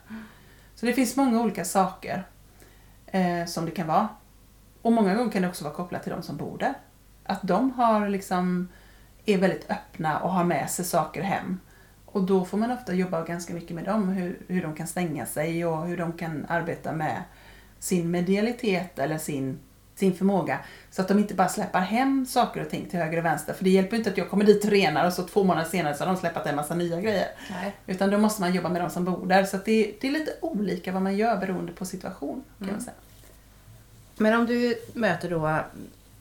Så 0.75 0.87
det 0.87 0.93
finns 0.93 1.17
många 1.17 1.41
olika 1.41 1.65
saker. 1.65 2.25
eh, 3.07 3.47
som 3.47 3.65
det 3.65 3.71
kan 3.71 3.87
vara. 3.87 4.09
Och 4.83 4.93
många 4.93 5.15
gånger 5.15 5.33
kan 5.33 5.43
det 5.43 5.49
också 5.49 5.65
vara 5.65 5.75
kopplat 5.75 6.03
till 6.03 6.13
de 6.13 6.23
som 6.23 6.37
bor 6.37 6.59
där. 6.59 6.75
Att 7.25 7.43
de 7.43 7.71
har 7.71 8.09
liksom, 8.09 8.69
är 9.25 9.39
väldigt 9.39 9.71
öppna 9.71 10.19
och 10.19 10.31
har 10.31 10.45
med 10.45 10.71
sig 10.71 10.85
saker 10.85 11.23
hem. 11.23 11.61
Och 12.07 12.23
då 12.23 12.45
får 12.45 12.59
man 12.59 12.71
ofta 12.71 12.95
jobba 12.95 13.25
ganska 13.25 13.55
mycket 13.55 13.77
med 13.77 13.85
dem, 13.85 14.09
hur, 14.09 14.41
hur 14.49 14.63
de 14.63 14.75
kan 14.75 14.87
stänga 14.87 15.27
sig 15.27 15.67
och 15.67 15.87
hur 15.87 15.97
de 15.97 16.13
kan 16.13 16.47
arbeta 16.49 16.93
med 16.93 17.23
sin 17.79 18.11
medialitet 18.11 18.99
eller 18.99 19.19
sin, 19.19 19.59
sin 19.95 20.15
förmåga. 20.15 20.59
Så 20.91 21.03
att 21.03 21.09
de 21.09 21.19
inte 21.19 21.35
bara 21.35 21.49
släpper 21.49 21.81
hem 21.81 22.27
saker 22.27 22.61
och 22.61 22.71
ting 22.71 22.87
till 22.91 22.99
höger 22.99 23.19
och 23.19 23.25
vänster. 23.25 23.53
För 23.55 23.65
det 23.65 23.71
hjälper 23.71 23.97
inte 23.97 24.11
att 24.11 24.19
jag 24.19 24.31
kommer 24.31 24.45
dit 24.45 24.65
och 24.65 24.71
renar 24.71 25.07
och 25.07 25.13
så 25.13 25.23
två 25.23 25.45
månader 25.45 25.69
senare 25.71 25.95
så 25.95 26.05
har 26.05 26.13
de 26.13 26.21
släppt 26.21 26.47
en 26.47 26.57
massa 26.57 26.75
nya 26.75 27.01
grejer. 27.01 27.29
Nej. 27.51 27.75
Utan 27.87 28.11
då 28.11 28.19
måste 28.19 28.41
man 28.41 28.55
jobba 28.55 28.69
med 28.69 28.83
de 28.83 28.91
som 28.91 29.05
bor 29.05 29.27
där. 29.27 29.45
Så 29.45 29.57
att 29.57 29.65
det, 29.65 29.95
det 30.01 30.07
är 30.09 30.13
lite 30.13 30.33
olika 30.41 30.93
vad 30.93 31.03
man 31.03 31.17
gör 31.17 31.37
beroende 31.37 31.73
på 31.73 31.85
situation. 31.85 32.45
Kan 32.59 32.65
Mm. 32.69 32.75
man 32.75 32.85
säga. 32.85 32.95
Men 34.19 34.35
om 34.35 34.47
du 34.47 34.75
möter 34.93 35.31
då 35.31 35.59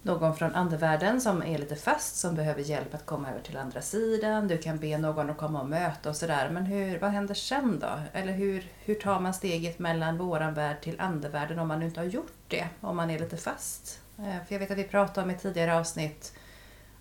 någon 0.05 0.35
från 0.35 0.55
andevärlden 0.55 1.21
som 1.21 1.43
är 1.43 1.57
lite 1.57 1.75
fast, 1.75 2.15
som 2.15 2.35
behöver 2.35 2.61
hjälp 2.61 2.93
att 2.93 3.05
komma 3.05 3.29
över 3.29 3.41
till 3.41 3.57
andra 3.57 3.81
sidan. 3.81 4.47
Du 4.47 4.57
kan 4.57 4.77
be 4.77 4.97
någon 4.97 5.29
att 5.29 5.37
komma 5.37 5.61
och 5.61 5.69
möta 5.69 6.09
och 6.09 6.15
sådär. 6.15 6.49
Men 6.49 6.65
hur, 6.65 6.99
vad 6.99 7.11
händer 7.11 7.33
sen 7.33 7.79
då? 7.79 7.89
Eller 8.13 8.33
hur, 8.33 8.65
hur 8.79 8.95
tar 8.95 9.19
man 9.19 9.33
steget 9.33 9.79
mellan 9.79 10.17
våran 10.17 10.53
värld 10.53 10.81
till 10.81 10.99
andevärlden 11.01 11.59
om 11.59 11.67
man 11.67 11.83
inte 11.83 11.99
har 11.99 12.05
gjort 12.05 12.33
det? 12.47 12.67
Om 12.81 12.95
man 12.95 13.09
är 13.09 13.19
lite 13.19 13.37
fast? 13.37 14.01
Eh, 14.17 14.23
För 14.47 14.55
jag 14.55 14.59
vet 14.59 14.71
att 14.71 14.77
vi 14.77 14.83
pratade 14.83 15.23
om 15.25 15.31
i 15.31 15.37
tidigare 15.37 15.75
avsnitt 15.79 16.33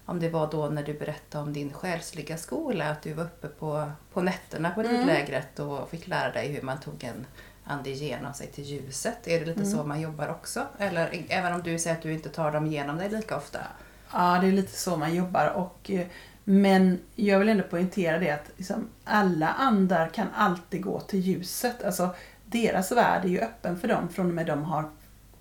om 0.07 0.21
det 0.21 0.29
var 0.29 0.51
då 0.51 0.67
när 0.69 0.83
du 0.83 0.95
berättade 0.95 1.45
om 1.45 1.53
din 1.53 1.73
själsliga 1.73 2.37
skola, 2.37 2.91
att 2.91 3.03
du 3.03 3.13
var 3.13 3.25
uppe 3.25 3.49
på, 3.49 3.91
på 4.13 4.23
nätterna 4.23 4.71
på 4.71 4.81
Mm. 4.81 4.93
ridlägret 4.97 5.59
och 5.59 5.91
fick 5.91 6.07
lära 6.07 6.33
dig 6.33 6.49
hur 6.53 6.63
man 6.63 6.81
tog 6.81 7.05
en 7.05 7.27
ande 7.65 7.91
igenom 7.91 8.35
sig 8.35 8.47
till 8.47 8.65
ljuset. 8.65 9.29
Är 9.29 9.41
det 9.41 9.47
lite 9.47 9.67
så 9.67 9.85
man 9.85 10.01
jobbar 10.01 10.29
också? 10.29 10.67
Eller 10.79 11.25
även 11.29 11.53
om 11.53 11.63
du 11.63 11.79
säger 11.79 11.97
att 11.97 12.03
du 12.03 12.13
inte 12.13 12.29
tar 12.29 12.53
dem 12.53 12.67
igenom 12.67 12.99
dig 12.99 13.11
lika 13.11 13.37
ofta? 13.37 13.59
Ja, 14.13 14.39
det 14.41 14.47
är 14.47 14.53
lite 14.53 14.79
så 14.79 14.97
man 14.97 15.15
jobbar. 15.15 15.49
Och, 15.49 15.91
eh, 15.91 16.07
men 16.45 16.99
jag 17.15 17.39
vill 17.39 17.49
ändå 17.49 17.65
poängtera 17.65 18.19
det 18.19 18.31
att 18.31 18.51
liksom, 18.57 18.89
alla 19.05 19.49
andar 19.49 20.09
kan 20.09 20.27
alltid 20.35 20.83
gå 20.83 21.01
till 21.01 21.21
ljuset. 21.21 21.85
Alltså, 21.85 22.15
deras 22.45 22.93
värld 22.93 23.25
är 23.25 23.29
ju 23.29 23.41
öppen 23.41 23.79
för 23.79 23.89
dem 23.89 24.09
från 24.09 24.27
och 24.29 24.35
med 24.35 24.47
de 24.47 24.65
har 24.65 24.91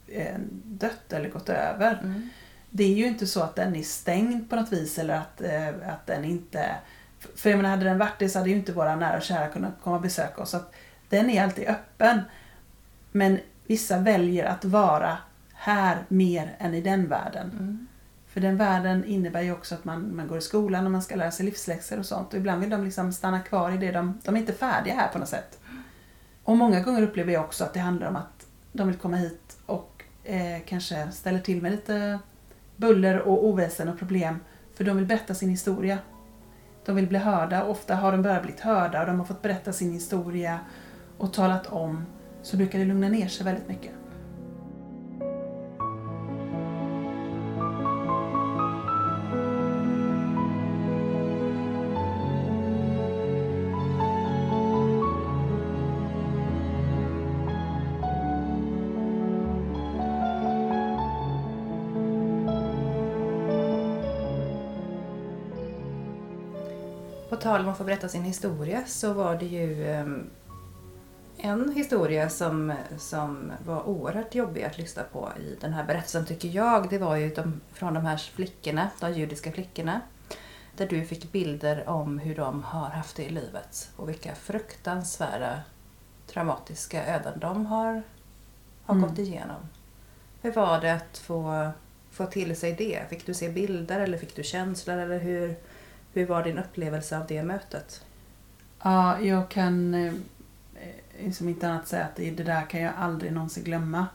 eh, 0.07 0.35
dött 0.63 1.13
eller 1.13 1.29
gått 1.29 1.49
över. 1.49 1.99
Mm. 2.03 2.29
Det 2.69 2.83
är 2.83 2.95
ju 2.95 3.05
inte 3.05 3.27
så 3.27 3.41
att 3.41 3.55
den 3.55 3.75
är 3.75 3.83
stängd 3.83 4.49
på 4.49 4.55
något 4.55 4.73
vis 4.73 4.99
eller 4.99 5.15
att, 5.15 5.41
eh, 5.41 5.67
att 5.67 6.05
den 6.05 6.25
inte... 6.25 6.75
För 7.35 7.49
jag 7.49 7.57
menar, 7.57 7.69
hade 7.69 7.85
den 7.85 7.97
varit 7.97 8.19
det 8.19 8.29
så 8.29 8.39
hade 8.39 8.49
ju 8.49 8.55
inte 8.55 8.71
våra 8.71 8.95
nära 8.95 9.17
och 9.17 9.23
kära 9.23 9.47
kunnat 9.47 9.73
komma 9.83 9.95
och 9.95 10.01
besöka 10.01 10.41
oss. 10.41 10.53
Att 10.53 10.73
den 11.13 11.29
är 11.29 11.43
alltid 11.43 11.67
öppen. 11.67 12.21
Men 13.11 13.39
vissa 13.67 13.99
väljer 13.99 14.45
att 14.45 14.65
vara 14.65 15.17
här 15.53 16.05
mer 16.07 16.55
än 16.59 16.73
i 16.73 16.81
den 16.81 17.07
världen. 17.07 17.51
Mm. 17.51 17.87
För 18.27 18.41
den 18.41 18.57
världen 18.57 19.05
innebär 19.05 19.41
ju 19.41 19.51
också 19.51 19.75
att 19.75 19.85
man, 19.85 20.15
man 20.15 20.27
går 20.27 20.37
i 20.37 20.41
skolan 20.41 20.85
och 20.85 20.91
man 20.91 21.01
ska 21.01 21.15
lära 21.15 21.31
sig 21.31 21.45
livsläxor 21.45 21.99
och 21.99 22.05
sånt. 22.05 22.33
Och 22.33 22.39
ibland 22.39 22.61
vill 22.61 22.69
de 22.69 22.83
liksom 22.83 23.13
stanna 23.13 23.39
kvar 23.39 23.71
i 23.71 23.77
det. 23.77 23.91
De, 23.91 24.19
de 24.23 24.35
är 24.35 24.39
inte 24.39 24.53
färdiga 24.53 24.93
här 24.93 25.07
på 25.07 25.19
något 25.19 25.29
sätt. 25.29 25.59
Och 26.43 26.57
många 26.57 26.79
gånger 26.79 27.01
upplever 27.01 27.33
jag 27.33 27.43
också 27.43 27.63
att 27.63 27.73
det 27.73 27.79
handlar 27.79 28.07
om 28.07 28.15
att 28.15 28.47
de 28.71 28.87
vill 28.87 28.97
komma 28.97 29.17
hit 29.17 29.57
och 29.65 30.03
eh, 30.23 30.61
kanske 30.65 31.11
ställer 31.11 31.39
till 31.39 31.61
med 31.61 31.71
lite 31.71 32.19
buller 32.75 33.19
och 33.19 33.45
oväsen 33.45 33.89
och 33.89 33.99
problem. 33.99 34.39
För 34.75 34.83
de 34.83 34.97
vill 34.97 35.05
berätta 35.05 35.33
sin 35.33 35.49
historia. 35.49 35.97
De 36.85 36.95
vill 36.95 37.07
bli 37.07 37.19
hörda. 37.19 37.63
Ofta 37.63 37.95
har 37.95 38.11
de 38.11 38.21
bara 38.21 38.41
blivit 38.41 38.59
hörda 38.59 38.99
och 38.99 39.07
de 39.07 39.19
har 39.19 39.25
fått 39.25 39.41
berätta 39.41 39.73
sin 39.73 39.91
historia 39.91 40.59
och 41.23 41.33
talat 41.33 41.67
om. 41.67 42.05
Så 42.41 42.57
brukar 42.57 42.79
det 42.79 42.85
lugna 42.85 43.09
ner 43.09 43.27
sig 43.27 43.45
väldigt 43.45 43.67
mycket. 43.67 43.91
På 67.29 67.35
tal 67.35 67.61
om 67.61 67.69
att 67.69 67.77
få 67.77 67.83
berätta 67.83 68.09
sin 68.09 68.23
historia 68.23 68.83
så 68.85 69.13
var 69.13 69.35
det 69.35 69.45
ju 69.45 69.91
ehm, 69.91 70.29
en 71.45 71.73
historia 71.75 72.29
som, 72.29 72.73
som 72.97 73.51
var 73.65 73.87
oerhört 73.87 74.35
jobbig 74.35 74.63
att 74.63 74.77
lyssna 74.77 75.03
på 75.03 75.29
i 75.39 75.57
den 75.61 75.73
här 75.73 75.83
berättelsen 75.83 76.25
tycker 76.25 76.47
jag. 76.49 76.89
Det 76.89 76.97
var 76.97 77.15
ju 77.15 77.29
de, 77.29 77.61
från 77.73 77.93
de 77.93 78.05
här 78.05 78.17
flickorna, 78.17 78.89
de 78.99 79.13
judiska 79.13 79.51
flickorna. 79.51 80.01
Där 80.77 80.87
du 80.87 81.05
fick 81.05 81.31
bilder 81.31 81.89
om 81.89 82.19
hur 82.19 82.35
de 82.35 82.63
har 82.63 82.89
haft 82.89 83.15
det 83.15 83.23
i 83.23 83.29
livet 83.29 83.91
och 83.95 84.09
vilka 84.09 84.35
fruktansvärda 84.35 85.61
traumatiska 86.27 87.05
öden 87.15 87.39
de 87.39 87.65
har, 87.65 88.03
har 88.85 88.95
Mm. 88.95 89.09
gått 89.09 89.19
igenom. 89.19 89.61
Hur 90.41 90.51
var 90.51 90.81
det 90.81 90.93
att 90.93 91.17
få, 91.17 91.71
få 92.11 92.25
till 92.25 92.55
sig 92.55 92.73
det? 92.73 93.09
Fick 93.09 93.25
du 93.25 93.33
se 93.33 93.49
bilder 93.49 93.99
eller 93.99 94.17
fick 94.17 94.35
du 94.35 94.43
känslor 94.43 94.97
eller 94.97 95.19
hur, 95.19 95.55
hur 96.13 96.25
var 96.25 96.43
din 96.43 96.57
upplevelse 96.57 97.17
av 97.17 97.27
det 97.27 97.43
mötet? 97.43 98.05
Ja, 98.83 99.19
jag 99.19 99.49
kan 99.49 99.93
eh, 99.93 100.13
som 101.33 101.49
inte 101.49 101.69
annat 101.69 101.87
säga 101.87 102.05
att 102.05 102.15
det, 102.15 102.31
där 102.31 102.69
kan 102.69 102.81
jag 102.81 102.93
aldrig 102.97 103.33
någonsin 103.33 103.63
glömma. 103.63 104.07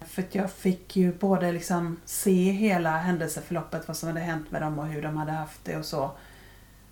För 0.00 0.22
att 0.22 0.34
jag 0.34 0.50
fick 0.50 0.96
ju 0.96 1.12
både 1.12 1.52
liksom 1.52 2.00
se 2.04 2.50
hela 2.50 2.90
händelseförloppet, 2.98 3.88
vad 3.88 3.96
som 3.96 4.08
hade 4.08 4.20
hänt 4.20 4.50
med 4.50 4.62
dem 4.62 4.78
och 4.78 4.86
hur 4.86 5.02
de 5.02 5.16
hade 5.16 5.32
haft 5.32 5.64
det 5.64 5.76
och 5.76 5.84
så. 5.84 6.10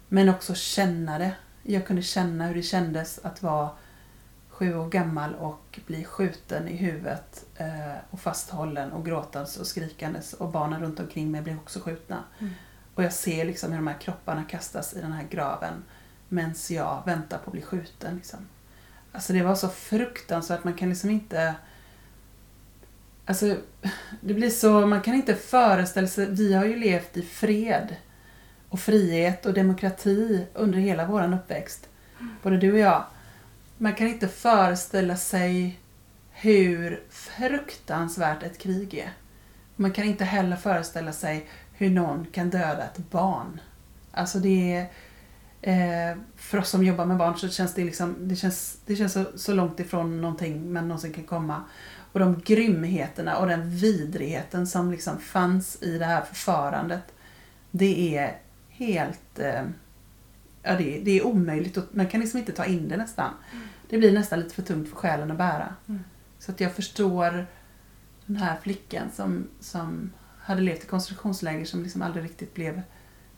Men 0.08 0.28
också 0.28 0.54
känna 0.54 1.18
det. 1.18 1.32
Jag 1.62 1.86
kunde 1.86 2.02
känna 2.02 2.46
hur 2.46 2.54
det 2.54 2.62
kändes 2.62 3.20
att 3.22 3.42
vara 3.42 3.70
sju 4.48 4.76
år 4.76 4.88
gammal 4.88 5.34
och 5.34 5.80
bli 5.86 6.04
skjuten 6.04 6.68
i 6.68 6.76
huvudet 6.76 7.46
eh, 7.56 7.96
och 8.10 8.20
fasthållen 8.20 8.92
och 8.92 9.04
gråtandes 9.04 9.56
och 9.56 9.66
skrikandes 9.66 10.32
och 10.32 10.48
barnen 10.48 10.80
runt 10.80 11.00
omkring 11.00 11.30
mig 11.30 11.42
blev 11.42 11.56
också 11.56 11.80
skjutna. 11.80 12.24
Mm. 12.38 12.52
Och 12.94 13.04
jag 13.04 13.12
ser 13.12 13.44
liksom 13.44 13.70
hur 13.70 13.78
de 13.78 13.86
här 13.86 13.98
kropparna 14.00 14.44
kastas 14.44 14.94
i 14.94 15.00
den 15.00 15.12
här 15.12 15.26
graven 15.30 15.84
medan 16.28 16.54
jag 16.70 17.02
väntar 17.06 17.38
på 17.38 17.44
att 17.44 17.52
bli 17.52 17.62
skjuten. 17.62 18.16
Liksom. 18.16 18.38
Alltså 19.12 19.32
det 19.32 19.42
var 19.42 19.54
så 19.54 19.68
fruktansvärt, 19.68 20.64
man 20.64 20.74
kan 20.74 20.88
liksom 20.88 21.10
inte... 21.10 21.54
Alltså, 23.24 23.56
det 24.20 24.34
blir 24.34 24.50
så, 24.50 24.86
man 24.86 25.02
kan 25.02 25.14
inte 25.14 25.34
föreställa 25.34 26.08
sig, 26.08 26.26
vi 26.30 26.54
har 26.54 26.64
ju 26.64 26.76
levt 26.76 27.16
i 27.16 27.22
fred 27.22 27.96
och 28.68 28.80
frihet 28.80 29.46
och 29.46 29.54
demokrati 29.54 30.46
under 30.54 30.78
hela 30.78 31.06
våran 31.06 31.34
uppväxt. 31.34 31.88
Både 32.42 32.56
du 32.56 32.72
och 32.72 32.78
jag. 32.78 33.04
Man 33.78 33.94
kan 33.94 34.06
inte 34.06 34.28
föreställa 34.28 35.16
sig 35.16 35.80
hur 36.32 37.02
fruktansvärt 37.10 38.42
ett 38.42 38.58
krig 38.58 38.94
är. 38.94 39.12
Man 39.76 39.92
kan 39.92 40.04
inte 40.04 40.24
heller 40.24 40.56
föreställa 40.56 41.12
sig 41.12 41.48
hur 41.72 41.90
någon 41.90 42.26
kan 42.32 42.50
döda 42.50 42.84
ett 42.84 43.10
barn. 43.10 43.60
Alltså 44.12 44.38
det 44.38 44.74
är... 44.74 44.86
Eh, 45.62 46.16
för 46.36 46.58
oss 46.58 46.70
som 46.70 46.84
jobbar 46.84 47.06
med 47.06 47.16
barn 47.16 47.38
så 47.38 47.48
känns 47.48 47.74
det 47.74 47.84
liksom, 47.84 48.16
det 48.20 48.36
känns, 48.36 48.78
det 48.86 48.96
känns 48.96 49.12
så, 49.12 49.24
så 49.34 49.54
långt 49.54 49.80
ifrån 49.80 50.20
någonting 50.20 50.72
man 50.72 50.88
någonsin 50.88 51.12
kan 51.12 51.24
komma. 51.24 51.62
Och 52.12 52.20
de 52.20 52.40
grymheterna 52.44 53.36
och 53.36 53.46
den 53.46 53.70
vidrigheten 53.70 54.66
som 54.66 54.90
liksom 54.90 55.18
fanns 55.18 55.82
i 55.82 55.98
det 55.98 56.04
här 56.04 56.22
förfarandet. 56.22 57.02
Det 57.70 58.16
är 58.16 58.38
helt... 58.68 59.38
Eh, 59.38 59.62
ja, 60.62 60.74
det, 60.76 61.00
det 61.04 61.10
är 61.10 61.26
omöjligt. 61.26 61.76
Och 61.76 61.84
man 61.90 62.06
kan 62.06 62.20
liksom 62.20 62.38
inte 62.38 62.52
ta 62.52 62.64
in 62.64 62.88
det 62.88 62.96
nästan. 62.96 63.30
Det 63.88 63.98
blir 63.98 64.12
nästan 64.12 64.40
lite 64.40 64.54
för 64.54 64.62
tungt 64.62 64.88
för 64.88 64.96
själen 64.96 65.30
att 65.30 65.38
bära. 65.38 65.74
Mm. 65.88 66.04
Så 66.38 66.52
att 66.52 66.60
jag 66.60 66.72
förstår 66.72 67.46
den 68.26 68.36
här 68.36 68.56
flickan 68.62 69.10
som, 69.14 69.48
som 69.60 70.12
hade 70.38 70.62
levt 70.62 70.84
i 70.84 70.86
koncentrationsläger 70.86 71.64
som 71.64 71.82
liksom 71.82 72.02
aldrig 72.02 72.24
riktigt 72.24 72.54
blev, 72.54 72.82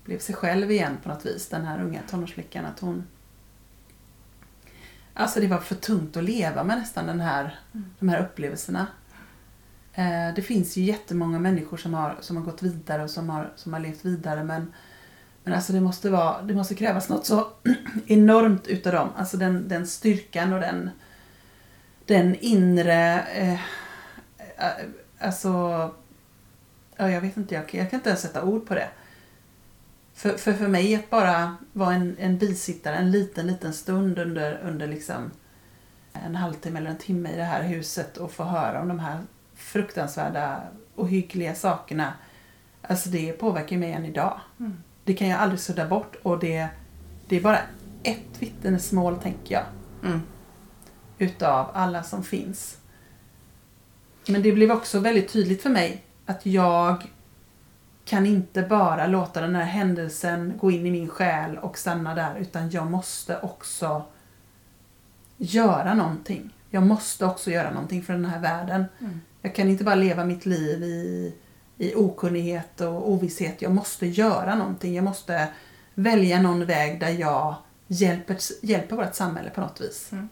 blev 0.04 0.18
sig 0.18 0.34
själv 0.34 0.70
igen 0.70 0.96
på 1.02 1.08
något 1.08 1.26
vis. 1.26 1.48
Den 1.48 1.64
här 1.64 1.82
unga 1.82 2.00
tonårsflickan. 2.10 2.64
Att 2.64 2.80
hon... 2.80 3.04
Alltså 5.14 5.40
det 5.40 5.46
var 5.46 5.58
för 5.58 5.74
tungt 5.74 6.16
att 6.16 6.24
leva 6.24 6.64
med 6.64 6.78
nästan 6.78 7.06
den 7.06 7.20
här, 7.20 7.58
Mm. 7.74 7.90
de 7.98 8.08
här 8.08 8.22
upplevelserna. 8.22 8.86
Eh, 9.94 10.34
det 10.36 10.42
finns 10.42 10.76
ju 10.76 10.82
jättemånga 10.82 11.38
människor 11.38 11.76
som 11.76 11.94
har, 11.94 12.16
som 12.20 12.36
har 12.36 12.44
gått 12.44 12.62
vidare 12.62 13.02
och 13.02 13.10
som 13.10 13.28
har, 13.30 13.52
som 13.56 13.72
har 13.72 13.80
levt 13.80 14.04
vidare 14.04 14.44
men, 14.44 14.72
men 15.44 15.54
alltså 15.54 15.72
det 15.72 15.80
måste, 15.80 16.10
vara, 16.10 16.42
det 16.42 16.54
måste 16.54 16.74
krävas 16.74 17.08
något 17.08 17.26
så 17.26 17.48
enormt 18.06 18.66
utav 18.66 18.92
dem. 18.92 19.08
Alltså 19.16 19.36
den, 19.36 19.68
den 19.68 19.86
styrkan 19.86 20.52
och 20.52 20.60
den, 20.60 20.90
den 22.06 22.34
inre... 22.34 23.20
Eh, 23.22 23.52
eh, 24.56 24.70
alltså... 25.18 25.50
Ja, 26.96 27.10
jag 27.10 27.20
vet 27.20 27.36
inte, 27.36 27.54
jag, 27.54 27.68
kan- 27.68 27.80
jag 27.80 27.90
kan 27.90 27.98
inte 28.00 28.08
ens 28.10 28.22
sätta 28.22 28.44
ord 28.44 28.66
på 28.66 28.74
det. 28.74 28.88
För, 30.14 30.36
för, 30.36 30.52
för 30.52 30.68
mig 30.68 30.94
att 30.94 31.10
bara 31.10 31.56
vara 31.72 31.94
en, 31.94 32.16
en 32.18 32.38
bisittare 32.38 32.96
en 32.96 33.10
liten, 33.10 33.46
liten 33.46 33.72
stund 33.72 34.18
under, 34.18 34.60
under 34.64 34.86
liksom 34.86 35.30
en 36.12 36.36
halvtimme 36.36 36.78
eller 36.78 36.90
en 36.90 36.98
timme 36.98 37.32
i 37.32 37.36
det 37.36 37.44
här 37.44 37.62
huset 37.62 38.16
och 38.16 38.32
få 38.32 38.44
höra 38.44 38.80
om 38.80 38.88
de 38.88 38.98
här 38.98 39.20
fruktansvärda 39.54 40.62
och 40.94 41.08
hyggliga 41.08 41.54
sakerna. 41.54 42.12
Alltså 42.82 43.08
det 43.08 43.32
påverkar 43.32 43.76
mig 43.76 43.92
än 43.92 44.04
idag. 44.04 44.40
Mm. 44.60 44.76
Det 45.04 45.14
kan 45.14 45.28
jag 45.28 45.40
aldrig 45.40 45.60
sudda 45.60 45.86
bort 45.86 46.16
och 46.22 46.38
det, 46.38 46.68
det 47.28 47.36
är 47.36 47.40
bara 47.40 47.58
ett 48.02 48.38
vittnesmål 48.38 49.18
tänker 49.18 49.54
jag. 49.54 49.64
Mm. 50.04 50.22
Utav 51.18 51.70
alla 51.74 52.02
som 52.02 52.24
finns. 52.24 52.78
Men 54.26 54.42
det 54.42 54.52
blev 54.52 54.72
också 54.72 54.98
väldigt 54.98 55.32
tydligt 55.32 55.62
för 55.62 55.70
mig 55.70 56.04
att 56.26 56.46
jag 56.46 57.06
kan 58.04 58.26
inte 58.26 58.62
bara 58.62 59.06
låta 59.06 59.40
den 59.40 59.54
här 59.54 59.64
händelsen 59.64 60.52
gå 60.60 60.70
in 60.70 60.86
i 60.86 60.90
min 60.90 61.08
själ 61.08 61.58
och 61.58 61.78
stanna 61.78 62.14
där 62.14 62.36
utan 62.36 62.70
jag 62.70 62.90
måste 62.90 63.40
också 63.40 64.04
göra 65.36 65.94
någonting. 65.94 66.54
Jag 66.70 66.82
måste 66.82 67.26
också 67.26 67.50
göra 67.50 67.70
någonting 67.70 68.02
för 68.02 68.12
den 68.12 68.24
här 68.24 68.40
världen. 68.40 68.84
Mm. 69.00 69.20
Jag 69.42 69.54
kan 69.54 69.68
inte 69.68 69.84
bara 69.84 69.94
leva 69.94 70.24
mitt 70.24 70.46
liv 70.46 70.82
i, 70.82 71.34
i 71.78 71.94
okunnighet 71.94 72.80
och 72.80 73.10
ovisshet. 73.10 73.62
Jag 73.62 73.72
måste 73.72 74.06
göra 74.06 74.54
någonting. 74.54 74.94
Jag 74.94 75.04
måste 75.04 75.48
välja 75.94 76.42
någon 76.42 76.66
väg 76.66 77.00
där 77.00 77.10
jag 77.10 77.54
hjälper, 77.86 78.36
hjälper 78.62 78.96
vårt 78.96 79.14
samhälle 79.14 79.50
på 79.50 79.60
något 79.60 79.80
vis. 79.80 80.12
Mm. 80.12 80.28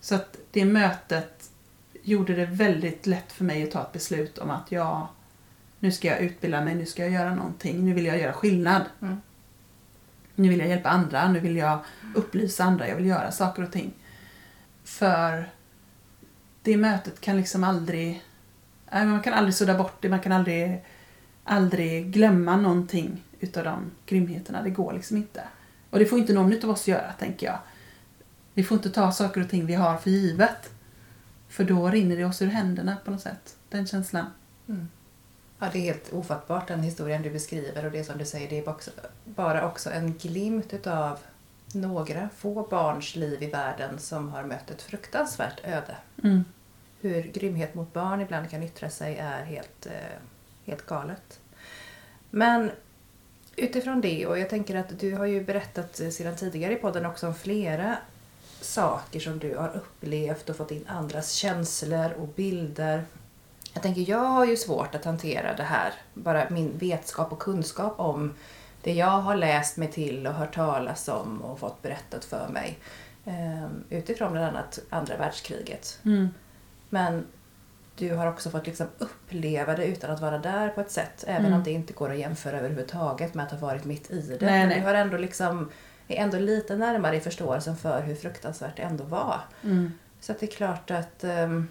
Så 0.00 0.14
att 0.14 0.36
det 0.50 0.64
mötet 0.64 1.50
gjorde 2.02 2.34
det 2.34 2.46
väldigt 2.46 3.06
lätt 3.06 3.32
för 3.32 3.44
mig 3.44 3.62
att 3.62 3.70
ta 3.70 3.82
ett 3.82 3.92
beslut 3.92 4.38
om 4.38 4.50
att 4.50 4.72
jag 4.72 5.06
nu 5.80 5.92
ska 5.92 6.08
jag 6.08 6.20
utbilda 6.20 6.64
mig, 6.64 6.74
nu 6.74 6.86
ska 6.86 7.02
jag 7.02 7.12
göra 7.12 7.34
någonting, 7.34 7.84
nu 7.84 7.92
vill 7.94 8.06
jag 8.06 8.18
göra 8.18 8.32
skillnad. 8.32 8.82
Mm. 9.02 9.20
Nu 10.34 10.48
vill 10.48 10.58
jag 10.58 10.68
hjälpa 10.68 10.88
andra, 10.88 11.28
nu 11.28 11.40
vill 11.40 11.56
jag 11.56 11.78
upplysa 12.14 12.64
andra, 12.64 12.88
jag 12.88 12.96
vill 12.96 13.06
göra 13.06 13.32
saker 13.32 13.62
och 13.62 13.72
ting. 13.72 13.92
För 14.84 15.50
det 16.62 16.76
mötet 16.76 17.20
kan 17.20 17.36
liksom 17.36 17.64
aldrig, 17.64 18.22
man 18.92 19.22
kan 19.22 19.32
aldrig 19.32 19.54
sudda 19.54 19.78
bort 19.78 20.02
det, 20.02 20.08
man 20.08 20.20
kan 20.20 20.32
aldrig, 20.32 20.84
aldrig 21.44 22.12
glömma 22.12 22.56
någonting 22.56 23.24
utav 23.40 23.64
de 23.64 23.90
grymheterna. 24.06 24.62
Det 24.62 24.70
går 24.70 24.92
liksom 24.92 25.16
inte. 25.16 25.42
Och 25.90 25.98
det 25.98 26.06
får 26.06 26.18
inte 26.18 26.32
någon 26.32 26.64
av 26.64 26.70
oss 26.70 26.88
göra, 26.88 27.12
tänker 27.12 27.46
jag. 27.46 27.58
Vi 28.54 28.64
får 28.64 28.76
inte 28.76 28.90
ta 28.90 29.12
saker 29.12 29.40
och 29.40 29.50
ting 29.50 29.66
vi 29.66 29.74
har 29.74 29.96
för 29.96 30.10
givet. 30.10 30.70
För 31.48 31.64
då 31.64 31.88
rinner 31.88 32.16
det 32.16 32.24
oss 32.24 32.42
ur 32.42 32.46
händerna 32.46 32.96
på 33.04 33.10
något 33.10 33.20
sätt. 33.20 33.56
Den 33.68 33.86
känslan. 33.86 34.26
Mm. 34.68 34.88
Ja, 35.58 35.68
det 35.72 35.78
är 35.78 35.82
helt 35.82 36.12
ofattbart 36.12 36.68
den 36.68 36.80
historien 36.80 37.22
du 37.22 37.30
beskriver 37.30 37.84
och 37.84 37.92
det 37.92 38.04
som 38.04 38.18
du 38.18 38.24
säger, 38.24 38.48
det 38.50 38.58
är 38.58 38.68
också, 38.68 38.90
bara 39.24 39.68
också 39.68 39.90
en 39.90 40.14
glimt 40.18 40.74
utav 40.74 41.18
några 41.74 42.28
få 42.36 42.66
barns 42.70 43.16
liv 43.16 43.42
i 43.42 43.46
världen 43.46 43.98
som 43.98 44.28
har 44.28 44.44
mött 44.44 44.70
ett 44.70 44.82
fruktansvärt 44.82 45.60
öde. 45.64 45.96
Mm. 46.24 46.44
Hur 47.00 47.22
grymhet 47.22 47.74
mot 47.74 47.92
barn 47.92 48.20
ibland 48.20 48.50
kan 48.50 48.62
yttra 48.62 48.90
sig 48.90 49.16
är 49.16 49.44
helt, 49.44 49.86
eh, 49.86 50.18
helt 50.64 50.86
galet. 50.86 51.40
Men 52.30 52.70
utifrån 53.56 54.00
det, 54.00 54.26
och 54.26 54.38
jag 54.38 54.50
tänker 54.50 54.74
att 54.74 55.00
du 55.00 55.14
har 55.14 55.26
ju 55.26 55.44
berättat 55.44 55.96
sedan 55.96 56.36
tidigare 56.36 56.72
i 56.72 56.76
podden 56.76 57.06
också 57.06 57.26
om 57.26 57.34
flera 57.34 57.96
saker 58.60 59.20
som 59.20 59.38
du 59.38 59.56
har 59.56 59.76
upplevt 59.76 60.50
och 60.50 60.56
fått 60.56 60.70
in 60.70 60.84
andras 60.88 61.32
känslor 61.32 62.12
och 62.12 62.28
bilder. 62.28 63.04
Jag 63.76 63.82
tänker, 63.82 64.10
jag 64.10 64.18
har 64.18 64.44
ju 64.44 64.56
svårt 64.56 64.94
att 64.94 65.04
hantera 65.04 65.54
det 65.56 65.62
här, 65.62 65.92
bara 66.14 66.50
min 66.50 66.78
vetskap 66.78 67.32
och 67.32 67.38
kunskap 67.38 67.94
om 68.00 68.34
det 68.82 68.92
jag 68.94 69.06
har 69.20 69.36
läst 69.36 69.76
mig 69.76 69.88
till 69.92 70.26
och 70.26 70.34
hört 70.34 70.54
talas 70.54 71.08
om 71.08 71.42
och 71.42 71.58
fått 71.58 71.82
berättat 71.82 72.24
för 72.24 72.48
mig. 72.48 72.78
eh, 73.24 73.66
Utifrån 73.90 74.32
bland 74.32 74.46
annat 74.46 74.78
andra 74.90 75.16
världskriget. 75.16 75.98
Mm. 76.04 76.28
Men 76.88 77.26
du 77.96 78.14
har 78.14 78.26
också 78.26 78.50
fått 78.50 78.66
liksom 78.66 78.86
uppleva 78.98 79.76
det 79.76 79.86
utan 79.86 80.10
att 80.10 80.20
vara 80.20 80.38
där 80.38 80.68
på 80.68 80.80
ett 80.80 80.90
sätt. 80.90 81.24
Även 81.26 81.46
Mm. 81.46 81.58
om 81.58 81.64
det 81.64 81.70
inte 81.70 81.92
går 81.92 82.10
att 82.12 82.18
jämföra 82.18 82.58
överhuvudtaget 82.58 83.34
med 83.34 83.44
att 83.46 83.50
ha 83.52 83.58
varit 83.58 83.84
mitt 83.84 84.10
i 84.10 84.20
det. 84.20 84.46
Nej, 84.46 84.58
Men 84.60 84.68
nej. 84.68 84.80
du 84.80 84.86
har 84.86 84.94
ändå 84.94 85.16
liksom, 85.16 85.70
är 86.08 86.16
ändå 86.16 86.38
lite 86.38 86.76
närmare 86.76 87.16
i 87.16 87.20
förståelsen 87.20 87.76
för 87.76 88.02
hur 88.02 88.14
fruktansvärt 88.14 88.76
det 88.76 88.82
ändå 88.82 89.04
var. 89.04 89.40
Mm. 89.64 89.92
Så 90.20 90.32
det 90.40 90.46
är 90.46 90.50
klart 90.56 90.90
att 90.90 91.24
um, 91.24 91.68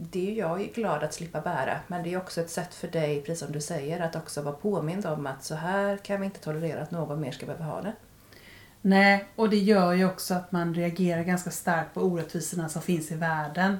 det 0.00 0.30
är 0.30 0.34
jag 0.38 0.70
glad 0.74 1.02
att 1.02 1.14
slippa 1.14 1.40
bära. 1.40 1.80
Men 1.86 2.02
det 2.02 2.12
är 2.12 2.18
också 2.18 2.40
ett 2.40 2.50
sätt 2.50 2.74
för 2.74 2.88
dig, 2.88 3.22
precis 3.22 3.38
som 3.44 3.52
du 3.52 3.60
säger, 3.60 4.00
att 4.00 4.16
också 4.16 4.42
vara 4.42 4.54
påmind 4.54 5.06
om 5.06 5.26
att 5.26 5.44
så 5.44 5.54
här 5.54 5.96
kan 5.96 6.20
vi 6.20 6.24
inte 6.26 6.40
tolerera 6.40 6.82
att 6.82 6.90
någon 6.90 7.20
mer 7.20 7.32
ska 7.32 7.46
behöva 7.46 7.64
ha 7.64 7.82
det. 7.82 7.92
Nej, 8.82 9.24
och 9.36 9.50
det 9.50 9.56
gör 9.56 9.92
ju 9.92 10.04
också 10.06 10.34
att 10.34 10.52
man 10.52 10.74
reagerar 10.74 11.22
ganska 11.22 11.50
starkt 11.50 11.94
på 11.94 12.00
orättvisorna 12.00 12.68
som 12.68 12.82
finns 12.82 13.12
i 13.12 13.14
världen. 13.14 13.76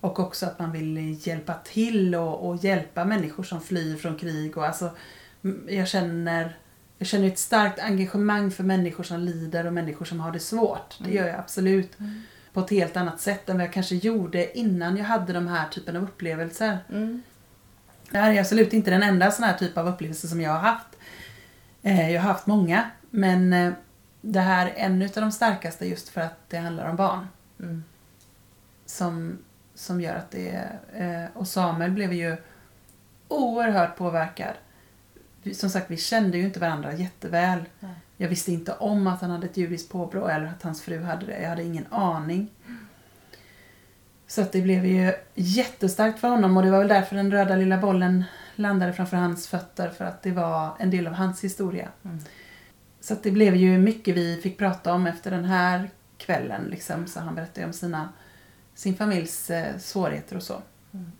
Och 0.00 0.18
också 0.20 0.46
att 0.46 0.58
man 0.58 0.72
vill 0.72 1.26
hjälpa 1.26 1.54
till 1.54 2.14
och, 2.14 2.48
och 2.48 2.56
hjälpa 2.56 3.04
människor 3.04 3.42
som 3.42 3.60
flyr 3.60 3.96
från 3.96 4.16
krig. 4.18 4.56
Och 4.58 4.66
alltså, 4.66 4.90
jag, 5.68 5.88
känner, 5.88 6.56
jag 6.98 7.08
känner 7.08 7.26
ett 7.26 7.38
starkt 7.38 7.78
engagemang 7.78 8.50
för 8.50 8.64
människor 8.64 9.04
som 9.04 9.20
lider 9.20 9.66
och 9.66 9.72
människor 9.72 10.04
som 10.04 10.20
har 10.20 10.32
det 10.32 10.40
svårt. 10.40 10.98
Det 10.98 11.04
Mm. 11.04 11.16
gör 11.16 11.26
jag 11.28 11.38
absolut. 11.38 11.90
På 12.52 12.60
ett 12.60 12.70
helt 12.70 12.96
annat 12.96 13.20
sätt 13.20 13.48
än 13.48 13.56
vad 13.56 13.66
jag 13.66 13.72
kanske 13.72 13.94
gjorde 13.94 14.58
innan 14.58 14.96
jag 14.96 15.04
hade 15.04 15.32
de 15.32 15.46
här 15.48 15.68
typen 15.68 15.96
av 15.96 16.02
upplevelser. 16.02 16.78
Mm. 16.90 17.22
Det 18.10 18.18
här 18.18 18.32
är 18.32 18.40
absolut 18.40 18.72
inte 18.72 18.90
den 18.90 19.02
enda 19.02 19.30
sån 19.30 19.44
här 19.44 19.54
typ 19.58 19.78
av 19.78 19.88
upplevelse 19.88 20.28
som 20.28 20.40
jag 20.40 20.50
har 20.50 20.58
haft. 20.58 20.86
Eh, 21.82 22.10
Jag 22.10 22.22
har 22.22 22.28
haft 22.32 22.46
många, 22.46 22.90
men 23.10 23.52
eh, 23.52 23.72
det 24.20 24.40
här 24.40 24.66
är 24.66 24.72
en 24.76 25.02
av 25.02 25.08
de 25.14 25.32
starkaste 25.32 25.86
just 25.86 26.08
för 26.08 26.20
att 26.20 26.48
det 26.48 26.56
handlar 26.58 26.88
om 26.90 26.96
barn. 26.96 27.28
Mm. 27.60 27.84
Som, 28.86 29.38
som 29.74 30.00
gör 30.00 30.14
att 30.14 30.30
det 30.30 30.50
är... 30.50 30.78
eh, 31.24 31.28
Och 31.34 31.48
Samuel 31.48 31.90
blev 31.90 32.12
ju 32.12 32.36
oerhört 33.28 33.96
påverkad. 33.96 34.54
Som 35.54 35.70
sagt, 35.70 35.90
vi 35.90 35.96
kände 35.96 36.38
ju 36.38 36.44
inte 36.44 36.60
varandra 36.60 36.92
jätteväl. 36.92 37.64
Nej. 37.80 37.94
Jag 38.16 38.28
visste 38.28 38.52
inte 38.52 38.72
om 38.72 39.06
att 39.06 39.20
han 39.20 39.30
hade 39.30 39.46
ett 39.46 39.56
judiskt 39.56 39.92
påbrå 39.92 40.26
eller 40.28 40.46
att 40.46 40.62
hans 40.62 40.82
fru 40.82 41.02
hade 41.02 41.26
det. 41.26 41.42
Jag 41.42 41.48
hade 41.48 41.62
ingen 41.62 41.86
aning. 41.90 42.50
Så 44.26 44.42
att 44.42 44.52
det 44.52 44.62
blev 44.62 44.86
ju 44.86 45.12
jättestarkt 45.34 46.20
för 46.20 46.28
honom 46.28 46.56
och 46.56 46.62
det 46.62 46.70
var 46.70 46.78
väl 46.78 46.88
därför 46.88 47.16
den 47.16 47.30
röda 47.30 47.56
lilla 47.56 47.78
bollen 47.78 48.24
landade 48.56 48.92
framför 48.92 49.16
hans 49.16 49.48
fötter 49.48 49.90
för 49.90 50.04
att 50.04 50.22
det 50.22 50.30
var 50.30 50.76
en 50.78 50.90
del 50.90 51.06
av 51.06 51.12
hans 51.12 51.44
historia. 51.44 51.88
Mm. 52.04 52.18
Så 53.00 53.16
det 53.22 53.30
blev 53.30 53.54
ju 53.56 53.78
mycket 53.78 54.16
vi 54.16 54.40
fick 54.42 54.58
prata 54.58 54.94
om 54.94 55.06
efter 55.06 55.30
den 55.30 55.44
här 55.44 55.90
kvällen. 56.18 56.64
Liksom. 56.64 57.06
Så 57.06 57.20
han 57.20 57.34
berättade 57.34 57.66
om 57.66 57.72
sina, 57.72 58.08
sin 58.74 58.94
familjs 58.94 59.50
eh, 59.50 59.78
svårigheter 59.78 60.36
och 60.36 60.42
så. 60.42 60.62
Mm. 60.92 61.12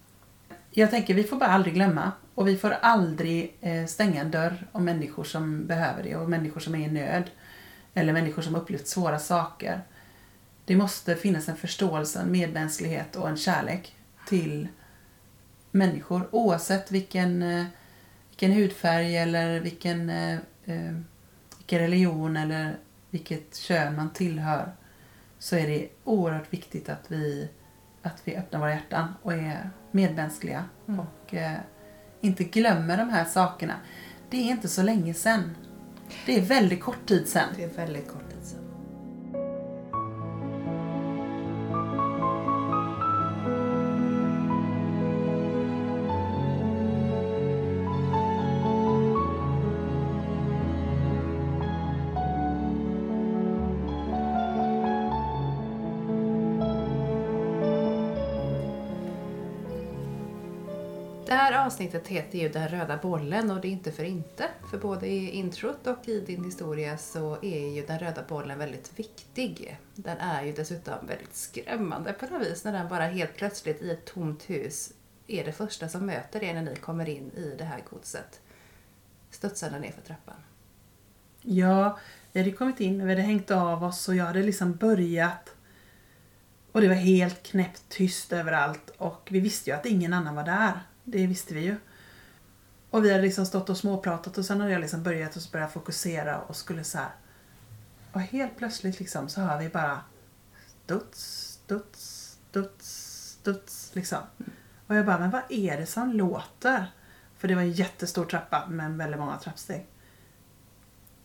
Jag 0.74 0.90
tänker 0.90 1.14
vi 1.14 1.24
får 1.24 1.36
bara 1.36 1.50
aldrig 1.50 1.74
glömma 1.74 2.12
och 2.34 2.48
vi 2.48 2.56
får 2.56 2.70
aldrig 2.70 3.56
eh, 3.60 3.86
stänga 3.86 4.20
en 4.20 4.30
dörr 4.30 4.66
om 4.72 4.84
människor 4.84 5.24
som 5.24 5.66
behöver 5.66 6.02
det 6.02 6.16
och 6.16 6.30
människor 6.30 6.60
som 6.60 6.74
är 6.74 6.88
i 6.88 6.90
nöd. 6.90 7.30
Eller 7.94 8.12
människor 8.12 8.42
som 8.42 8.54
upplevt 8.54 8.86
svåra 8.86 9.18
saker. 9.18 9.82
Det 10.64 10.76
måste 10.76 11.16
finnas 11.16 11.48
en 11.48 11.56
förståelse, 11.56 12.20
en 12.20 12.32
medmänsklighet 12.32 13.16
och 13.16 13.28
en 13.28 13.36
kärlek 13.36 13.96
till 14.26 14.68
människor 15.70 16.28
oavsett 16.30 16.90
vilken, 16.90 17.42
eh, 17.42 17.64
vilken 18.28 18.52
hudfärg 18.52 19.16
eller 19.16 19.60
vilken, 19.60 20.10
eh, 20.10 20.38
eh, 20.64 20.96
vilken 21.58 21.78
religion 21.78 22.36
eller 22.36 22.76
vilket 23.10 23.56
kön 23.56 23.96
man 23.96 24.12
tillhör 24.12 24.72
så 25.38 25.56
är 25.56 25.66
det 25.66 25.88
oerhört 26.04 26.52
viktigt 26.52 26.88
att 26.88 27.04
vi, 27.08 27.48
att 28.02 28.20
vi 28.24 28.36
öppnar 28.36 28.60
våra 28.60 28.70
hjärtan 28.70 29.14
och 29.22 29.32
är 29.32 29.70
medmänskliga 29.92 30.64
Mm. 30.88 31.00
och 31.00 31.34
eh, 31.34 31.58
inte 32.20 32.44
glömmer 32.44 32.96
de 32.96 33.08
här 33.08 33.24
sakerna. 33.24 33.74
Det 34.30 34.36
är 34.36 34.50
inte 34.50 34.68
så 34.68 34.82
länge 34.82 35.14
sedan. 35.14 35.56
Det 36.26 36.36
är 36.38 36.42
väldigt 36.42 36.80
kort 36.80 37.06
tid 37.06 37.28
sedan. 37.28 37.48
Det 37.56 37.64
är 37.64 37.68
väldigt 37.68 38.08
kort 38.08 38.31
avsnittet 61.82 62.08
heter 62.08 62.38
ju 62.38 62.48
Den 62.48 62.68
röda 62.68 62.96
bollen 62.96 63.50
och 63.50 63.60
det 63.60 63.68
är 63.68 63.72
inte 63.72 63.92
för 63.92 64.04
inte. 64.04 64.48
För 64.70 64.78
både 64.78 65.06
i 65.06 65.30
introt 65.30 65.86
och 65.86 66.08
i 66.08 66.20
din 66.20 66.44
historia 66.44 66.98
så 66.98 67.38
är 67.42 67.68
ju 67.68 67.86
den 67.86 67.98
röda 67.98 68.22
bollen 68.28 68.58
väldigt 68.58 68.98
viktig. 68.98 69.78
Den 69.94 70.18
är 70.18 70.44
ju 70.44 70.52
dessutom 70.52 71.06
väldigt 71.06 71.36
skrämmande 71.36 72.12
på 72.12 72.26
något 72.26 72.46
vis 72.46 72.64
när 72.64 72.72
den 72.72 72.88
bara 72.88 73.04
helt 73.06 73.36
plötsligt 73.36 73.82
i 73.82 73.90
ett 73.90 74.04
tomt 74.04 74.50
hus 74.50 74.92
är 75.26 75.44
det 75.44 75.52
första 75.52 75.88
som 75.88 76.06
möter 76.06 76.42
er 76.42 76.54
när 76.54 76.62
ni 76.62 76.76
kommer 76.76 77.08
in 77.08 77.30
i 77.36 77.54
det 77.58 77.64
här 77.64 77.82
godset. 77.90 78.40
Studsande 79.30 79.78
ner 79.78 79.92
för 79.92 80.02
trappan. 80.02 80.40
Ja, 81.42 81.98
vi 82.32 82.40
hade 82.40 82.52
kommit 82.52 82.80
in, 82.80 83.04
vi 83.04 83.10
hade 83.10 83.22
hängt 83.22 83.50
av 83.50 83.84
oss 83.84 84.08
och 84.08 84.14
jag 84.14 84.24
hade 84.24 84.42
liksom 84.42 84.76
börjat 84.76 85.54
Och 86.72 86.80
det 86.80 86.88
var 86.88 86.94
helt 86.94 87.42
knäppt 87.42 87.82
tyst 87.88 88.32
överallt 88.32 88.90
och 88.98 89.28
vi 89.30 89.40
visste 89.40 89.70
ju 89.70 89.76
att 89.76 89.86
ingen 89.86 90.12
annan 90.12 90.34
var 90.34 90.44
där. 90.44 90.80
Det 91.04 91.26
visste 91.26 91.54
vi 91.54 91.60
ju. 91.60 91.76
Och 92.90 93.04
vi 93.04 93.10
hade 93.10 93.22
liksom 93.22 93.46
stått 93.46 93.70
och 93.70 93.76
småpratat 93.76 94.38
och 94.38 94.44
sen 94.44 94.60
hade 94.60 94.72
jag 94.72 94.80
liksom 94.80 95.02
börjat 95.02 95.36
och 95.36 95.42
börjat 95.52 95.72
fokusera 95.72 96.40
och 96.40 96.56
skulle 96.56 96.84
så 96.84 96.98
här. 96.98 97.10
Och 98.12 98.20
helt 98.20 98.56
plötsligt 98.56 99.00
liksom 99.00 99.28
så 99.28 99.40
hör 99.40 99.58
vi 99.58 99.68
bara 99.68 100.00
studs, 100.84 101.52
studs, 101.64 102.38
studs, 102.50 102.86
studs 103.40 103.94
liksom. 103.94 104.18
Och 104.86 104.94
jag 104.94 105.06
bara, 105.06 105.18
men 105.18 105.30
vad 105.30 105.42
är 105.48 105.76
det 105.76 105.86
som 105.86 106.12
låter? 106.12 106.92
För 107.38 107.48
det 107.48 107.54
var 107.54 107.62
en 107.62 107.72
jättestor 107.72 108.24
trappa 108.24 108.66
med 108.66 108.96
väldigt 108.96 109.20
många 109.20 109.38
trappsteg. 109.38 109.86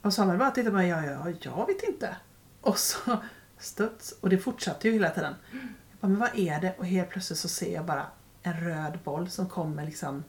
Och 0.01 0.13
Samuel 0.13 0.39
bara 0.39 0.51
tittade 0.51 0.69
på 0.69 0.75
mig, 0.75 0.89
ja, 0.89 1.05
ja, 1.05 1.33
jag 1.41 1.67
vet 1.67 1.83
inte. 1.83 2.15
Och 2.61 2.77
så 2.77 3.17
studs, 3.57 4.11
och 4.11 4.29
det 4.29 4.37
fortsatte 4.37 4.87
ju 4.87 4.93
hela 4.93 5.09
tiden. 5.09 5.35
Jag 5.51 5.99
bara, 5.99 6.07
men 6.07 6.19
vad 6.19 6.35
är 6.35 6.61
det? 6.61 6.75
Och 6.77 6.85
helt 6.85 7.09
plötsligt 7.09 7.39
så 7.39 7.47
ser 7.47 7.73
jag 7.73 7.85
bara 7.85 8.05
en 8.47 8.59
röd 8.63 8.99
boll 9.03 9.29
som 9.29 9.49
kommer 9.49 9.85
liksom 9.85 10.23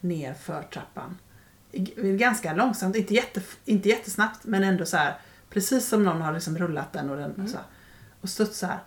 ner 0.00 0.34
för 0.34 0.62
trappan. 0.62 1.18
Ganska 1.96 2.54
långsamt, 2.54 2.96
inte, 2.96 3.14
jätte, 3.14 3.40
inte 3.64 3.88
jättesnabbt 3.88 4.44
men 4.44 4.64
ändå 4.64 4.86
så 4.86 4.96
här 4.96 5.18
precis 5.50 5.88
som 5.88 6.04
någon 6.04 6.22
har 6.22 6.32
liksom 6.32 6.58
rullat 6.58 6.92
den 6.92 7.10
och, 7.10 7.16
den, 7.16 7.34
mm. 7.34 7.48
så 7.48 7.56
här, 7.56 7.66
och 8.20 8.28
studsar. 8.28 8.78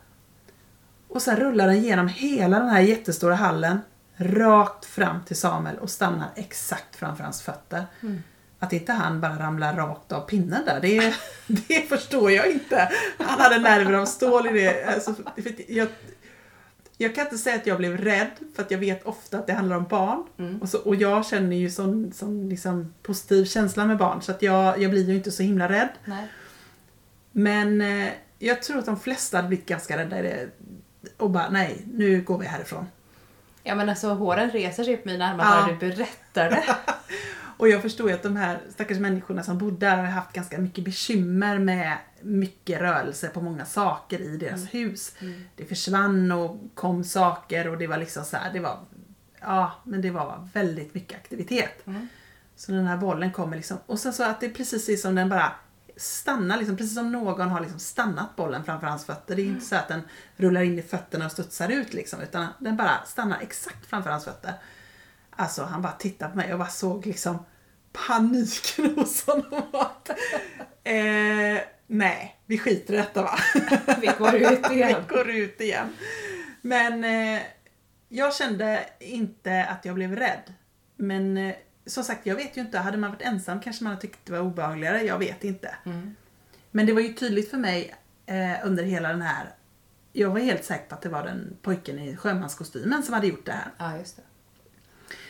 Och 1.08 1.22
sen 1.22 1.38
rullar 1.38 1.68
den 1.68 1.84
genom 1.84 2.08
hela 2.08 2.60
den 2.60 2.70
här 2.70 2.82
jättestora 2.82 3.36
hallen 3.36 3.80
rakt 4.16 4.86
fram 4.86 5.24
till 5.24 5.36
Samuel 5.36 5.78
och 5.78 5.90
stannar 5.90 6.30
exakt 6.36 6.96
framför 6.96 7.24
hans 7.24 7.42
fötter. 7.42 7.86
Mm. 8.02 8.24
Att 8.60 8.74
inte 8.74 8.94
han 8.94 9.22
bara 9.22 9.40
ramlar 9.40 9.76
rakt 9.76 10.12
av 10.12 10.22
pinnen 10.22 10.66
där, 10.66 10.80
det, 10.82 11.16
det 11.68 11.90
förstår 11.90 12.32
jag 12.32 12.52
inte. 12.52 12.92
Han 13.18 13.40
hade 13.40 13.60
nerver 13.60 13.94
av 13.94 14.06
stål 14.06 14.48
i 14.48 14.52
det. 14.52 14.86
Alltså, 14.86 15.16
jag, 15.68 15.88
jag 16.98 17.16
kan 17.16 17.24
inte 17.24 17.38
säga 17.38 17.56
att 17.56 17.68
jag 17.68 17.78
blev 17.78 17.98
rädd 17.98 18.32
för 18.56 18.64
att 18.64 18.72
jag 18.72 18.78
vet 18.78 19.04
ofta 19.04 19.40
att 19.40 19.48
det 19.48 19.54
handlar 19.54 19.78
om 19.78 19.84
barn. 19.84 20.24
Mm. 20.38 20.62
Och, 20.62 20.70
så, 20.70 20.78
och 20.80 20.96
jag 20.96 21.26
känner 21.26 21.56
ju 21.56 21.70
sån, 21.70 22.12
sån 22.14 22.50
liksom 22.50 22.94
positiv 23.02 23.46
känsla 23.46 23.86
med 23.86 23.98
barn 23.98 24.22
så 24.22 24.32
att 24.32 24.42
jag, 24.42 24.82
jag 24.82 24.92
blir 24.92 25.10
ju 25.10 25.16
inte 25.16 25.32
så 25.32 25.44
himla 25.44 25.70
rädd. 25.70 25.90
Nej. 26.06 26.28
Men 27.32 27.82
eh, 27.82 28.10
jag 28.40 28.62
tror 28.62 28.80
att 28.80 28.86
de 28.86 29.00
flesta 29.00 29.38
hade 29.38 29.48
blivit 29.48 29.66
ganska 29.66 29.98
rädda 29.98 30.20
i 30.20 30.22
det. 30.22 30.50
Och 31.18 31.30
bara 31.30 31.50
nej, 31.50 31.82
nu 31.94 32.22
går 32.22 32.38
vi 32.38 32.46
härifrån. 32.46 32.88
Ja 33.64 33.76
men 33.76 33.90
alltså 33.90 34.14
håren 34.14 34.52
reser 34.52 34.84
sig 34.84 34.98
på 34.98 35.08
mina 35.10 35.26
armar 35.26 35.46
ja. 35.46 35.62
bara 35.62 35.72
du 35.72 35.78
berättar 35.78 36.50
det. 36.50 36.64
och 37.58 37.70
jag 37.70 37.82
förstår 37.82 38.10
ju 38.10 38.16
att 38.16 38.24
de 38.24 38.36
här 38.36 38.60
stackars 38.70 38.98
människorna 38.98 39.44
som 39.44 39.58
bodde 39.58 39.86
där 39.86 39.98
har 39.98 40.04
haft 40.04 40.34
ganska 40.34 40.58
mycket 40.58 40.84
bekymmer 40.84 41.60
med 41.60 41.98
mycket 42.22 42.82
rörelse 42.82 43.28
på 43.28 43.42
många 43.42 43.66
saker 43.66 44.22
i 44.22 44.38
deras 44.38 44.60
mm. 44.60 44.68
hus. 44.68 45.14
Mm. 45.20 45.44
Det 45.56 45.66
försvann 45.66 46.32
och 46.32 46.58
kom 46.76 47.04
saker 47.04 47.68
och 47.68 47.78
det 47.78 47.88
var 47.88 47.98
liksom 47.98 48.26
så 48.26 48.38
här, 48.38 48.54
det 48.54 48.60
var 48.60 48.80
Ja, 49.42 49.72
men 49.84 50.02
det 50.02 50.12
var 50.12 50.50
väldigt 50.54 50.94
mycket 50.94 51.18
aktivitet. 51.18 51.88
Mm. 51.88 52.08
Så 52.56 52.72
den 52.72 52.88
här 52.88 52.98
bollen 52.98 53.32
kommer 53.32 53.58
liksom, 53.58 53.78
och 53.86 54.00
sen 54.00 54.14
så 54.14 54.24
att 54.24 54.40
det 54.40 54.46
är 54.46 54.54
precis 54.54 55.02
som 55.02 55.16
den 55.16 55.30
bara 55.30 55.52
stannar, 55.98 56.58
liksom, 56.58 56.78
precis 56.78 56.96
som 56.96 57.12
någon 57.12 57.50
har 57.50 57.62
liksom 57.62 57.80
stannat 57.80 58.36
bollen 58.36 58.64
framför 58.64 58.88
hans 58.88 59.06
fötter. 59.06 59.36
Det 59.36 59.42
är 59.42 59.46
inte 59.46 59.66
så 59.66 59.76
att 59.76 59.88
den 59.88 60.02
rullar 60.36 60.62
in 60.62 60.80
i 60.80 60.82
fötterna 60.82 61.26
och 61.26 61.32
studsar 61.32 61.70
ut 61.70 61.94
liksom, 61.94 62.22
utan 62.22 62.48
den 62.60 62.78
bara 62.78 63.04
stannar 63.06 63.40
exakt 63.40 63.86
framför 63.86 64.10
hans 64.10 64.26
fötter. 64.26 64.54
Alltså 65.30 65.64
han 65.64 65.82
bara 65.82 65.94
tittade 65.94 66.32
på 66.32 66.38
mig 66.38 66.54
och 66.54 66.60
bara 66.60 66.68
såg 66.68 67.06
liksom 67.06 67.46
paniken 67.94 68.96
hos 68.96 69.26
honom. 69.26 69.64
eh, 70.84 71.62
nej, 71.88 72.36
vi 72.46 72.58
skiter 72.58 72.94
i 72.94 72.98
detta 72.98 73.22
va. 73.22 73.40
vi 74.02 74.10
går 74.18 74.36
ut 74.36 74.72
igen. 74.72 75.04
vi 75.10 75.16
går 75.16 75.30
ut 75.30 75.62
igen. 75.62 75.88
Men 76.62 77.04
eh, 77.04 77.42
jag 78.10 78.36
kände 78.36 78.86
inte 79.00 79.66
att 79.66 79.86
jag 79.86 79.96
blev 79.96 80.16
rädd. 80.16 80.54
Men 80.96 81.38
eh, 81.38 81.56
som 81.86 82.04
sagt, 82.04 82.26
jag 82.26 82.36
vet 82.36 82.58
ju 82.58 82.62
inte. 82.62 82.78
Hade 82.78 82.98
man 82.98 83.12
varit 83.12 83.22
ensam 83.22 83.62
kanske 83.62 83.84
man 83.84 83.92
hade 83.92 84.02
tyckt 84.02 84.20
det 84.26 84.32
var 84.32 84.40
obehagligare. 84.40 85.02
Jag 85.02 85.20
vet 85.20 85.44
inte. 85.44 85.76
Mm. 85.86 86.16
Men 86.72 86.86
det 86.86 86.94
var 86.94 87.02
ju 87.02 87.14
tydligt 87.14 87.50
för 87.50 87.58
mig 87.58 87.96
eh, 88.26 88.66
under 88.66 88.84
hela 88.84 89.10
den 89.10 89.22
här 89.22 89.54
jag 90.18 90.30
var 90.30 90.40
helt 90.40 90.66
säker 90.66 90.86
på 90.90 90.96
att 90.96 91.02
det 91.02 91.10
var 91.10 91.24
den 91.24 91.58
pojken 91.62 92.00
i 92.00 92.18
sjömanskostymen 92.18 93.04
som 93.04 93.14
hade 93.14 93.28
gjort 93.28 93.46
det 93.46 93.52
här. 93.52 93.72
Ja, 93.78 93.98
just 93.98 94.16
det. 94.16 94.22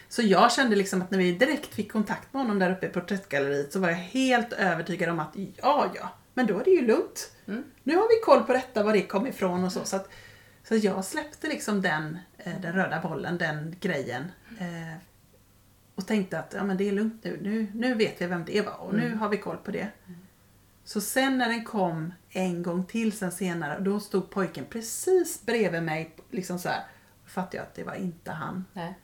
Så 0.10 0.22
jag 0.22 0.52
kände 0.52 0.76
liksom 0.76 1.02
att 1.02 1.12
när 1.12 1.18
vi 1.18 1.32
direkt 1.32 1.74
fick 1.74 1.92
kontakt 1.92 2.34
med 2.34 2.42
honom 2.42 2.60
där 2.60 2.72
uppe 2.72 2.86
i 2.86 2.90
porträttgalleriet 2.90 3.74
så 3.74 3.80
var 3.80 3.90
jag 3.90 3.96
helt 3.96 4.54
övertygad 4.54 5.10
om 5.10 5.20
att 5.20 5.34
ja, 5.36 5.92
ja, 5.96 6.14
men 6.38 6.48
då 6.48 6.60
är 6.60 6.64
det 6.64 6.72
ju 6.72 6.88
lugnt. 6.88 7.32
Mm. 7.48 7.64
Nu 7.84 7.96
har 7.96 8.08
vi 8.10 8.22
koll 8.24 8.44
på 8.44 8.54
detta, 8.54 8.84
var 8.84 8.94
det 8.94 9.02
kom 9.02 9.28
ifrån 9.28 9.64
och 9.64 9.72
så. 9.72 9.86
Så, 9.86 9.96
att, 9.96 10.10
så 10.64 10.76
jag 10.76 11.06
släppte 11.06 11.48
liksom 11.48 11.82
den, 11.82 12.18
eh, 12.38 12.62
den 12.62 12.74
röda 12.74 13.02
bollen, 13.02 13.38
den 13.38 13.76
grejen. 13.80 14.32
Eh, 14.60 14.98
och 15.96 16.08
tänkte 16.08 16.40
att 16.40 16.54
ja, 16.54 16.64
men 16.64 16.78
det 16.78 16.88
är 16.88 16.92
lugnt 16.92 17.24
nu. 17.24 17.40
nu. 17.42 17.68
Nu 17.74 17.94
vet 17.94 18.22
jag 18.22 18.28
vem 18.28 18.46
det 18.46 18.62
var 18.62 18.78
och 18.78 18.94
mm. 18.94 19.10
nu 19.10 19.16
har 19.16 19.30
vi 19.30 19.38
koll 19.38 19.58
på 19.58 19.72
det. 19.72 19.88
Mm. 20.08 20.20
Så 20.84 21.02
sen 21.02 21.38
när 21.38 21.50
den 21.50 21.66
kom 21.66 22.14
en 22.30 22.64
gång 22.64 22.86
till 22.86 23.18
sen 23.18 23.32
senare, 23.32 23.80
då 23.80 24.00
stod 24.00 24.30
pojken 24.30 24.66
precis 24.66 25.46
bredvid 25.46 25.84
mig. 25.84 26.16
Liksom 26.32 26.60
så 26.60 26.70
här, 26.70 26.84
då 27.24 27.30
fattade 27.30 27.58
jag 27.58 27.64
att 27.64 27.76
det 27.76 27.84
var 27.84 27.96
inte 27.96 28.32
han. 28.32 28.66
Nej. 28.74 29.00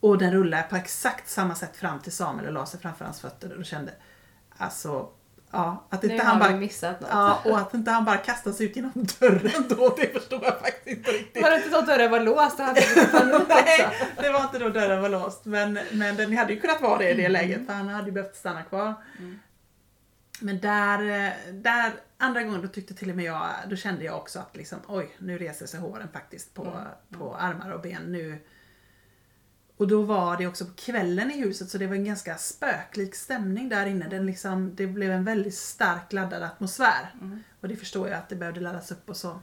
Och 0.00 0.18
den 0.18 0.32
rullade 0.32 0.62
på 0.62 0.76
exakt 0.76 1.28
samma 1.28 1.54
sätt 1.54 1.76
fram 1.76 2.00
till 2.00 2.12
Samuel 2.12 2.46
och 2.46 2.52
la 2.52 2.66
sig 2.66 2.80
framför 2.80 3.04
hans 3.04 3.20
fötter 3.20 3.58
och 3.58 3.64
kände 3.64 3.92
alltså 4.56 5.10
Ja, 5.54 5.86
att 5.90 6.04
inte 6.04 6.16
nu 6.16 6.22
han 6.22 6.38
bara, 6.38 6.56
missat 6.56 7.00
något. 7.00 7.10
Ja, 7.12 7.40
och 7.44 7.58
att 7.58 7.74
inte 7.74 7.90
han 7.90 8.04
bara 8.04 8.16
kastas 8.16 8.60
ut 8.60 8.76
genom 8.76 8.92
dörren 9.20 9.68
då, 9.68 9.94
det 9.96 10.12
förstår 10.12 10.44
jag 10.44 10.60
faktiskt 10.60 10.86
inte 10.86 11.10
riktigt. 11.10 11.42
Var 11.42 11.50
det 11.50 11.56
inte 11.56 11.70
så 11.70 11.78
att 11.78 11.86
dörren 11.86 12.10
var 12.10 12.20
låst? 12.20 12.58
Hade 12.58 12.80
Nej, 13.48 13.88
det 14.16 14.30
var 14.30 14.40
inte 14.40 14.58
då 14.58 14.68
dörren 14.68 15.02
var 15.02 15.08
låst. 15.08 15.44
Men, 15.44 15.78
men 15.92 16.16
den 16.16 16.36
hade 16.36 16.52
ju 16.52 16.60
kunnat 16.60 16.82
vara 16.82 16.98
det 16.98 17.10
i 17.10 17.14
det 17.14 17.24
mm. 17.24 17.32
läget, 17.32 17.66
för 17.66 17.72
han 17.72 17.88
hade 17.88 18.06
ju 18.06 18.12
behövt 18.12 18.36
stanna 18.36 18.62
kvar. 18.62 18.94
Mm. 19.18 19.38
Men 20.40 20.60
där, 20.60 21.32
där, 21.52 21.92
andra 22.18 22.42
gången 22.42 22.62
då 22.62 22.68
tyckte 22.68 22.94
till 22.94 23.10
och 23.10 23.16
med 23.16 23.24
jag, 23.24 23.48
då 23.68 23.76
kände 23.76 24.04
jag 24.04 24.16
också 24.16 24.38
att 24.38 24.56
liksom, 24.56 24.78
oj, 24.86 25.16
nu 25.18 25.38
reser 25.38 25.66
sig 25.66 25.80
håren 25.80 26.08
faktiskt 26.12 26.54
på, 26.54 26.62
mm. 26.62 27.18
på 27.18 27.36
armar 27.36 27.70
och 27.70 27.80
ben. 27.80 28.02
Nu, 28.02 28.38
och 29.76 29.88
då 29.88 30.02
var 30.02 30.36
det 30.36 30.46
också 30.46 30.64
på 30.64 30.72
kvällen 30.74 31.30
i 31.30 31.40
huset 31.40 31.70
så 31.70 31.78
det 31.78 31.86
var 31.86 31.94
en 31.94 32.04
ganska 32.04 32.36
spöklik 32.36 33.14
stämning 33.14 33.68
där 33.68 33.86
inne. 33.86 34.08
Den 34.08 34.26
liksom, 34.26 34.74
det 34.74 34.86
blev 34.86 35.10
en 35.10 35.24
väldigt 35.24 35.54
stark 35.54 36.12
laddad 36.12 36.42
atmosfär. 36.42 37.14
Mm. 37.20 37.42
Och 37.60 37.68
det 37.68 37.76
förstår 37.76 38.08
jag 38.08 38.18
att 38.18 38.28
det 38.28 38.36
behövde 38.36 38.60
laddas 38.60 38.90
upp 38.90 39.08
och 39.08 39.16
så. 39.16 39.40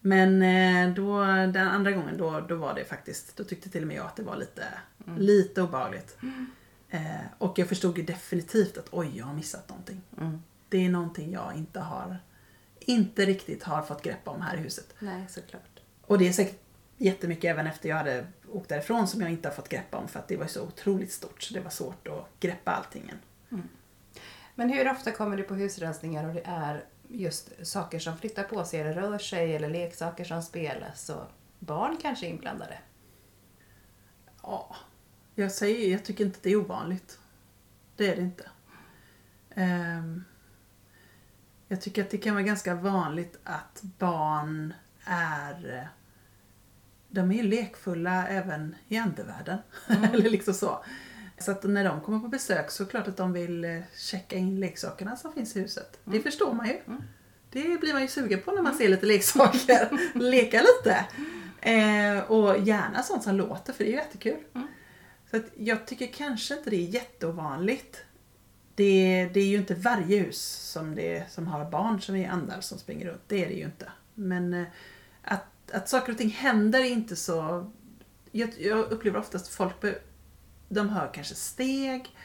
Men 0.00 0.42
eh, 0.42 0.94
då, 0.94 1.24
den 1.24 1.68
andra 1.68 1.92
gången 1.92 2.18
då, 2.18 2.40
då 2.40 2.56
var 2.56 2.74
det 2.74 2.84
faktiskt, 2.84 3.36
då 3.36 3.44
tyckte 3.44 3.70
till 3.70 3.82
och 3.82 3.88
med 3.88 3.96
jag 3.96 4.06
att 4.06 4.16
det 4.16 4.22
var 4.22 4.36
lite, 4.36 4.64
mm. 5.06 5.20
lite 5.20 5.62
obehagligt. 5.62 6.16
Mm. 6.22 6.46
Eh, 6.90 7.26
och 7.38 7.58
jag 7.58 7.68
förstod 7.68 7.98
ju 7.98 8.04
definitivt 8.04 8.78
att 8.78 8.88
oj, 8.90 9.10
jag 9.14 9.26
har 9.26 9.34
missat 9.34 9.68
någonting. 9.68 10.02
Mm. 10.18 10.42
Det 10.68 10.84
är 10.84 10.88
någonting 10.88 11.32
jag 11.32 11.56
inte 11.56 11.80
har, 11.80 12.18
inte 12.80 13.24
riktigt 13.24 13.62
har 13.62 13.82
fått 13.82 14.02
grepp 14.02 14.28
om 14.28 14.42
här 14.42 14.56
i 14.56 14.60
huset. 14.60 14.94
Nej, 14.98 15.26
såklart. 15.28 15.80
Och 16.02 16.18
det 16.18 16.28
är 16.28 16.32
säkert 16.32 16.60
jättemycket 16.96 17.50
även 17.50 17.66
efter 17.66 17.88
jag 17.88 17.96
hade 17.96 18.26
åkt 18.54 18.68
därifrån 18.68 19.08
som 19.08 19.20
jag 19.20 19.30
inte 19.30 19.48
har 19.48 19.54
fått 19.54 19.68
greppa 19.68 19.96
om 19.96 20.08
för 20.08 20.18
att 20.18 20.28
det 20.28 20.36
var 20.36 20.46
så 20.46 20.62
otroligt 20.62 21.12
stort 21.12 21.42
så 21.42 21.54
det 21.54 21.60
var 21.60 21.70
svårt 21.70 22.08
att 22.08 22.40
greppa 22.40 22.70
allting. 22.70 23.12
Mm. 23.50 23.68
Men 24.54 24.70
hur 24.70 24.90
ofta 24.90 25.10
kommer 25.10 25.36
du 25.36 25.42
på 25.42 25.54
husrensningar 25.54 26.28
och 26.28 26.34
det 26.34 26.42
är 26.44 26.84
just 27.08 27.66
saker 27.66 27.98
som 27.98 28.18
flyttar 28.18 28.42
på 28.42 28.64
sig 28.64 28.80
eller 28.80 28.92
rör 28.92 29.18
sig 29.18 29.56
eller 29.56 29.70
leksaker 29.70 30.24
som 30.24 30.42
spelas 30.42 31.10
och 31.10 31.24
barn 31.58 31.96
kanske 32.02 32.26
är 32.26 32.30
inblandade? 32.30 32.78
Ja, 34.42 34.76
jag 35.34 35.52
säger 35.52 35.92
jag 35.92 36.04
tycker 36.04 36.24
inte 36.24 36.38
det 36.42 36.50
är 36.50 36.56
ovanligt. 36.56 37.18
Det 37.96 38.12
är 38.12 38.16
det 38.16 38.22
inte. 38.22 38.50
Um, 39.56 40.24
jag 41.68 41.80
tycker 41.80 42.02
att 42.02 42.10
det 42.10 42.18
kan 42.18 42.34
vara 42.34 42.44
ganska 42.44 42.74
vanligt 42.74 43.38
att 43.44 43.82
barn 43.82 44.74
är 45.04 45.88
de 47.14 47.30
är 47.30 47.34
ju 47.34 47.42
lekfulla 47.42 48.28
även 48.28 48.74
i 48.88 48.96
andevärlden. 48.96 49.58
Mm. 49.88 50.04
Eller 50.14 50.30
liksom 50.30 50.54
så. 50.54 50.84
Så 51.38 51.50
att 51.50 51.62
när 51.62 51.84
de 51.84 52.00
kommer 52.00 52.18
på 52.18 52.28
besök 52.28 52.70
så 52.70 52.82
är 52.82 52.84
det 52.84 52.90
klart 52.90 53.08
att 53.08 53.16
de 53.16 53.32
vill 53.32 53.64
eh, 53.64 53.80
checka 53.96 54.36
in 54.36 54.60
leksakerna 54.60 55.16
som 55.16 55.32
finns 55.32 55.56
i 55.56 55.60
huset. 55.60 55.98
Mm. 56.06 56.18
Det 56.18 56.22
förstår 56.22 56.52
man 56.52 56.66
ju. 56.66 56.80
Mm. 56.86 57.02
Det 57.50 57.80
blir 57.80 57.92
man 57.92 58.02
ju 58.02 58.08
sugen 58.08 58.40
på 58.42 58.50
när 58.50 58.62
man 58.62 58.72
mm. 58.72 58.78
ser 58.78 58.88
lite 58.88 59.06
leksaker. 59.06 59.88
Leka 60.18 60.62
lite. 60.62 61.06
Eh, 61.60 62.30
och 62.30 62.58
gärna 62.58 63.02
sånt 63.02 63.22
som 63.22 63.36
låter 63.36 63.72
för 63.72 63.84
det 63.84 63.90
är 63.90 63.92
ju 63.92 63.98
jättekul. 63.98 64.44
Mm. 64.54 64.68
Så 65.30 65.36
att 65.36 65.44
jag 65.56 65.86
tycker 65.86 66.06
kanske 66.06 66.56
inte 66.56 66.70
det 66.70 66.76
är 66.76 66.88
jätteovanligt. 66.88 68.04
Det, 68.74 69.30
det 69.34 69.40
är 69.40 69.46
ju 69.46 69.56
inte 69.56 69.74
varje 69.74 70.18
hus 70.18 70.42
som, 70.72 70.94
det, 70.94 71.32
som 71.32 71.46
har 71.46 71.70
barn 71.70 72.00
som 72.00 72.16
är 72.16 72.28
andar 72.28 72.60
som 72.60 72.78
springer 72.78 73.06
runt. 73.06 73.22
Det 73.28 73.44
är 73.44 73.48
det 73.48 73.54
ju 73.54 73.64
inte. 73.64 73.88
Men 74.14 74.54
eh, 74.54 74.66
att 75.72 75.88
saker 75.88 76.12
och 76.12 76.18
ting 76.18 76.30
händer 76.30 76.84
inte 76.84 77.16
så... 77.16 77.70
Jag, 78.32 78.50
jag 78.58 78.78
upplever 78.78 79.18
oftast 79.20 79.48
folk, 79.48 79.74
de 80.68 80.88
hör 80.88 81.10
kanske 81.14 81.34
steg, 81.34 82.16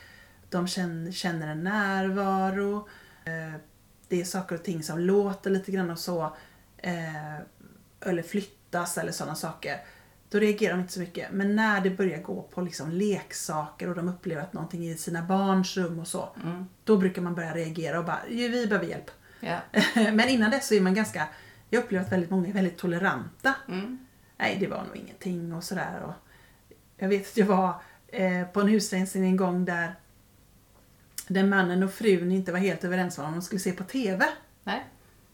de 0.50 0.68
känner, 0.68 1.12
känner 1.12 1.48
en 1.48 1.64
närvaro, 1.64 2.88
eh, 3.26 3.60
det 4.08 4.22
är 4.22 4.26
saker 4.26 4.56
och 4.56 4.64
ting 4.64 4.84
som 4.84 5.00
låter 5.00 5.50
lite 5.50 5.72
grann 5.72 5.90
och 5.90 6.00
så. 6.00 6.36
eh, 6.78 7.36
eller 8.02 8.24
flyttas 8.24 8.98
eller 8.98 9.12
sådana 9.12 9.36
saker. 9.36 9.78
Då 10.30 10.40
reagerar 10.40 10.74
de 10.74 10.80
inte 10.82 10.94
så 10.94 11.00
mycket. 11.00 11.32
Men 11.32 11.56
när 11.56 11.82
det 11.82 11.90
börjar 11.90 12.22
gå 12.22 12.42
på 12.42 12.62
liksom 12.62 12.92
leksaker 12.92 13.90
och 13.90 13.96
de 13.96 14.10
upplever 14.10 14.42
att 14.42 14.54
någonting 14.54 14.86
är 14.88 14.92
i 14.94 14.98
sina 14.98 15.22
barns 15.22 15.78
rum 15.78 16.00
och 16.00 16.08
så. 16.08 16.30
Mm. 16.44 16.66
Då 16.84 16.98
brukar 16.98 17.22
man 17.22 17.36
börja 17.36 17.56
reagera 17.56 18.00
och 18.00 18.06
bara, 18.06 18.20
"Jo, 18.30 18.52
vi 18.52 18.68
behöver 18.68 18.88
hjälp. 18.90 19.12
Ja. 19.40 19.58
Men 19.96 20.30
innan 20.30 20.52
dess 20.52 20.68
så 20.68 20.74
är 20.74 20.82
man 20.82 20.94
ganska, 20.94 21.28
jag 21.70 21.84
upplever 21.84 22.06
att 22.06 22.12
väldigt 22.12 22.30
många 22.30 22.48
är 22.48 22.54
väldigt 22.54 22.78
toleranta. 22.78 23.56
Mm. 23.68 24.00
Nej, 24.38 24.58
det 24.60 24.68
var 24.68 24.84
nog 24.84 24.96
ingenting 24.96 25.54
och 25.54 25.64
sådär. 25.64 26.02
Och 26.04 26.14
jag 26.98 27.10
vet 27.10 27.28
att 27.28 27.38
jag 27.38 27.46
var 27.46 27.82
eh, 28.08 28.44
på 28.44 28.62
en 28.62 28.68
husrensning 28.68 29.24
en 29.24 29.38
gång 29.38 29.66
där 29.66 29.96
där 31.30 31.44
mannen 31.44 31.84
och 31.84 31.94
frun 31.94 32.32
inte 32.32 32.52
var 32.52 32.60
helt 32.60 32.84
överens 32.84 33.18
om 33.18 33.32
de 33.32 33.42
skulle 33.42 33.60
se 33.60 33.72
på 33.72 33.84
TV. 33.84 34.26
Nej. 34.64 34.86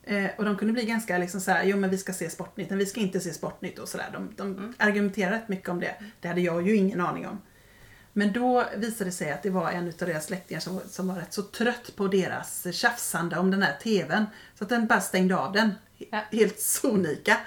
Eh, 0.04 0.30
och 0.38 0.46
de 0.46 0.58
kunde 0.58 0.74
bli 0.74 0.86
ganska 0.86 1.18
liksom 1.18 1.42
såhär, 1.42 1.64
jo 1.64 1.78
men 1.78 1.90
vi 1.90 1.98
ska 1.98 2.14
se 2.14 2.30
Sportnytt, 2.30 2.70
men 2.70 2.78
vi 2.78 2.86
ska 2.86 3.00
inte 3.00 3.20
se 3.20 3.34
Sportnytt 3.34 3.80
och 3.80 3.90
sådär. 3.90 4.10
De, 4.14 4.34
de 4.36 4.74
argumenterade 4.78 5.36
rätt 5.36 5.50
mycket 5.50 5.70
om 5.70 5.80
det. 5.80 5.96
Det 6.22 6.28
hade 6.28 6.42
jag 6.42 6.68
ju 6.68 6.76
ingen 6.76 7.02
aning 7.02 7.28
om. 7.28 7.42
Men 8.14 8.34
då 8.34 8.66
visade 8.78 9.10
det 9.10 9.12
sig 9.12 9.32
att 9.32 9.44
det 9.44 9.50
var 9.50 9.72
en 9.72 9.88
av 9.88 9.94
deras 9.98 10.26
släktingar 10.26 10.60
som, 10.60 10.80
som 10.90 11.08
var 11.08 11.16
rätt 11.16 11.34
så 11.34 11.42
trött 11.42 11.96
på 11.96 12.08
deras 12.08 12.68
tjafsande 12.72 13.38
om 13.38 13.52
den 13.52 13.64
här 13.64 13.78
TVn. 13.84 14.26
Så 14.56 14.64
att 14.64 14.70
den 14.70 14.88
bara 14.88 15.02
stängde 15.02 15.38
av 15.38 15.54
den. 15.54 15.72
Ja. 15.98 16.24
Helt 16.32 16.60
sonika. 16.60 17.38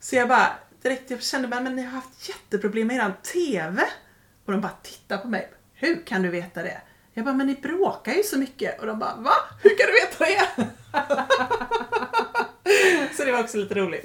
så 0.00 0.16
jag 0.16 0.28
bara, 0.28 0.56
direkt 0.82 1.10
jag 1.10 1.22
kände 1.22 1.48
men 1.48 1.76
ni 1.76 1.82
har 1.82 1.90
haft 1.90 2.28
jätteproblem 2.28 2.86
med 2.86 2.96
eran 2.96 3.12
TV. 3.22 3.82
Och 4.44 4.52
de 4.52 4.60
bara 4.60 4.76
tittade 4.82 5.22
på 5.22 5.28
mig. 5.28 5.52
Hur 5.72 6.06
kan 6.06 6.22
du 6.22 6.28
veta 6.28 6.62
det? 6.62 6.80
Jag 7.12 7.24
bara, 7.24 7.34
men 7.34 7.46
ni 7.46 7.54
bråkar 7.54 8.12
ju 8.12 8.22
så 8.22 8.38
mycket. 8.38 8.80
Och 8.80 8.86
de 8.86 8.98
bara, 8.98 9.16
va? 9.16 9.32
Hur 9.62 9.70
kan 9.70 9.86
du 9.86 9.92
veta 9.92 10.24
det? 10.24 10.66
så 13.16 13.24
det 13.24 13.32
var 13.32 13.40
också 13.40 13.58
lite 13.58 13.74
roligt. 13.74 14.04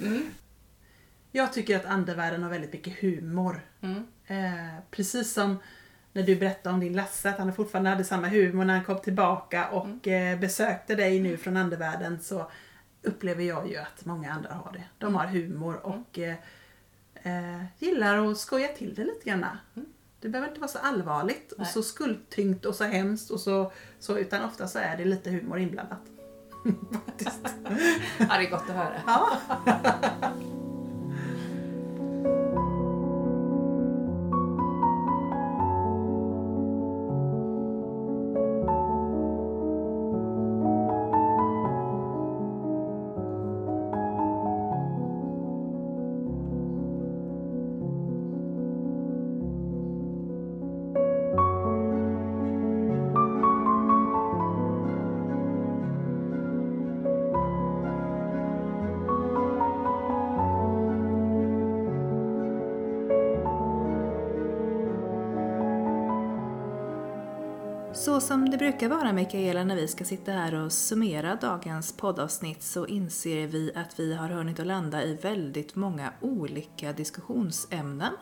Jag 1.31 1.53
tycker 1.53 1.75
att 1.75 1.85
andevärlden 1.85 2.43
har 2.43 2.49
väldigt 2.49 2.73
mycket 2.73 2.99
humor. 2.99 3.61
Mm. 3.81 4.07
Eh, 4.27 4.79
precis 4.91 5.33
som 5.33 5.59
när 6.13 6.23
du 6.23 6.35
berättade 6.35 6.73
om 6.73 6.79
din 6.79 6.93
Lasse, 6.93 7.29
att 7.29 7.37
han 7.37 7.53
fortfarande 7.53 7.89
hade 7.89 8.03
samma 8.03 8.27
humor 8.27 8.65
när 8.65 8.73
han 8.73 8.83
kom 8.83 8.99
tillbaka 8.99 9.69
och 9.69 10.07
eh, 10.07 10.39
besökte 10.39 10.95
dig 10.95 11.19
nu 11.19 11.37
från 11.37 11.57
andevärlden 11.57 12.19
så 12.21 12.51
upplever 13.01 13.43
jag 13.43 13.69
ju 13.69 13.77
att 13.77 14.05
många 14.05 14.31
andra 14.31 14.53
har 14.53 14.71
det. 14.73 14.83
De 14.97 15.15
har 15.15 15.25
humor 15.25 15.85
och 15.85 16.19
eh, 16.19 16.35
eh, 17.13 17.63
gillar 17.79 18.31
att 18.31 18.37
skoja 18.37 18.67
till 18.67 18.93
det 18.95 19.03
lite 19.03 19.29
grann. 19.29 19.45
Det 20.19 20.29
behöver 20.29 20.49
inte 20.49 20.59
vara 20.61 20.71
så 20.71 20.79
allvarligt 20.79 21.51
och 21.51 21.59
Nej. 21.59 21.67
så 21.67 21.83
skuldtyngt 21.83 22.65
och 22.65 22.75
så 22.75 22.83
hemskt 22.83 23.31
och 23.31 23.39
så, 23.39 23.71
så 23.99 24.17
utan 24.17 24.45
ofta 24.45 24.67
så 24.67 24.79
är 24.79 24.97
det 24.97 25.05
lite 25.05 25.31
humor 25.31 25.59
inblandat. 25.59 26.01
Faktiskt. 27.05 27.45
Ja, 28.19 28.37
det 28.37 28.45
är 28.45 28.49
gott 28.49 28.69
att 28.69 28.75
höra. 28.75 29.01
Ja. 29.05 29.37
som 68.23 68.49
det 68.49 68.57
brukar 68.57 68.89
vara 68.89 69.13
Mikaela 69.13 69.63
när 69.63 69.75
vi 69.75 69.87
ska 69.87 70.05
sitta 70.05 70.31
här 70.31 70.53
och 70.53 70.71
summera 70.71 71.35
dagens 71.35 71.93
poddavsnitt 71.93 72.63
så 72.63 72.87
inser 72.87 73.47
vi 73.47 73.71
att 73.75 73.99
vi 73.99 74.13
har 74.13 74.29
hunnit 74.29 74.59
att 74.59 74.67
landa 74.67 75.03
i 75.03 75.15
väldigt 75.15 75.75
många 75.75 76.13
olika 76.21 76.93
diskussionsämnen. 76.93 78.13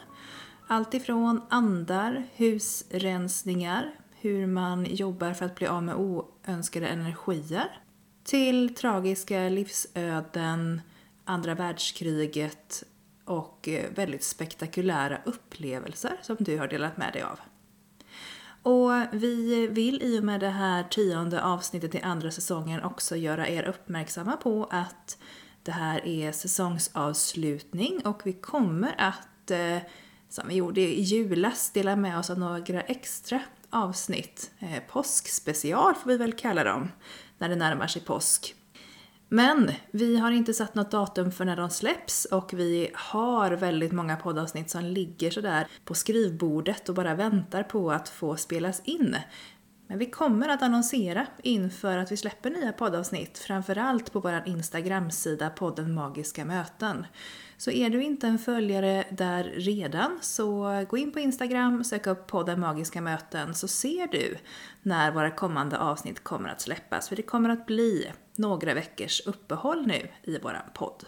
Allt 0.67 0.93
ifrån 0.93 1.41
andar, 1.49 2.23
husrensningar, 2.35 3.91
hur 4.19 4.47
man 4.47 4.85
jobbar 4.85 5.33
för 5.33 5.45
att 5.45 5.55
bli 5.55 5.67
av 5.67 5.83
med 5.83 5.95
oönskade 5.95 6.87
energier, 6.87 7.79
till 8.23 8.75
tragiska 8.75 9.49
livsöden, 9.49 10.81
andra 11.25 11.55
världskriget 11.55 12.83
och 13.25 13.67
eh, 13.67 13.91
väldigt 13.95 14.23
spektakulära 14.23 15.17
upplevelser 15.25 16.19
som 16.21 16.35
du 16.39 16.57
har 16.57 16.67
delat 16.67 16.97
med 16.97 17.13
dig 17.13 17.21
av. 17.21 17.39
Och 18.63 18.91
vi 19.11 19.67
vill 19.67 20.03
i 20.03 20.19
och 20.19 20.23
med 20.23 20.39
det 20.39 20.49
här 20.49 20.83
tionde 20.83 21.43
avsnittet 21.43 21.95
i 21.95 22.01
andra 22.01 22.31
säsongen 22.31 22.83
också 22.83 23.15
göra 23.15 23.47
er 23.47 23.63
uppmärksamma 23.63 24.37
på 24.37 24.67
att 24.71 25.17
det 25.63 25.71
här 25.71 26.07
är 26.07 26.31
säsongsavslutning 26.31 28.01
och 28.05 28.21
vi 28.23 28.33
kommer 28.33 28.95
att, 28.97 29.51
eh, 29.51 29.77
som 30.29 30.47
vi 30.47 30.55
gjorde 30.55 30.81
i 30.81 31.01
julas, 31.01 31.71
dela 31.71 31.95
med 31.95 32.19
oss 32.19 32.29
av 32.29 32.39
några 32.39 32.81
extra 32.81 33.41
avsnitt. 33.69 34.51
Eh, 34.59 34.83
påskspecial 34.89 35.95
får 35.95 36.09
vi 36.09 36.17
väl 36.17 36.33
kalla 36.33 36.63
dem, 36.63 36.91
när 37.37 37.49
det 37.49 37.55
närmar 37.55 37.87
sig 37.87 38.01
påsk. 38.01 38.55
Men 39.33 39.71
vi 39.91 40.17
har 40.17 40.31
inte 40.31 40.53
satt 40.53 40.75
något 40.75 40.91
datum 40.91 41.31
för 41.31 41.45
när 41.45 41.55
de 41.55 41.69
släpps 41.69 42.25
och 42.25 42.53
vi 42.53 42.91
har 42.93 43.51
väldigt 43.51 43.91
många 43.91 44.15
poddavsnitt 44.15 44.69
som 44.69 44.85
ligger 44.85 45.31
sådär 45.31 45.67
på 45.85 45.93
skrivbordet 45.93 46.89
och 46.89 46.95
bara 46.95 47.15
väntar 47.15 47.63
på 47.63 47.91
att 47.91 48.09
få 48.09 48.35
spelas 48.37 48.81
in. 48.83 49.15
Men 49.87 49.97
vi 49.97 50.05
kommer 50.05 50.49
att 50.49 50.61
annonsera 50.61 51.27
inför 51.43 51.97
att 51.97 52.11
vi 52.11 52.17
släpper 52.17 52.49
nya 52.49 52.71
poddavsnitt, 52.71 53.37
framförallt 53.37 54.13
på 54.13 54.19
vår 54.19 54.43
Instagram-sida 54.45 55.49
podden 55.49 55.93
Magiska 55.93 56.45
Möten. 56.45 57.05
Så 57.61 57.71
är 57.71 57.89
du 57.89 58.03
inte 58.03 58.27
en 58.27 58.39
följare 58.39 59.05
där 59.09 59.43
redan 59.43 60.19
så 60.21 60.85
gå 60.89 60.97
in 60.97 61.11
på 61.11 61.19
Instagram, 61.19 61.83
sök 61.83 62.07
upp 62.07 62.27
podden 62.27 62.59
Magiska 62.59 63.01
Möten 63.01 63.53
så 63.53 63.67
ser 63.67 64.07
du 64.07 64.37
när 64.81 65.11
våra 65.11 65.31
kommande 65.31 65.77
avsnitt 65.77 66.23
kommer 66.23 66.49
att 66.49 66.61
släppas. 66.61 67.09
För 67.09 67.15
det 67.15 67.21
kommer 67.21 67.49
att 67.49 67.65
bli 67.65 68.11
några 68.35 68.73
veckors 68.73 69.21
uppehåll 69.27 69.87
nu 69.87 70.09
i 70.23 70.39
våran 70.39 70.61
podd. 70.73 71.05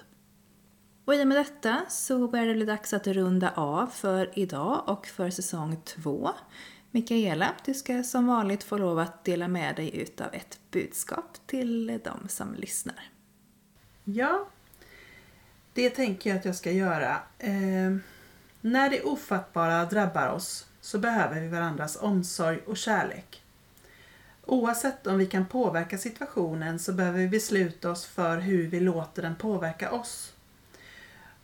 Och 1.06 1.16
i 1.16 1.24
och 1.24 1.28
med 1.28 1.38
detta 1.38 1.82
så 1.90 2.28
börjar 2.28 2.46
det 2.46 2.54
bli 2.54 2.66
dags 2.66 2.94
att 2.94 3.08
runda 3.08 3.52
av 3.56 3.88
för 3.88 4.40
idag 4.40 4.84
och 4.88 5.08
för 5.08 5.30
säsong 5.30 5.82
två. 5.86 6.30
Mikaela, 6.92 7.54
du 7.66 7.74
ska 7.74 8.04
som 8.04 8.28
vanligt 8.28 8.64
få 8.64 8.78
lov 8.78 9.00
att 9.00 9.24
dela 9.24 9.48
med 9.48 9.76
dig 9.76 10.02
utav 10.02 10.28
ett 10.34 10.60
budskap 10.72 11.38
till 11.48 12.00
de 12.04 12.30
som 12.30 12.54
lyssnar. 12.54 13.10
Ja, 14.04 14.48
det 15.74 15.90
tänker 15.90 16.30
jag 16.30 16.40
att 16.40 16.46
jag 16.46 16.56
ska 16.56 16.72
göra. 16.72 17.20
Eh, 17.40 17.96
när 18.62 18.90
det 18.90 19.02
ofattbara 19.02 19.86
drabbar 19.86 20.28
oss 20.28 20.68
så 20.82 21.00
behöver 21.00 21.42
vi 21.42 21.48
varandras 21.48 21.96
omsorg 21.96 22.60
och 22.66 22.78
kärlek. 22.78 23.44
Oavsett 24.46 25.08
om 25.08 25.18
vi 25.18 25.26
kan 25.26 25.46
påverka 25.46 25.98
situationen 25.98 26.80
så 26.80 26.94
behöver 26.94 27.20
vi 27.20 27.28
besluta 27.28 27.92
oss 27.92 28.06
för 28.06 28.38
hur 28.38 28.68
vi 28.68 28.80
låter 28.80 29.22
den 29.22 29.36
påverka 29.36 29.92
oss. 29.92 30.34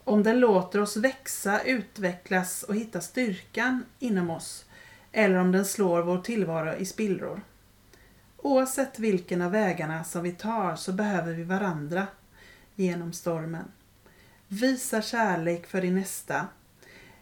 Om 0.04 0.24
den 0.24 0.40
låter 0.40 0.82
oss 0.82 0.98
växa, 0.98 1.62
utvecklas 1.62 2.64
och 2.64 2.76
hitta 2.76 3.02
styrkan 3.02 3.86
inom 4.00 4.30
oss 4.30 4.66
eller 5.12 5.36
om 5.36 5.52
den 5.52 5.66
slår 5.66 6.02
vår 6.02 6.18
tillvaro 6.18 6.76
i 6.76 6.86
spillror. 6.86 7.42
Oavsett 8.38 9.00
vilken 9.00 9.42
av 9.42 9.52
vägarna 9.52 10.04
som 10.04 10.24
vi 10.24 10.32
tar 10.32 10.76
så 10.76 10.92
behöver 10.92 11.34
vi 11.34 11.44
varandra 11.44 12.08
genom 12.76 13.14
stormen. 13.14 13.72
Visa 14.52 15.02
kärlek 15.02 15.68
för 15.68 15.82
din 15.82 15.95
nästa. 15.95 16.47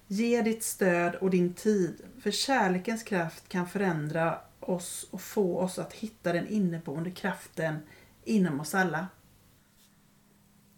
Ge 0.08 0.42
ditt 0.42 0.64
stöd 0.64 1.16
och 1.16 1.30
din 1.30 1.54
tid, 1.54 2.02
för 2.22 2.32
kärlekens 2.32 3.04
kraft 3.04 3.50
kan 3.50 3.68
förändra 3.68 4.40
oss 4.60 5.08
och 5.12 5.22
få 5.22 5.60
oss 5.60 5.80
att 5.80 5.94
hitta 5.94 6.34
den 6.34 6.48
inneboende 6.48 7.12
kraften 7.12 7.80
inom 8.24 8.60
oss 8.60 8.76
alla. 8.76 9.08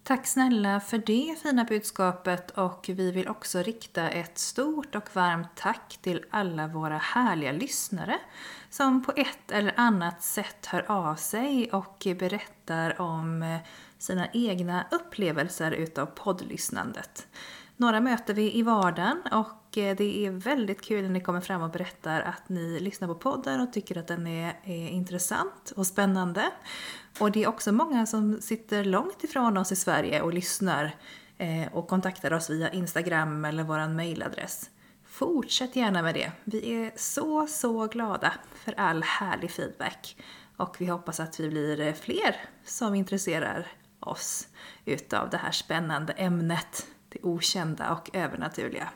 Tack 0.02 0.26
snälla 0.26 0.80
för 0.80 0.98
det 0.98 1.36
fina 1.42 1.64
budskapet 1.64 2.50
och 2.50 2.86
vi 2.88 3.10
vill 3.10 3.28
också 3.28 3.62
rikta 3.62 4.10
ett 4.10 4.38
stort 4.38 4.94
och 4.94 5.16
varmt 5.16 5.56
tack 5.56 5.98
till 6.02 6.24
alla 6.30 6.66
våra 6.66 6.98
härliga 6.98 7.52
lyssnare 7.52 8.18
som 8.70 9.04
på 9.04 9.12
ett 9.16 9.50
eller 9.50 9.74
annat 9.76 10.22
sätt 10.22 10.66
hör 10.66 10.90
av 10.90 11.14
sig 11.14 11.70
och 11.72 12.06
berättar 12.18 13.00
om 13.00 13.42
eh, 13.42 13.58
sina 14.00 14.28
egna 14.32 14.86
upplevelser 14.90 15.72
utav 15.72 16.06
poddlyssnandet. 16.06 17.26
Några 17.76 18.00
möter 18.00 18.34
vi 18.34 18.58
i 18.58 18.62
vardagen 18.62 19.22
och 19.32 19.78
eh, 19.78 19.96
det 19.96 20.26
är 20.26 20.30
väldigt 20.30 20.82
kul 20.82 21.02
när 21.02 21.10
ni 21.10 21.20
kommer 21.20 21.40
fram 21.40 21.62
och 21.62 21.70
berättar 21.70 22.20
att 22.20 22.48
ni 22.48 22.80
lyssnar 22.80 23.08
på 23.08 23.14
podden 23.14 23.60
och 23.60 23.72
tycker 23.72 23.98
att 23.98 24.06
den 24.06 24.26
är, 24.26 24.60
är 24.64 24.88
intressant 24.88 25.72
och 25.76 25.86
spännande. 25.86 26.50
Och 27.18 27.32
det 27.32 27.42
är 27.42 27.48
också 27.48 27.72
många 27.72 28.06
som 28.06 28.40
sitter 28.40 28.84
långt 28.84 29.24
ifrån 29.24 29.56
oss 29.56 29.72
i 29.72 29.76
Sverige 29.76 30.22
och 30.22 30.34
lyssnar 30.34 30.96
eh, 31.38 31.72
och 31.72 31.88
kontaktar 31.88 32.32
oss 32.32 32.50
via 32.50 32.70
Instagram 32.70 33.44
eller 33.44 33.62
vår 33.62 33.88
mailadress. 33.88 34.70
Fortsätt 35.06 35.76
gärna 35.76 36.02
med 36.02 36.14
det. 36.14 36.32
Vi 36.44 36.74
är 36.74 36.92
så, 36.96 37.46
så 37.46 37.86
glada 37.86 38.32
för 38.54 38.74
all 38.76 39.02
härlig 39.02 39.50
feedback. 39.50 40.16
Och 40.56 40.76
vi 40.78 40.86
hoppas 40.86 41.20
att 41.20 41.40
vi 41.40 41.48
blir 41.48 41.80
eh, 41.80 41.94
fler 41.94 42.36
som 42.64 42.94
intresserar 42.94 43.66
oss 44.00 44.48
utav 44.84 45.30
det 45.30 45.36
här 45.36 45.52
spännande 45.52 46.12
ämnet, 46.12 46.86
det 47.08 47.18
okända 47.22 47.92
och 47.92 48.10
övernaturliga. 48.12 48.88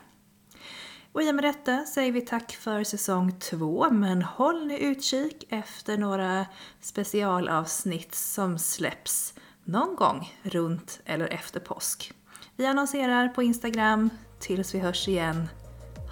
Och 1.11 1.23
i 1.23 1.31
och 1.31 1.35
med 1.35 1.43
detta 1.43 1.85
säger 1.85 2.11
vi 2.11 2.21
tack 2.21 2.51
för 2.51 2.83
säsong 2.83 3.39
två, 3.39 3.89
men 3.89 4.21
håll 4.21 4.67
nu 4.67 4.77
utkik 4.77 5.43
efter 5.49 5.97
några 5.97 6.45
specialavsnitt 6.81 8.15
som 8.15 8.59
släpps 8.59 9.33
någon 9.63 9.95
gång 9.95 10.33
runt 10.43 10.99
eller 11.05 11.27
efter 11.27 11.59
påsk. 11.59 12.13
Vi 12.55 12.65
annonserar 12.65 13.27
på 13.27 13.43
Instagram. 13.43 14.09
Tills 14.39 14.75
vi 14.75 14.79
hörs 14.79 15.07
igen, 15.07 15.49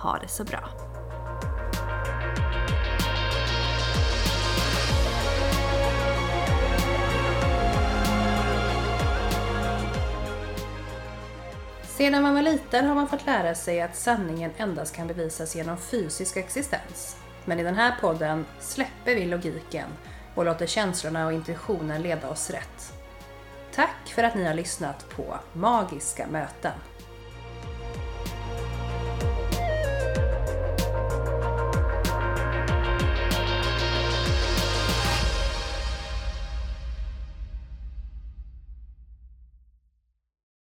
ha 0.01 0.19
det 0.19 0.27
så 0.27 0.43
bra! 0.43 0.92
Sedan 11.97 12.23
man 12.23 12.33
var 12.33 12.41
liten 12.41 12.85
har 12.85 12.95
man 12.95 13.07
fått 13.07 13.25
lära 13.25 13.55
sig 13.55 13.81
att 13.81 13.95
sanningen 13.95 14.51
endast 14.57 14.95
kan 14.95 15.07
bevisas 15.07 15.55
genom 15.55 15.77
fysisk 15.77 16.37
existens. 16.37 17.17
Men 17.45 17.59
i 17.59 17.63
den 17.63 17.75
här 17.75 17.95
podden 18.01 18.45
släpper 18.59 19.15
vi 19.15 19.25
logiken 19.25 19.87
och 20.35 20.45
låter 20.45 20.65
känslorna 20.65 21.25
och 21.25 21.33
intuitionen 21.33 22.01
leda 22.01 22.29
oss 22.29 22.49
rätt. 22.49 22.93
Tack 23.75 24.07
för 24.07 24.23
att 24.23 24.35
ni 24.35 24.45
har 24.45 24.53
lyssnat 24.53 25.09
på 25.09 25.35
Magiska 25.53 26.27
möten. 26.27 26.71